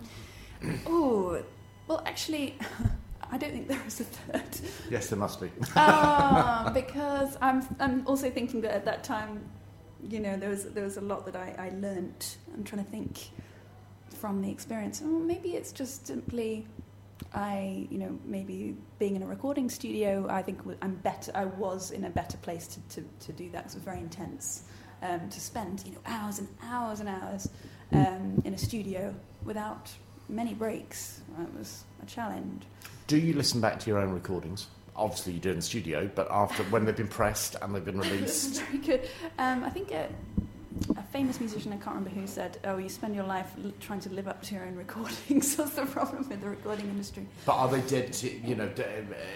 oh, 0.86 1.42
well, 1.88 2.02
actually, 2.06 2.54
I 3.30 3.38
don't 3.38 3.52
think 3.52 3.68
there 3.68 3.82
is 3.86 4.00
a 4.00 4.04
third. 4.04 4.60
Yes, 4.90 5.08
there 5.08 5.18
must 5.18 5.40
be. 5.40 5.50
Ah, 5.74 6.70
because 6.74 7.36
I'm 7.40 7.66
I'm 7.80 8.06
also 8.06 8.30
thinking 8.30 8.60
that 8.62 8.72
at 8.72 8.84
that 8.84 9.04
time, 9.04 9.48
you 10.08 10.20
know, 10.20 10.36
there 10.36 10.50
was 10.50 10.64
there 10.64 10.84
was 10.84 10.96
a 10.96 11.00
lot 11.00 11.26
that 11.26 11.36
I, 11.36 11.54
I 11.58 11.68
learnt. 11.80 12.38
I'm 12.54 12.64
trying 12.64 12.84
to 12.84 12.90
think 12.90 13.30
from 14.10 14.42
the 14.42 14.50
experience. 14.50 15.02
Oh, 15.04 15.18
maybe 15.18 15.50
it's 15.50 15.72
just 15.72 16.06
simply 16.06 16.66
I, 17.34 17.86
you 17.90 17.98
know, 17.98 18.18
maybe 18.24 18.76
being 18.98 19.16
in 19.16 19.22
a 19.22 19.26
recording 19.26 19.68
studio, 19.68 20.26
I 20.28 20.42
think 20.42 20.60
I'm 20.82 20.94
better. 20.96 21.32
I 21.34 21.46
was 21.46 21.90
in 21.90 22.04
a 22.04 22.10
better 22.10 22.36
place 22.38 22.66
to, 22.68 22.80
to, 23.00 23.08
to 23.26 23.32
do 23.32 23.50
that. 23.50 23.66
it 23.66 23.74
was 23.74 23.74
very 23.74 23.98
intense 23.98 24.64
um, 25.02 25.28
to 25.28 25.40
spend, 25.40 25.82
you 25.86 25.92
know, 25.92 25.98
hours 26.06 26.38
and 26.38 26.48
hours 26.62 27.00
and 27.00 27.08
hours 27.08 27.48
um, 27.92 28.42
in 28.44 28.54
a 28.54 28.58
studio 28.58 29.14
without 29.44 29.90
many 30.28 30.54
breaks. 30.54 31.20
It 31.40 31.54
was 31.58 31.84
a 32.02 32.06
challenge. 32.06 32.64
Do 33.06 33.18
you 33.18 33.34
listen 33.34 33.60
back 33.60 33.78
to 33.80 33.90
your 33.90 33.98
own 33.98 34.10
recordings? 34.12 34.66
Obviously, 34.96 35.34
you 35.34 35.38
do 35.40 35.50
in 35.50 35.56
the 35.56 35.62
studio, 35.62 36.10
but 36.14 36.28
after 36.30 36.62
when 36.64 36.84
they've 36.84 36.96
been 36.96 37.06
pressed 37.08 37.54
and 37.60 37.74
they've 37.74 37.84
been 37.84 37.98
released. 38.06 38.62
Very 38.62 38.78
good. 38.78 39.08
Um, 39.38 39.62
I 39.62 39.70
think 39.70 39.92
a, 39.92 40.08
a 40.96 41.02
famous 41.02 41.38
musician, 41.38 41.72
I 41.72 41.76
can't 41.76 41.94
remember 41.96 42.10
who, 42.10 42.26
said, 42.26 42.58
"Oh, 42.64 42.78
you 42.78 42.88
spend 42.88 43.14
your 43.14 43.24
life 43.24 43.52
l- 43.62 43.72
trying 43.78 44.00
to 44.00 44.10
live 44.10 44.26
up 44.26 44.42
to 44.44 44.54
your 44.54 44.64
own 44.64 44.74
recordings." 44.74 45.54
That's 45.56 45.74
the 45.74 45.86
problem 45.86 46.26
with 46.28 46.40
the 46.40 46.48
recording 46.48 46.86
industry. 46.86 47.26
But 47.44 47.54
are 47.56 47.68
they 47.68 47.82
dead? 47.82 48.12
To, 48.14 48.30
you 48.40 48.54
know, 48.56 48.68
d- 48.68 48.82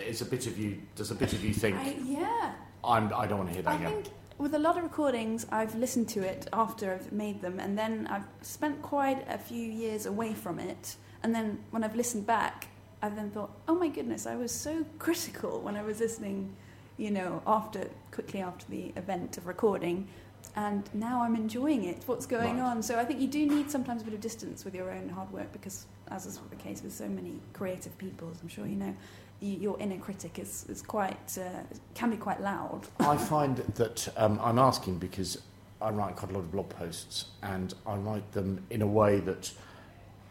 is 0.08 0.20
a 0.22 0.24
bit 0.26 0.46
of 0.46 0.58
you? 0.58 0.80
Does 0.96 1.10
a 1.10 1.14
bit 1.14 1.32
of 1.32 1.44
you 1.44 1.52
think 1.54 1.76
I, 1.76 1.94
yeah, 2.04 2.52
I'm? 2.82 3.12
I 3.14 3.26
don't 3.26 3.38
want 3.38 3.50
to 3.50 3.54
hear 3.54 3.62
that 3.62 3.70
I 3.72 3.76
again. 3.76 4.02
think 4.02 4.06
with 4.38 4.54
a 4.54 4.58
lot 4.58 4.78
of 4.78 4.82
recordings, 4.82 5.46
I've 5.52 5.74
listened 5.74 6.08
to 6.10 6.20
it 6.26 6.48
after 6.54 6.94
I've 6.94 7.12
made 7.12 7.42
them, 7.42 7.60
and 7.60 7.78
then 7.78 8.06
I've 8.10 8.24
spent 8.40 8.80
quite 8.80 9.24
a 9.28 9.36
few 9.38 9.62
years 9.70 10.06
away 10.06 10.32
from 10.32 10.58
it. 10.58 10.96
And 11.22 11.34
then 11.34 11.58
when 11.70 11.84
I've 11.84 11.94
listened 11.94 12.26
back, 12.26 12.68
I've 13.02 13.16
then 13.16 13.30
thought, 13.30 13.50
"Oh 13.68 13.74
my 13.74 13.88
goodness, 13.88 14.26
I 14.26 14.36
was 14.36 14.52
so 14.52 14.84
critical 14.98 15.60
when 15.60 15.76
I 15.76 15.82
was 15.82 16.00
listening." 16.00 16.54
You 16.98 17.10
know, 17.10 17.42
after 17.46 17.88
quickly 18.10 18.42
after 18.42 18.66
the 18.68 18.92
event 18.94 19.38
of 19.38 19.46
recording, 19.46 20.06
and 20.54 20.88
now 20.92 21.22
I'm 21.22 21.34
enjoying 21.34 21.84
it. 21.84 22.02
What's 22.04 22.26
going 22.26 22.56
Right. 22.58 22.62
on? 22.70 22.82
So 22.82 22.98
I 22.98 23.04
think 23.06 23.20
you 23.20 23.28
do 23.28 23.46
need 23.46 23.70
sometimes 23.70 24.02
a 24.02 24.04
bit 24.04 24.12
of 24.12 24.20
distance 24.20 24.66
with 24.66 24.74
your 24.74 24.90
own 24.90 25.08
hard 25.08 25.32
work 25.32 25.50
because, 25.50 25.86
as 26.10 26.26
is 26.26 26.38
the 26.50 26.56
case 26.56 26.82
with 26.82 26.92
so 26.92 27.08
many 27.08 27.40
creative 27.54 27.96
people, 27.96 28.28
as 28.30 28.42
I'm 28.42 28.48
sure 28.48 28.66
you 28.66 28.76
know, 28.76 28.94
your 29.40 29.78
inner 29.80 29.96
critic 29.96 30.38
is, 30.38 30.66
is 30.68 30.82
quite 30.82 31.38
uh, 31.38 31.62
can 31.94 32.10
be 32.10 32.18
quite 32.18 32.42
loud. 32.42 32.82
I 32.98 33.16
find 33.34 33.56
that 33.76 34.08
um, 34.18 34.38
I'm 34.42 34.58
asking 34.58 34.98
because 34.98 35.38
I 35.80 35.88
write 35.90 36.16
quite 36.16 36.32
a 36.32 36.34
lot 36.34 36.40
of 36.40 36.52
blog 36.52 36.68
posts, 36.68 37.26
and 37.42 37.72
I 37.86 37.94
write 37.94 38.30
them 38.32 38.62
in 38.68 38.82
a 38.82 38.86
way 38.86 39.20
that 39.20 39.50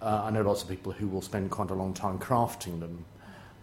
uh, 0.02 0.24
I 0.24 0.30
know 0.32 0.42
lots 0.42 0.64
of 0.64 0.70
people 0.70 0.92
who 0.92 1.08
will 1.08 1.22
spend 1.22 1.52
quite 1.52 1.72
a 1.72 1.74
long 1.74 1.94
time 1.94 2.20
crafting 2.20 2.80
them. 2.80 3.06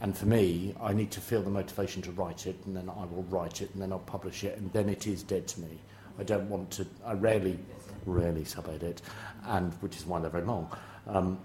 And 0.01 0.17
for 0.17 0.27
me, 0.27 0.75
I 0.81 0.93
need 0.93 1.11
to 1.13 1.21
feel 1.21 1.43
the 1.43 1.51
motivation 1.51 2.03
to 2.03 2.13
write 2.13 2.47
it, 2.47 2.57
and 2.67 2.77
then 2.77 2.91
I 2.91 3.05
will 3.07 3.25
write 3.31 3.63
it, 3.63 3.71
and 3.73 3.81
then 3.81 3.93
I'll 3.93 3.99
publish 4.01 4.45
it, 4.45 4.59
and 4.59 4.71
then 4.73 4.91
it 4.91 5.07
is 5.07 5.23
dead 5.23 5.49
to 5.49 5.61
me. 5.61 5.79
I 6.19 6.23
don't 6.23 6.49
want 6.51 6.71
to. 6.73 6.87
I 7.05 7.15
rarely, 7.15 7.59
rarely 8.05 8.45
sub-edit, 8.45 9.01
and 9.47 9.73
which 9.81 9.97
is 9.97 10.05
why 10.05 10.21
they're 10.21 10.31
very 10.31 10.45
long. 10.45 10.71
Um, 11.07 11.39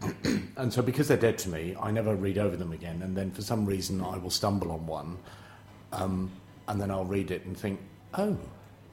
and 0.56 0.72
so, 0.72 0.80
because 0.80 1.08
they're 1.08 1.16
dead 1.18 1.36
to 1.38 1.50
me, 1.50 1.76
I 1.80 1.90
never 1.90 2.14
read 2.14 2.38
over 2.38 2.56
them 2.56 2.72
again. 2.72 3.02
And 3.02 3.14
then, 3.14 3.30
for 3.30 3.42
some 3.42 3.66
reason, 3.66 4.00
I 4.00 4.16
will 4.16 4.30
stumble 4.30 4.72
on 4.72 4.86
one, 4.86 5.18
um, 5.92 6.30
and 6.68 6.80
then 6.80 6.90
I'll 6.90 7.04
read 7.04 7.30
it 7.30 7.44
and 7.44 7.56
think, 7.56 7.78
"Oh, 8.14 8.38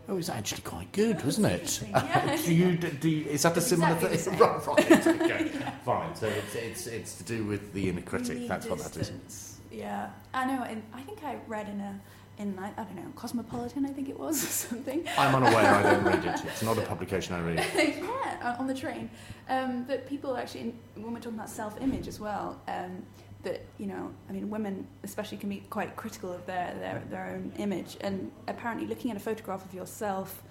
it 0.08 0.12
was 0.12 0.30
actually 0.30 0.62
quite 0.64 0.92
good, 0.92 1.24
wasn't 1.24 1.48
it?" 1.48 1.54
interesting, 1.54 1.90
yeah. 1.92 2.38
do 2.46 2.54
you? 2.54 2.76
Do 2.78 3.10
you, 3.10 3.26
is 3.30 3.44
that 3.44 3.54
a 3.54 3.58
It's 3.58 3.68
similar 3.68 3.96
exactly 3.96 4.18
thing? 4.18 4.40
right, 4.40 4.68
right. 4.68 5.08
Okay, 5.22 5.62
fine. 5.86 6.16
So 6.16 6.28
it's, 6.28 6.56
it's 6.56 6.88
it's 6.88 7.16
to 7.18 7.24
do 7.24 7.44
with 7.46 7.74
the 7.74 7.90
inner 7.90 8.02
critic. 8.02 8.38
need 8.40 8.50
That's 8.50 8.68
what 8.68 8.80
that 8.80 8.98
is. 8.98 9.60
Yeah, 9.72 10.10
I 10.34 10.46
know. 10.46 10.64
And 10.64 10.84
I 10.94 11.02
think 11.02 11.24
I 11.24 11.38
read 11.48 11.68
in 11.70 11.80
a 11.80 12.00
in 12.38 12.58
I, 12.60 12.72
I 12.78 12.84
don't 12.84 12.96
know 12.96 13.12
Cosmopolitan. 13.16 13.86
I 13.86 13.90
think 13.90 14.10
it 14.10 14.20
was 14.20 14.44
or 14.44 14.48
something. 14.48 15.06
I'm 15.18 15.36
unaware. 15.36 15.74
I 15.76 15.84
don't 15.84 16.04
read 16.04 16.26
it. 16.26 16.44
It's 16.46 16.64
not 16.64 16.78
a 16.78 16.82
publication 16.82 17.36
I 17.36 17.42
read. 17.42 17.66
yeah, 17.76 18.56
on 18.60 18.68
the 18.68 18.74
train. 18.74 19.10
Um, 19.50 19.86
that 19.88 20.08
people 20.08 20.36
actually, 20.38 20.74
when 20.96 21.14
we're 21.14 21.20
talking 21.20 21.38
about 21.38 21.50
self-image 21.50 22.08
as 22.08 22.20
well, 22.20 22.60
um, 22.68 23.04
that 23.44 23.62
you 23.78 23.88
know, 23.88 24.12
I 24.30 24.32
mean, 24.32 24.50
women 24.50 24.88
especially 25.04 25.38
can 25.38 25.50
be 25.50 25.64
quite 25.70 25.96
critical 25.96 26.32
of 26.32 26.46
their 26.46 26.74
their, 26.80 27.04
their 27.10 27.26
own 27.28 27.54
image, 27.58 27.98
and 28.02 28.32
apparently 28.48 28.88
looking 28.88 29.12
at 29.12 29.18
a 29.18 29.20
photograph 29.20 29.64
of 29.64 29.74
yourself, 29.74 30.44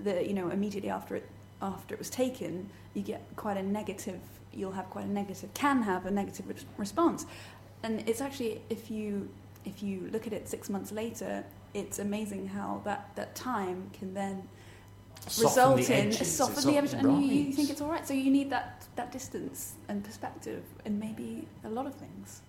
that 0.00 0.26
you 0.26 0.34
know, 0.34 0.50
immediately 0.50 0.90
after 0.90 1.16
it 1.16 1.28
after 1.62 1.94
it 1.94 1.98
was 1.98 2.10
taken, 2.10 2.70
you 2.94 3.02
get 3.02 3.22
quite 3.36 3.56
a 3.56 3.62
negative. 3.62 4.20
You'll 4.52 4.72
have 4.72 4.90
quite 4.90 5.04
a 5.04 5.10
negative, 5.10 5.54
can 5.54 5.82
have 5.82 6.06
a 6.06 6.10
negative 6.10 6.48
re- 6.48 6.54
response, 6.76 7.26
and 7.82 8.08
it's 8.08 8.20
actually 8.20 8.62
if 8.68 8.90
you 8.90 9.28
if 9.64 9.82
you 9.82 10.08
look 10.12 10.26
at 10.26 10.32
it 10.32 10.48
six 10.48 10.68
months 10.68 10.90
later, 10.90 11.44
it's 11.74 11.98
amazing 11.98 12.48
how 12.48 12.82
that 12.84 13.10
that 13.14 13.34
time 13.34 13.90
can 13.92 14.14
then 14.14 14.48
Soften 15.28 15.76
result 15.76 15.90
in 15.90 16.12
soften 16.12 16.72
the 16.72 16.78
edges, 16.78 16.94
and 16.94 17.22
you, 17.22 17.32
you 17.32 17.52
think 17.52 17.70
it's 17.70 17.80
all 17.80 17.90
right. 17.90 18.06
So 18.06 18.14
you 18.14 18.30
need 18.30 18.50
that 18.50 18.86
that 18.96 19.12
distance 19.12 19.74
and 19.88 20.02
perspective, 20.02 20.62
and 20.84 20.98
maybe 20.98 21.46
a 21.64 21.68
lot 21.68 21.86
of 21.86 21.94
things. 21.94 22.42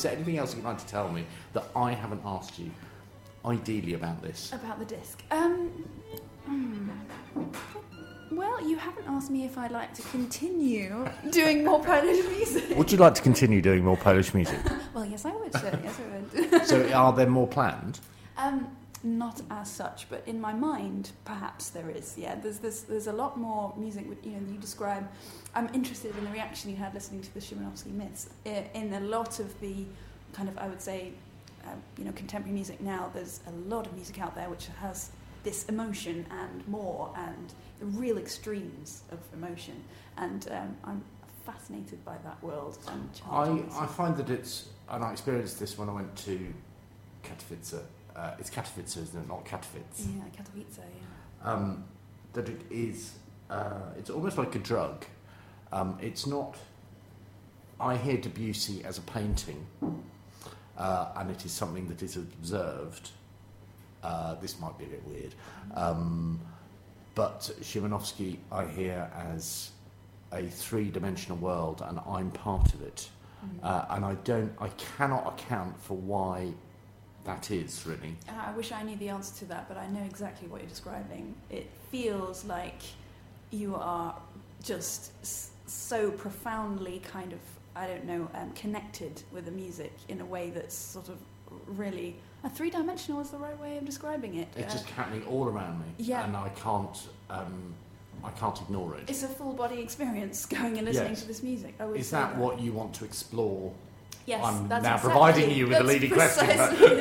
Is 0.00 0.04
there 0.04 0.12
anything 0.12 0.38
else 0.38 0.56
you'd 0.56 0.64
like 0.64 0.78
to 0.78 0.86
tell 0.86 1.12
me 1.12 1.26
that 1.52 1.64
I 1.76 1.92
haven't 1.92 2.22
asked 2.24 2.58
you, 2.58 2.70
ideally, 3.44 3.92
about 3.92 4.22
this? 4.22 4.50
About 4.50 4.78
the 4.78 4.86
disc. 4.86 5.22
Um, 5.30 5.68
hmm. 6.46 6.88
Well, 8.32 8.66
you 8.66 8.78
haven't 8.78 9.06
asked 9.06 9.30
me 9.30 9.44
if 9.44 9.58
I'd 9.58 9.72
like 9.72 9.92
to 9.92 10.02
continue 10.04 11.06
doing 11.28 11.66
more 11.66 11.84
Polish 11.84 12.24
music. 12.28 12.78
Would 12.78 12.90
you 12.90 12.96
like 12.96 13.14
to 13.16 13.20
continue 13.20 13.60
doing 13.60 13.84
more 13.84 13.98
Polish 13.98 14.32
music? 14.32 14.58
Well, 14.94 15.04
yes, 15.04 15.24
I 15.26 15.32
would. 15.32 15.52
Sir. 15.52 15.78
Yes, 15.84 16.00
I 16.00 16.48
would. 16.48 16.66
so, 16.66 16.90
are 16.94 17.12
there 17.12 17.28
more 17.28 17.46
planned? 17.46 18.00
Um, 18.38 18.74
not 19.02 19.40
as 19.50 19.70
such, 19.70 20.08
but 20.10 20.22
in 20.26 20.40
my 20.40 20.52
mind, 20.52 21.12
perhaps 21.24 21.70
there 21.70 21.88
is. 21.90 22.16
Yeah, 22.18 22.34
there's 22.34 22.58
there's, 22.58 22.82
there's 22.82 23.06
a 23.06 23.12
lot 23.12 23.38
more 23.38 23.72
music. 23.76 24.06
You 24.22 24.32
know, 24.32 24.52
you 24.52 24.58
describe. 24.58 25.08
I'm 25.54 25.68
interested 25.72 26.16
in 26.16 26.24
the 26.24 26.30
reaction 26.30 26.70
you 26.70 26.76
had 26.76 26.94
listening 26.94 27.22
to 27.22 27.34
the 27.34 27.40
Szymanowski 27.40 27.92
myths. 27.92 28.28
In 28.44 28.92
a 28.92 29.00
lot 29.00 29.40
of 29.40 29.58
the 29.60 29.86
kind 30.32 30.48
of, 30.48 30.58
I 30.58 30.68
would 30.68 30.80
say, 30.80 31.12
uh, 31.64 31.70
you 31.98 32.04
know, 32.04 32.12
contemporary 32.12 32.54
music 32.54 32.80
now. 32.80 33.10
There's 33.12 33.40
a 33.46 33.52
lot 33.68 33.86
of 33.86 33.94
music 33.94 34.20
out 34.20 34.34
there 34.34 34.48
which 34.48 34.68
has 34.80 35.10
this 35.42 35.64
emotion 35.64 36.26
and 36.30 36.66
more, 36.68 37.10
and 37.16 37.54
the 37.78 37.86
real 37.86 38.18
extremes 38.18 39.02
of 39.10 39.18
emotion. 39.32 39.82
And 40.18 40.46
um, 40.50 40.76
I'm 40.84 41.02
fascinated 41.46 42.04
by 42.04 42.16
that 42.24 42.42
world. 42.42 42.78
And 42.88 43.20
I, 43.30 43.62
I 43.84 43.86
find 43.86 44.16
that 44.18 44.28
it's, 44.28 44.68
and 44.90 45.02
I 45.02 45.12
experienced 45.12 45.58
this 45.58 45.78
when 45.78 45.88
I 45.88 45.92
went 45.92 46.14
to 46.16 46.52
Katowice. 47.24 47.80
Uh, 48.16 48.32
it's 48.38 48.50
Katowice, 48.50 48.96
isn't 48.96 49.20
it? 49.22 49.28
Not 49.28 49.44
Katowice. 49.44 50.06
yeah, 50.06 50.22
Katowice. 50.36 50.78
Yeah. 50.78 51.52
um, 51.52 51.84
that 52.32 52.48
it 52.48 52.60
is 52.70 53.12
uh, 53.50 53.80
it's 53.98 54.10
almost 54.10 54.38
like 54.38 54.54
a 54.54 54.58
drug. 54.58 55.04
Um, 55.72 55.98
it's 56.00 56.26
not. 56.26 56.56
I 57.80 57.96
hear 57.96 58.16
Debussy 58.18 58.84
as 58.84 58.98
a 58.98 59.02
painting, 59.02 59.66
uh, 60.76 61.08
and 61.16 61.30
it 61.30 61.44
is 61.44 61.52
something 61.52 61.88
that 61.88 62.02
is 62.02 62.16
observed. 62.16 63.10
Uh, 64.02 64.34
this 64.34 64.58
might 64.60 64.76
be 64.78 64.84
a 64.84 64.88
bit 64.88 65.06
weird, 65.06 65.34
um, 65.74 66.40
but 67.14 67.40
Szymanowski 67.60 68.38
I 68.52 68.66
hear 68.66 69.10
as 69.14 69.70
a 70.32 70.42
three-dimensional 70.46 71.38
world, 71.38 71.82
and 71.86 72.00
I'm 72.06 72.30
part 72.30 72.72
of 72.74 72.82
it. 72.82 73.08
Uh, 73.62 73.86
and 73.90 74.04
I 74.04 74.14
don't, 74.24 74.52
I 74.60 74.68
cannot 74.68 75.26
account 75.40 75.80
for 75.82 75.96
why 75.96 76.52
that 77.34 77.50
is 77.50 77.86
really. 77.86 78.16
Uh, 78.28 78.32
I 78.48 78.52
wish 78.56 78.72
I 78.72 78.82
knew 78.82 78.96
the 78.96 79.08
answer 79.08 79.34
to 79.40 79.44
that, 79.46 79.68
but 79.68 79.76
I 79.76 79.86
know 79.88 80.02
exactly 80.02 80.48
what 80.48 80.60
you're 80.60 80.68
describing. 80.68 81.34
It 81.50 81.70
feels 81.90 82.44
like 82.44 82.80
you 83.50 83.76
are 83.76 84.14
just 84.62 85.12
so 85.68 86.10
profoundly 86.10 87.00
kind 87.00 87.32
of, 87.32 87.38
I 87.76 87.86
don't 87.86 88.04
know, 88.04 88.28
um, 88.34 88.50
connected 88.52 89.22
with 89.32 89.44
the 89.44 89.50
music 89.52 89.92
in 90.08 90.20
a 90.20 90.24
way 90.24 90.50
that's 90.50 90.74
sort 90.74 91.08
of 91.08 91.18
really. 91.66 92.16
A 92.42 92.48
three 92.50 92.70
dimensional 92.70 93.20
is 93.20 93.30
the 93.30 93.38
right 93.38 93.58
way 93.60 93.76
of 93.78 93.84
describing 93.84 94.36
it. 94.36 94.48
It's 94.56 94.72
Uh, 94.74 94.78
just 94.78 94.90
happening 94.90 95.24
all 95.26 95.46
around 95.48 95.78
me, 95.80 95.86
Yeah. 95.98 96.24
and 96.24 96.36
I 96.36 96.48
can't. 96.50 97.08
Um, 97.28 97.74
I 98.22 98.30
can't 98.32 98.60
ignore 98.60 98.96
it. 98.96 99.08
It's 99.08 99.22
a 99.22 99.28
full 99.28 99.54
body 99.54 99.80
experience 99.80 100.44
going 100.56 100.76
and 100.76 100.86
listening 100.86 101.10
Yes. 101.12 101.22
to 101.22 101.28
this 101.28 101.42
music. 101.42 101.74
I 101.80 101.86
would 101.86 101.96
Is 101.98 102.08
say 102.08 102.18
that 102.18 102.36
what 102.36 102.60
you 102.60 102.72
want 102.72 102.92
to 102.96 103.04
explore? 103.06 103.72
Yes, 104.30 104.44
I'm 104.44 104.68
that's 104.68 104.84
now 104.84 104.94
exactly- 104.94 105.10
providing 105.10 105.50
you 105.50 105.66
with 105.66 105.78
a 105.80 105.82
leading 105.84 106.10
question, 106.12 106.46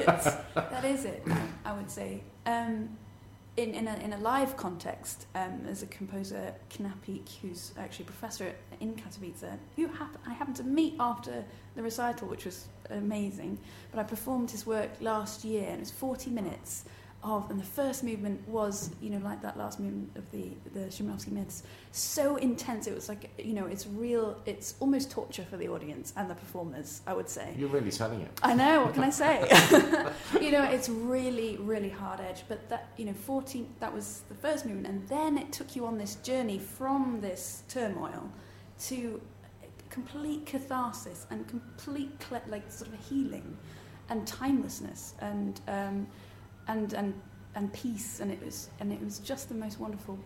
but- 0.05 0.45
that 0.55 0.83
is 0.83 1.05
it. 1.05 1.23
I 1.63 1.73
would 1.73 1.89
say. 1.91 2.23
Um, 2.45 2.97
in, 3.57 3.73
in, 3.73 3.87
a, 3.89 3.95
in 3.97 4.13
a 4.13 4.17
live 4.19 4.55
context, 4.55 5.27
um, 5.35 5.59
there's 5.63 5.83
a 5.83 5.87
composer, 5.87 6.53
Knapik, 6.69 7.27
who's 7.41 7.73
actually 7.77 8.03
a 8.05 8.11
professor 8.13 8.53
in 8.79 8.93
Katowice, 8.95 9.57
who 9.75 9.87
hap- 9.87 10.17
I 10.25 10.33
happened 10.33 10.55
to 10.57 10.63
meet 10.63 10.95
after 10.99 11.43
the 11.75 11.83
recital, 11.83 12.27
which 12.29 12.45
was 12.45 12.67
amazing. 12.89 13.59
But 13.91 13.99
I 13.99 14.03
performed 14.03 14.49
his 14.49 14.65
work 14.65 14.89
last 15.01 15.43
year, 15.43 15.65
and 15.67 15.75
it 15.75 15.79
was 15.81 15.91
40 15.91 16.29
minutes 16.31 16.85
of, 17.23 17.49
and 17.51 17.59
the 17.59 17.65
first 17.65 18.03
movement 18.03 18.47
was, 18.47 18.91
you 19.01 19.09
know, 19.09 19.17
like 19.17 19.41
that 19.41 19.57
last 19.57 19.79
movement 19.79 20.11
of 20.15 20.29
the 20.31 20.51
the 20.73 20.87
Szymanowski 20.87 21.31
myths, 21.31 21.63
so 21.91 22.37
intense. 22.37 22.87
It 22.87 22.95
was 22.95 23.09
like, 23.09 23.29
you 23.37 23.53
know, 23.53 23.65
it's 23.65 23.87
real. 23.87 24.41
It's 24.45 24.75
almost 24.79 25.11
torture 25.11 25.43
for 25.43 25.57
the 25.57 25.67
audience 25.67 26.13
and 26.15 26.29
the 26.29 26.35
performers. 26.35 27.01
I 27.05 27.13
would 27.13 27.29
say. 27.29 27.53
You're 27.57 27.69
really 27.69 27.91
selling 27.91 28.21
it. 28.21 28.31
I 28.41 28.53
know. 28.53 28.85
What 28.85 28.93
can 28.93 29.03
I 29.03 29.09
say? 29.09 29.47
you 30.41 30.51
know, 30.51 30.63
it's 30.63 30.87
really, 30.87 31.57
really 31.57 31.89
hard 31.89 32.21
edge. 32.21 32.43
But 32.47 32.69
that, 32.69 32.89
you 32.97 33.05
know, 33.05 33.13
14. 33.13 33.67
That 33.79 33.93
was 33.93 34.23
the 34.29 34.35
first 34.35 34.65
movement, 34.65 34.87
and 34.87 35.07
then 35.09 35.37
it 35.37 35.51
took 35.51 35.75
you 35.75 35.85
on 35.85 35.97
this 35.97 36.15
journey 36.15 36.59
from 36.59 37.19
this 37.21 37.63
turmoil 37.67 38.31
to 38.87 39.21
complete 39.89 40.45
catharsis 40.45 41.25
and 41.31 41.47
complete 41.47 42.11
like 42.47 42.71
sort 42.71 42.93
of 42.93 42.99
healing 43.09 43.57
and 44.09 44.25
timelessness 44.27 45.15
and 45.19 45.61
um, 45.67 46.07
and 46.69 46.93
and 46.93 47.13
and 47.55 47.73
peace. 47.73 48.19
And 48.21 48.31
it 48.31 48.41
was 48.43 48.69
and 48.79 48.93
it 48.93 49.01
was 49.03 49.19
just 49.19 49.49
the 49.49 49.55
most 49.55 49.79
wonderful 49.79 50.17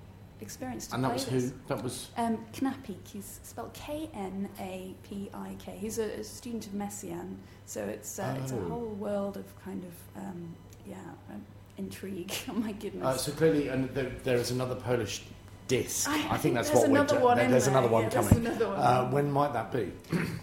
experience. 0.42 0.88
To 0.88 0.96
And 0.96 1.04
that 1.04 1.08
play 1.10 1.16
was 1.16 1.26
this. 1.26 1.44
who? 1.52 1.58
That 1.68 1.84
was. 1.84 2.10
Um, 2.18 2.38
Knapik, 2.54 3.08
he's 3.14 3.40
spelled 3.44 3.74
K 3.74 4.10
N 4.14 4.50
A 4.60 4.94
P 5.04 5.30
I 5.34 5.56
K. 5.60 5.78
He's 5.80 6.00
a, 6.00 6.20
a 6.20 6.24
student 6.24 6.68
of 6.68 6.74
Messiaen, 6.74 7.38
so 7.66 7.82
it's 7.84 8.20
uh, 8.20 8.36
it's 8.42 8.52
a 8.52 8.56
Oh. 8.58 8.70
whole 8.70 8.90
world 9.00 9.38
of 9.38 9.46
kind 9.64 9.84
of 9.86 10.22
um, 10.24 10.54
yeah 10.86 10.96
um, 11.32 11.42
intrigue. 11.78 12.32
oh 12.50 12.54
my 12.54 12.74
goodness! 12.74 13.06
Uh, 13.06 13.18
so 13.18 13.32
clearly, 13.32 13.70
and 13.70 13.90
there, 13.96 14.12
there 14.24 14.38
is 14.38 14.52
another 14.52 14.76
Polish 14.76 15.24
disc. 15.68 16.10
I, 16.10 16.36
I, 16.36 16.38
think 16.38 16.56
that's 16.56 16.70
there's 16.70 16.82
what 16.82 16.90
we're. 16.90 16.98
another 16.98 17.18
do- 17.18 17.24
one 17.24 17.38
there- 17.38 17.50
there's 17.50 17.68
another 17.68 17.88
one 17.88 18.04
yeah, 18.04 18.10
coming. 18.10 18.46
another 18.46 18.68
one. 18.70 18.80
Uh, 18.80 19.10
when 19.10 19.32
might 19.32 19.54
that 19.54 19.72
be? 19.72 19.92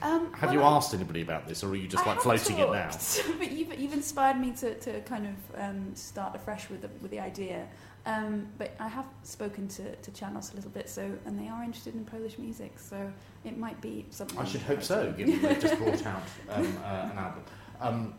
um, 0.03 0.33
Have 0.33 0.51
well, 0.51 0.53
you 0.53 0.62
asked 0.62 0.95
anybody 0.95 1.23
about 1.23 1.47
this, 1.47 1.62
or 1.62 1.71
are 1.71 1.77
you 1.77 1.89
just 1.89 2.07
I 2.07 2.11
like 2.11 2.21
floating 2.21 2.59
it 2.59 2.71
now? 2.71 2.91
but 3.39 3.53
you've, 3.53 3.79
you've 3.79 3.93
inspired 3.93 4.41
me 4.41 4.53
to, 4.53 4.75
to 4.75 5.01
kind 5.03 5.27
of 5.27 5.61
um, 5.61 5.95
start 5.95 6.35
afresh 6.35 6.68
with 6.71 6.83
the, 6.83 6.89
with 7.01 7.11
the 7.11 7.21
idea. 7.21 7.66
Um, 8.07 8.49
but 8.57 8.75
I 8.81 8.89
have 8.89 9.05
spoken 9.25 9.68
to, 9.68 9.95
to 9.95 10.11
Chandos 10.11 10.53
a 10.53 10.57
little 10.57 10.71
bit, 10.71 10.89
so 10.89 11.12
and 11.27 11.39
they 11.39 11.49
are 11.49 11.62
interested 11.62 11.95
in 11.95 12.05
Polish 12.05 12.39
music, 12.39 12.79
so 12.79 13.12
it 13.45 13.59
might 13.59 13.81
be 13.81 14.07
something. 14.11 14.39
I 14.39 14.45
should 14.45 14.62
hope 14.62 14.83
so, 14.83 15.12
given 15.12 15.41
they've 15.43 15.61
just 15.61 15.77
brought 15.79 16.07
out 16.07 16.23
um, 16.49 16.79
uh, 16.83 17.11
an 17.12 17.18
album. 17.18 18.14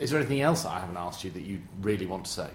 Is 0.00 0.10
there 0.10 0.18
anything 0.18 0.40
else 0.40 0.62
that 0.62 0.70
I 0.70 0.80
haven't 0.80 0.96
asked 0.96 1.22
you 1.24 1.30
that 1.32 1.42
you 1.42 1.60
really 1.82 2.06
want 2.06 2.24
to 2.24 2.30
say? 2.30 2.48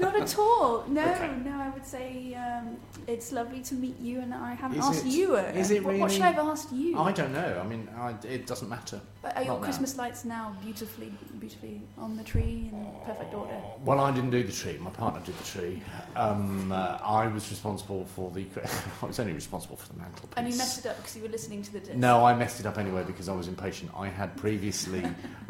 Not 0.00 0.14
at 0.16 0.38
all. 0.38 0.84
No, 0.88 1.02
Okay. 1.12 1.32
no. 1.44 1.50
I 1.58 1.68
would 1.70 1.84
say 1.84 2.34
um, 2.34 2.76
it's 3.08 3.32
lovely 3.32 3.60
to 3.62 3.74
meet 3.74 3.98
you, 3.98 4.20
and 4.20 4.32
I 4.32 4.54
haven't 4.54 4.78
Is 4.78 4.84
asked 4.84 5.04
it- 5.06 5.10
you. 5.12 5.36
Uh, 5.36 5.40
is 5.54 5.70
it 5.72 5.84
what, 5.84 5.96
what 5.98 6.12
should? 6.12 6.22
I 6.22 6.30
have 6.30 6.46
asked 6.46 6.72
you? 6.72 6.96
I 6.98 7.10
don't 7.12 7.32
know. 7.32 7.60
I 7.62 7.66
mean, 7.66 7.88
I, 7.98 8.14
it 8.24 8.46
doesn't 8.46 8.68
matter. 8.68 9.00
But 9.22 9.36
are 9.36 9.42
your 9.42 9.54
not 9.54 9.60
now. 9.60 9.64
Christmas 9.64 9.96
lights 9.96 10.24
now 10.24 10.56
beautifully, 10.62 11.12
beautifully 11.40 11.80
on 11.98 12.16
the 12.16 12.22
tree 12.22 12.70
in 12.72 12.86
perfect 13.04 13.34
order? 13.34 13.58
Well, 13.84 13.98
I 13.98 14.12
didn't 14.12 14.30
do 14.30 14.44
the 14.44 14.52
tree. 14.52 14.78
My 14.78 14.90
partner 14.90 15.20
did 15.24 15.36
the 15.36 15.44
tree. 15.44 15.82
Um, 16.14 16.70
uh, 16.70 16.98
I 17.02 17.26
was 17.26 17.50
responsible 17.50 18.04
for 18.14 18.30
the. 18.30 18.46
I 19.02 19.06
was 19.06 19.18
only 19.18 19.32
responsible 19.32 19.76
for 19.76 19.92
the 19.92 19.98
mantelpiece. 19.98 20.34
And 20.36 20.48
you 20.48 20.56
messed 20.56 20.78
it 20.84 20.88
up 20.88 20.96
because 20.98 21.16
you 21.16 21.22
were 21.22 21.28
listening 21.28 21.62
to 21.64 21.72
the 21.72 21.80
disc. 21.80 21.94
No, 21.94 22.24
I 22.24 22.34
messed 22.34 22.60
it 22.60 22.66
up 22.66 22.78
anyway 22.78 23.02
because 23.04 23.28
I 23.28 23.34
was 23.34 23.48
impatient. 23.48 23.90
I 23.96 24.08
had 24.08 24.36
previously, 24.36 25.02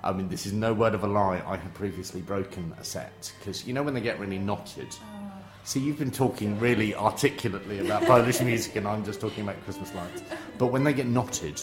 I 0.03 0.13
mean, 0.13 0.29
this 0.31 0.47
is 0.47 0.53
no 0.55 0.73
word 0.73 0.95
of 0.95 1.05
a 1.05 1.09
lie, 1.27 1.43
I 1.47 1.57
had 1.57 1.73
previously 1.75 2.21
broken 2.21 2.75
a 2.79 2.85
set. 2.85 3.33
Because 3.39 3.67
you 3.67 3.73
know 3.73 3.83
when 3.83 3.95
they 3.95 4.01
get 4.01 4.19
really 4.19 4.39
knotted? 4.39 4.89
Oh. 4.91 5.33
See, 5.65 5.81
you've 5.81 5.99
been 5.99 6.11
talking 6.11 6.59
really 6.61 6.95
articulately 6.95 7.81
about 7.81 8.03
Polish 8.07 8.41
music 8.41 8.77
and 8.77 8.87
I'm 8.87 9.05
just 9.05 9.21
talking 9.21 9.43
about 9.43 9.63
Christmas 9.65 9.93
lights. 9.95 10.23
But 10.59 10.67
when 10.67 10.85
they 10.85 10.93
get 10.93 11.07
knotted, 11.07 11.61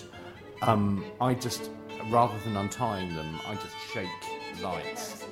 um, 0.62 1.06
I 1.22 1.34
just, 1.34 1.70
rather 2.10 2.38
than 2.44 2.58
untying 2.58 3.16
them, 3.16 3.40
I 3.48 3.56
just 3.56 3.76
shake 3.94 4.62
lights. 4.62 5.24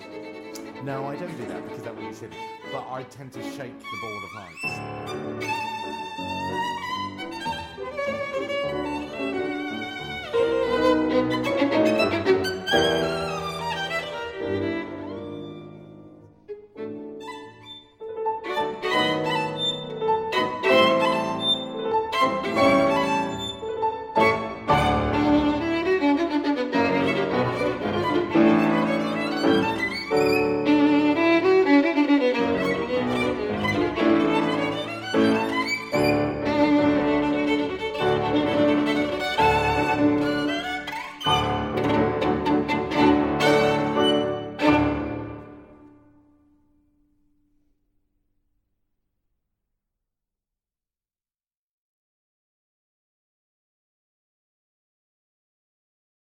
No, 0.84 1.06
I 1.06 1.16
don't 1.16 1.36
do 1.38 1.46
that 1.46 1.64
because 1.68 1.84
that 1.84 1.96
would 1.96 2.08
be 2.08 2.14
silly. 2.14 2.38
But 2.72 2.88
I 2.90 3.04
tend 3.04 3.34
to 3.34 3.44
shake 3.44 3.78
the 3.80 3.98
ball 4.02 4.24
of 4.24 4.34
lights. 4.34 5.71